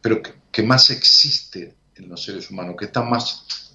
[0.02, 0.20] pero
[0.52, 3.72] que, más existe en los seres humanos, que está más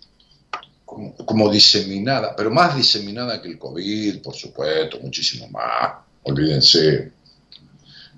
[0.85, 7.11] como, diseminada, pero más diseminada que el COVID, por supuesto, muchísimo más, olvídense,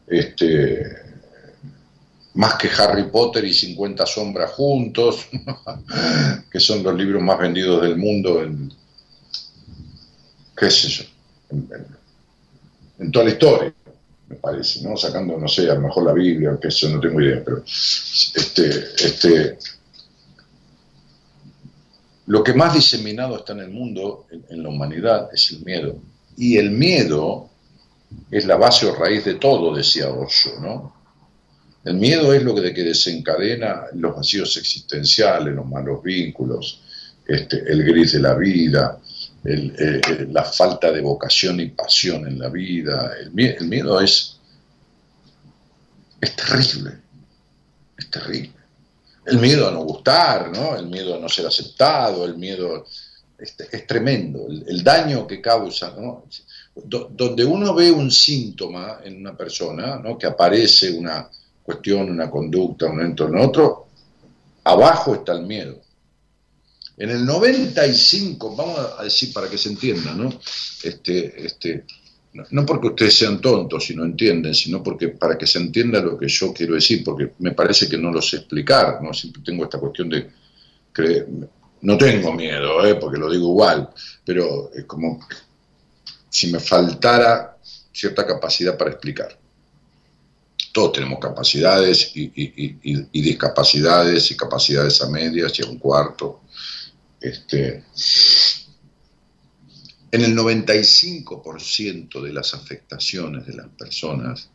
[0.05, 0.83] este,
[2.33, 5.27] más que Harry Potter y 50 sombras juntos,
[6.51, 8.73] que son los libros más vendidos del mundo en,
[10.57, 11.03] qué sé yo,
[11.51, 11.69] en-
[12.99, 13.73] en toda la historia,
[14.29, 14.97] me parece, ¿no?
[14.97, 18.67] Sacando, no sé, a lo mejor la Biblia, que eso no tengo idea, pero este,
[18.97, 19.57] este,
[22.25, 25.97] lo que más diseminado está en el mundo, en, la humanidad, es el miedo.
[26.35, 27.49] Y el miedo
[28.29, 30.93] es la base o raíz de todo, decía Osho, ¿no?
[31.85, 36.81] El miedo es lo que desencadena los vacíos existenciales, los malos vínculos,
[37.25, 38.99] este, el gris de la vida,
[39.47, 43.11] el, eh, eh, la falta de vocación y pasión en la vida.
[43.19, 44.37] El, mie- el miedo es,
[46.21, 46.91] es terrible,
[47.97, 48.53] es terrible.
[49.25, 50.75] El miedo a no gustar, ¿no?
[50.75, 52.85] El miedo a no ser aceptado, el miedo
[53.37, 56.25] es, es tremendo, el, daño que causa, ¿no?
[56.75, 60.17] Do- donde uno ve un síntoma en una persona, ¿no?
[60.17, 61.29] Que aparece una
[61.63, 63.87] cuestión, una conducta, un entorno, otro,
[64.63, 65.81] abajo está el miedo.
[66.97, 70.33] En el 95, vamos a decir para que se entienda, ¿no?
[70.81, 71.85] Este, este,
[72.51, 76.17] no, porque ustedes sean tontos y no entienden, sino porque para que se entienda lo
[76.17, 79.13] que yo quiero decir, porque me parece que no lo sé explicar, ¿no?
[79.13, 80.27] Siempre tengo esta cuestión de
[80.91, 81.27] creer,
[81.81, 82.95] no tengo miedo, ¿eh?
[82.95, 83.89] porque lo digo igual,
[84.25, 85.19] pero es como
[86.29, 87.57] si me faltara
[87.91, 89.37] cierta capacidad para explicar.
[90.73, 96.41] Todos tenemos capacidades y discapacidades y capacidades a medias y a un cuarto.
[97.19, 97.83] Este,
[100.11, 104.49] en el 95% de las afectaciones de las personas,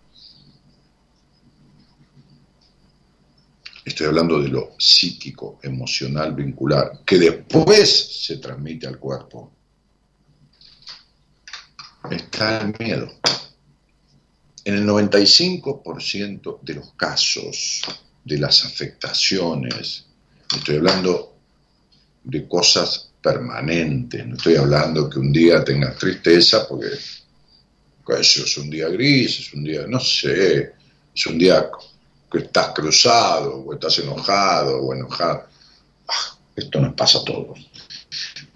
[3.84, 9.52] estoy hablando de lo psíquico, emocional, vincular, que después se transmite al cuerpo,
[12.10, 13.12] está el miedo.
[14.64, 17.82] En el 95% de los casos
[18.24, 20.06] de las afectaciones,
[20.54, 21.31] estoy hablando
[22.24, 26.88] de cosas permanentes, no estoy hablando que un día tengas tristeza porque
[28.06, 30.72] yo, es un día gris, es un día, no sé,
[31.14, 31.70] es un día
[32.30, 35.46] que estás cruzado, o estás enojado, o enojado.
[36.08, 37.70] Ah, esto nos pasa a todos.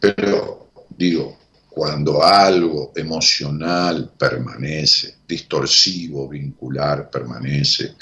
[0.00, 1.38] Pero digo,
[1.68, 7.94] cuando algo emocional permanece, distorsivo, vincular, permanece,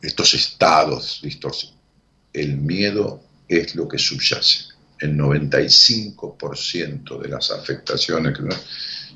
[0.00, 1.74] estos estados distorsivos,
[2.32, 4.66] el miedo es lo que subyace.
[5.00, 8.38] El 95% de las afectaciones,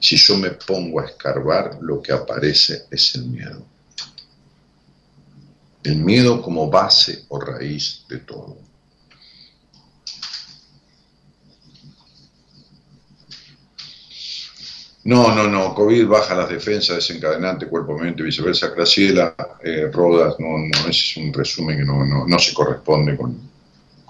[0.01, 3.67] si yo me pongo a escarbar, lo que aparece es el miedo.
[5.83, 8.59] El miedo como base o raíz de todo.
[15.05, 18.69] No, no, no, COVID baja las defensas, desencadenante, cuerpo, mente, viceversa.
[18.69, 23.17] Graciela eh, Rodas, no, no, ese es un resumen que no, no, no se corresponde
[23.17, 23.52] con,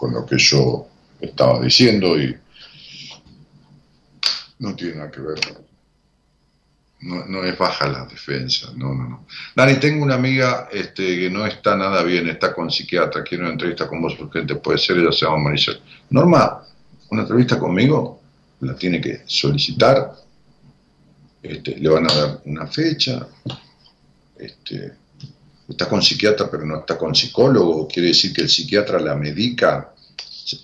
[0.02, 0.88] con lo que yo
[1.20, 2.36] estaba diciendo y
[4.58, 5.38] no tiene nada que ver.
[7.02, 9.26] no, no es baja la defensa, no, no, no.
[9.54, 13.52] Dani, tengo una amiga este, que no está nada bien, está con psiquiatra, quiere una
[13.52, 15.80] entrevista con vos urgente, puede ser, ella se llama Maricel.
[16.10, 16.64] Norma,
[17.10, 18.20] una entrevista conmigo,
[18.58, 20.16] la tiene que solicitar,
[21.44, 23.28] este, le van a dar una fecha,
[24.36, 24.94] este,
[25.68, 29.94] está con psiquiatra pero no está con psicólogo, quiere decir que el psiquiatra la medica,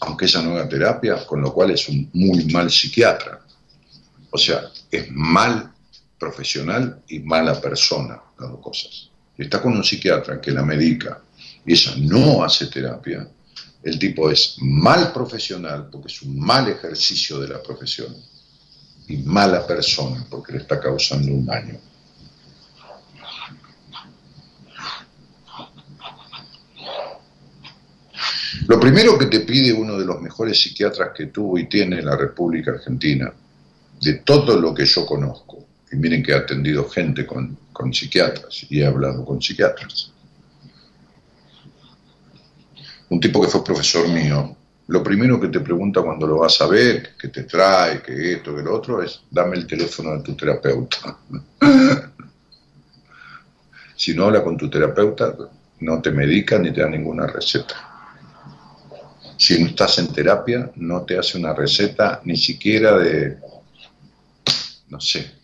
[0.00, 3.40] aunque ella no haga terapia, con lo cual es un muy mal psiquiatra.
[4.30, 5.72] O sea, es mal
[6.18, 9.10] profesional y mala persona, las dos cosas.
[9.36, 11.22] Está con un psiquiatra que la medica
[11.64, 13.28] y ella no hace terapia,
[13.82, 18.14] el tipo es mal profesional porque es un mal ejercicio de la profesión
[19.06, 21.78] y mala persona porque le está causando un daño.
[28.66, 32.16] Lo primero que te pide uno de los mejores psiquiatras que tuvo y tiene la
[32.16, 33.32] República Argentina,
[34.01, 38.66] de todo lo que yo conozco, y miren que he atendido gente con, con psiquiatras
[38.68, 40.12] y he hablado con psiquiatras,
[43.10, 44.56] un tipo que fue profesor mío,
[44.89, 48.56] lo primero que te pregunta cuando lo vas a ver, que te trae, que esto,
[48.56, 51.18] que lo otro, es dame el teléfono de tu terapeuta.
[53.97, 55.36] si no habla con tu terapeuta,
[55.80, 57.88] no te medica ni te da ninguna receta.
[59.39, 63.39] Si no estás en terapia, no te hace una receta ni siquiera de,
[64.89, 65.39] no sé,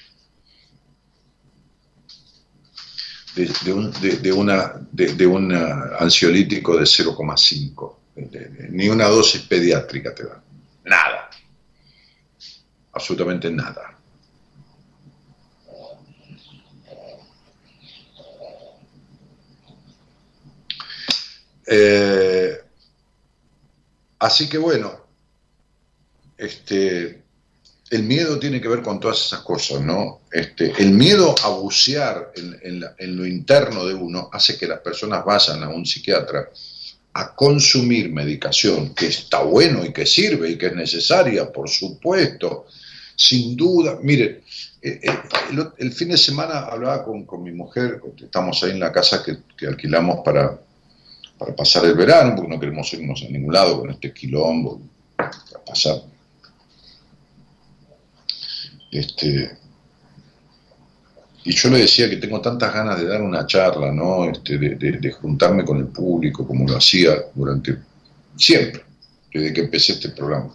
[3.37, 7.97] de, un, de, una, de, un ansiolítico de 0,5.
[8.71, 10.43] Ni una dosis pediátrica te da.
[10.85, 11.31] Nada.
[12.93, 13.95] Absolutamente nada.
[21.67, 22.44] Eh,
[24.25, 24.91] Así que bueno,
[26.39, 27.25] este,
[27.91, 30.23] el miedo tiene que ver con todas esas cosas, ¿no?
[30.33, 35.63] Este, el miedo a bucear en, lo interno de uno hace que las personas vayan
[35.63, 36.49] a un psiquiatra
[37.13, 42.65] a consumir medicación, que está bueno y que sirve y que es necesaria, por supuesto,
[43.15, 43.99] sin duda.
[44.01, 44.41] Miren,
[44.81, 45.19] eh, eh,
[45.77, 50.21] el, fin de semana hablaba con, mi mujer, estamos ahí en la casa que alquilamos
[50.25, 50.59] para,
[51.39, 54.81] para pasar el verano, porque no queremos irnos a ningún lado con este quilombo,
[55.17, 56.03] para pasar.
[58.91, 59.59] Este,
[61.45, 64.31] y yo le decía que tengo tantas ganas de dar una charla, ¿no?
[64.31, 67.77] Este, de, juntarme con el público, como lo hacía durante
[68.37, 68.85] siempre,
[69.33, 70.55] desde que empecé este programa,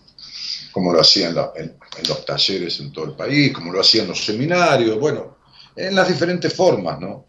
[0.72, 4.08] como lo hacía en, en los talleres en todo el país, como lo hacía en
[4.08, 5.38] los seminarios, bueno,
[5.76, 7.29] en las diferentes formas, ¿no?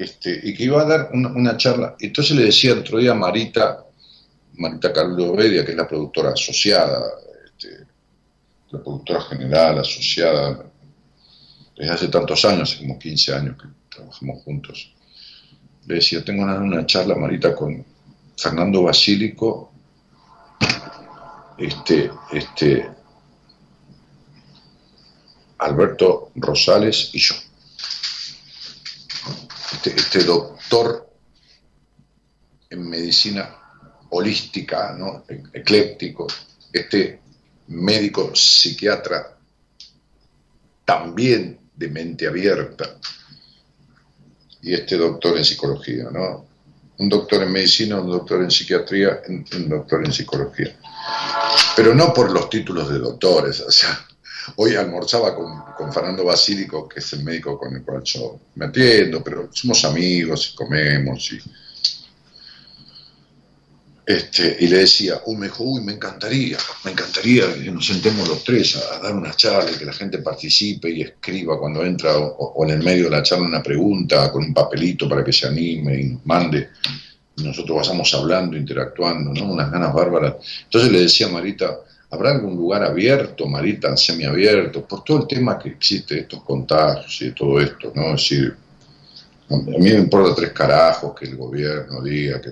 [0.00, 1.94] Este, y que iba a dar una, charla.
[2.00, 3.84] Entonces le decía otro día a Marita,
[4.54, 7.02] Marita Carlos Obedia, que es la productora asociada,
[7.44, 7.84] este,
[8.70, 10.64] la productora general asociada,
[11.76, 14.90] desde hace tantos años, como 15 años que trabajamos juntos.
[15.84, 17.84] Le decía, tengo una, una charla, Marita, con
[18.38, 19.70] Fernando Basílico,
[21.58, 22.88] este, este,
[25.58, 27.34] Alberto Rosales y yo.
[29.72, 31.08] Este, este, doctor
[32.68, 33.56] en medicina
[34.10, 35.24] holística, ¿no?
[35.28, 36.26] E-, ecléptico,
[36.72, 37.20] este
[37.68, 39.36] médico psiquiatra
[40.84, 42.98] también de mente abierta,
[44.62, 46.46] y este doctor en psicología, ¿no?
[46.98, 50.76] Un doctor en medicina, un doctor en psiquiatría, un doctor en psicología.
[51.74, 54.06] Pero no por los títulos de doctores, o sea,
[54.56, 59.24] Hoy almorzaba con, Fernando Basílico, que es el médico con el cual yo me atiendo,
[59.24, 61.32] pero somos amigos y comemos.
[61.32, 61.40] Y,
[64.06, 68.28] este, y le decía, uy, me dijo, uy, me encantaría, me encantaría que nos sentemos
[68.28, 72.64] los tres a, dar una charla que la gente participe y escriba cuando entra o,
[72.64, 76.00] en el medio de la charla una pregunta con un papelito para que se anime
[76.00, 76.70] y mande.
[77.36, 79.52] Y nosotros pasamos hablando, interactuando, ¿no?
[79.52, 80.34] Unas ganas bárbaras.
[80.64, 81.78] Entonces le decía a Marita,
[82.12, 84.84] ¿Habrá algún lugar abierto, Marita, semiabierto?
[84.84, 88.14] Por todo el tema que existe, estos contagios y todo esto, ¿no?
[88.14, 88.56] Es decir,
[89.48, 92.50] a mí me importa tres carajos que el gobierno diga que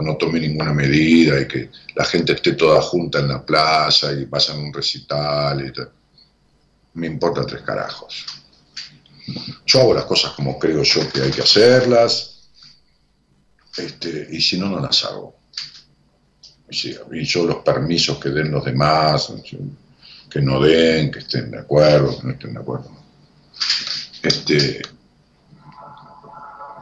[0.00, 4.26] no tome ninguna medida y que la gente esté toda junta en la plaza y
[4.26, 5.72] pasan un recital y.
[6.94, 8.26] Me importa tres carajos.
[9.66, 12.48] Yo hago las cosas como creo yo que hay que hacerlas,
[13.76, 15.37] este, y si no, no las hago
[16.70, 19.32] y yo los permisos que den los demás,
[20.30, 22.90] que no den, que estén de acuerdo, que no estén de acuerdo.
[24.22, 24.82] Este,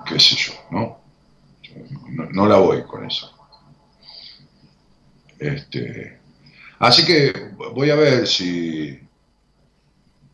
[0.07, 1.01] qué sé yo, ¿no?
[2.33, 3.33] No, la voy con eso.
[5.39, 6.19] Este,
[6.79, 8.99] así que voy a ver si,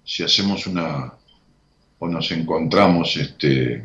[0.05, 1.13] si hacemos una,
[1.99, 3.17] o nos encontramos.
[3.17, 3.85] Este,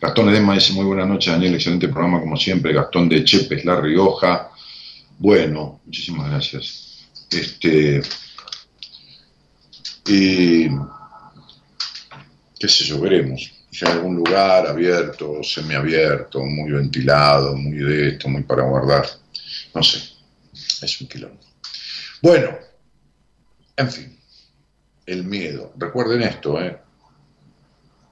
[0.00, 2.72] Gastón Edema dice muy buenas noches, Daniel, excelente programa como siempre.
[2.72, 4.50] Gastón de Chepes, La Rioja.
[5.18, 7.06] Bueno, muchísimas gracias.
[7.30, 8.02] Este,
[10.06, 10.68] y
[12.58, 13.52] qué sé yo, veremos.
[13.70, 19.06] Si hay algún lugar abierto, semiabierto, muy ventilado, muy de esto, muy para guardar.
[19.74, 19.98] No sé,
[20.82, 21.40] es un quilombo.
[22.22, 22.56] Bueno,
[23.76, 24.18] en fin,
[25.04, 25.72] el miedo.
[25.76, 26.78] Recuerden esto, ¿eh?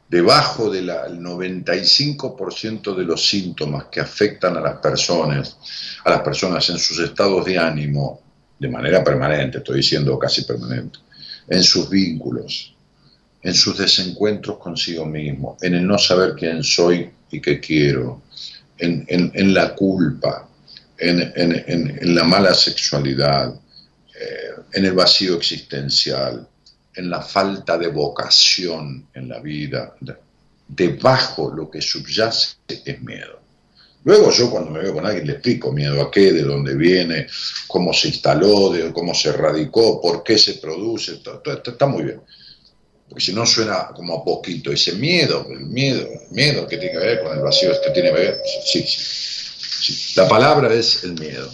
[0.09, 5.57] Debajo del 95% de los síntomas que afectan a las personas,
[6.05, 8.21] a las personas en sus estados de ánimo,
[8.59, 10.99] de manera permanente, estoy diciendo casi permanente,
[11.49, 12.75] en sus vínculos,
[13.43, 18.23] en sus desencuentros consigo mismo, en el no saber quién soy y qué quiero,
[18.79, 20.49] en, en- la culpa,
[20.99, 26.47] en, en- en- en la mala sexualidad, eh, en el vacío existencial,
[26.95, 29.95] en la falta de vocación en la vida.
[30.01, 30.17] De-
[30.67, 33.41] Debajo lo que subyace es miedo.
[34.05, 37.27] Luego yo cuando me veo con alguien le explico miedo a qué, de dónde viene,
[37.67, 42.21] cómo se instaló, de cómo se radicó, por qué se produce, todo, está muy bien.
[43.09, 46.93] Porque si no suena como a poquito, ese miedo, el miedo, el miedo que tiene
[46.99, 50.13] que ver con el vacío, que tiene que ver, sí, sí, sí.
[50.17, 51.51] La palabra es el miedo.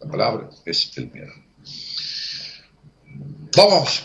[0.00, 1.32] La palabra es el miedo.
[3.56, 4.02] Vamos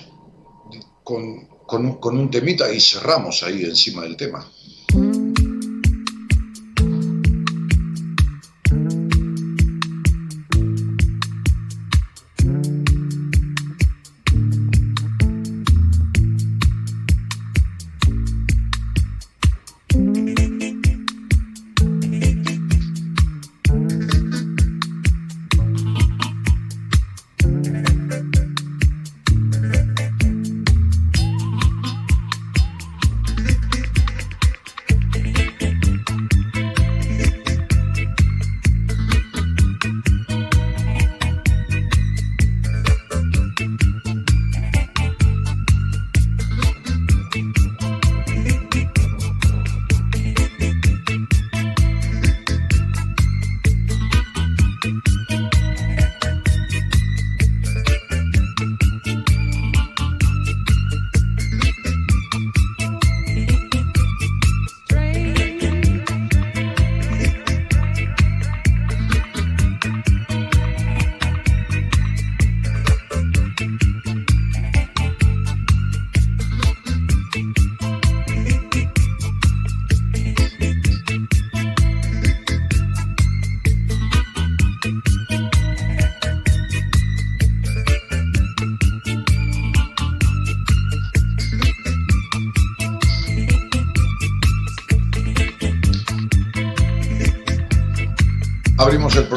[1.09, 4.47] con, con con un temita y cerramos ahí encima del tema.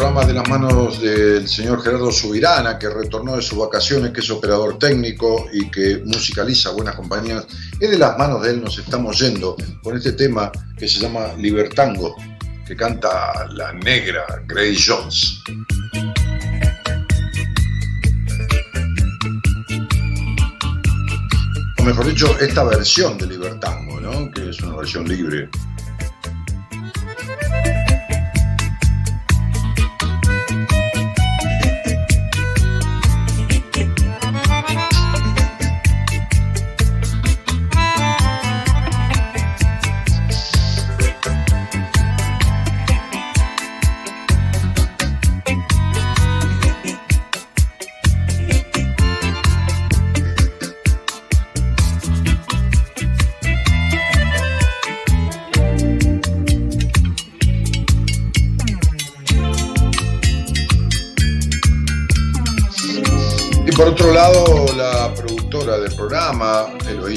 [0.02, 4.28] Programa de las manos del señor Gerardo Subirana, que retornó de sus vacaciones, que es
[4.30, 7.46] operador técnico y que musicaliza buenas compañías.
[7.80, 11.34] Y de las manos de él nos estamos yendo con este tema que se llama
[11.38, 12.16] Libertango,
[12.66, 15.40] que canta la negra Grace Jones.
[21.78, 24.28] O mejor dicho, esta versión de Libertango, ¿no?
[24.32, 25.48] que es una versión libre.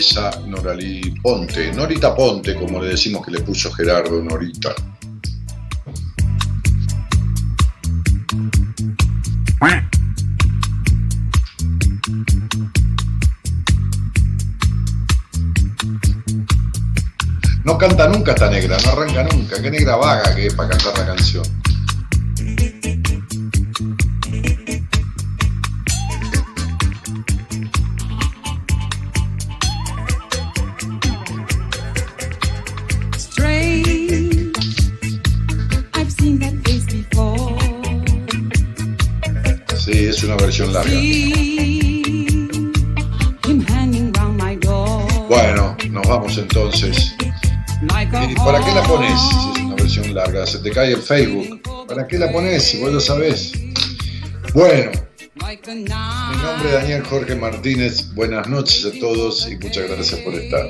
[0.06, 4.76] Eloisa Noralí Ponte, Norita Ponte, como le decimos que le puso Gerardo Norita.
[17.64, 19.60] No canta nunca esta negra, no arranca nunca.
[19.60, 21.65] Qué negra vaga que es para cantar la canción.
[45.28, 47.16] Bueno, nos vamos entonces.
[47.82, 50.46] ¿Y para qué la pones si es una versión larga?
[50.46, 51.88] Se te cae el Facebook.
[51.88, 53.54] ¿Para qué la pones si vos lo sabés?
[54.54, 54.92] Bueno,
[55.36, 58.14] mi nombre es Daniel Jorge Martínez.
[58.14, 60.68] Buenas noches a todos y muchas gracias por estar.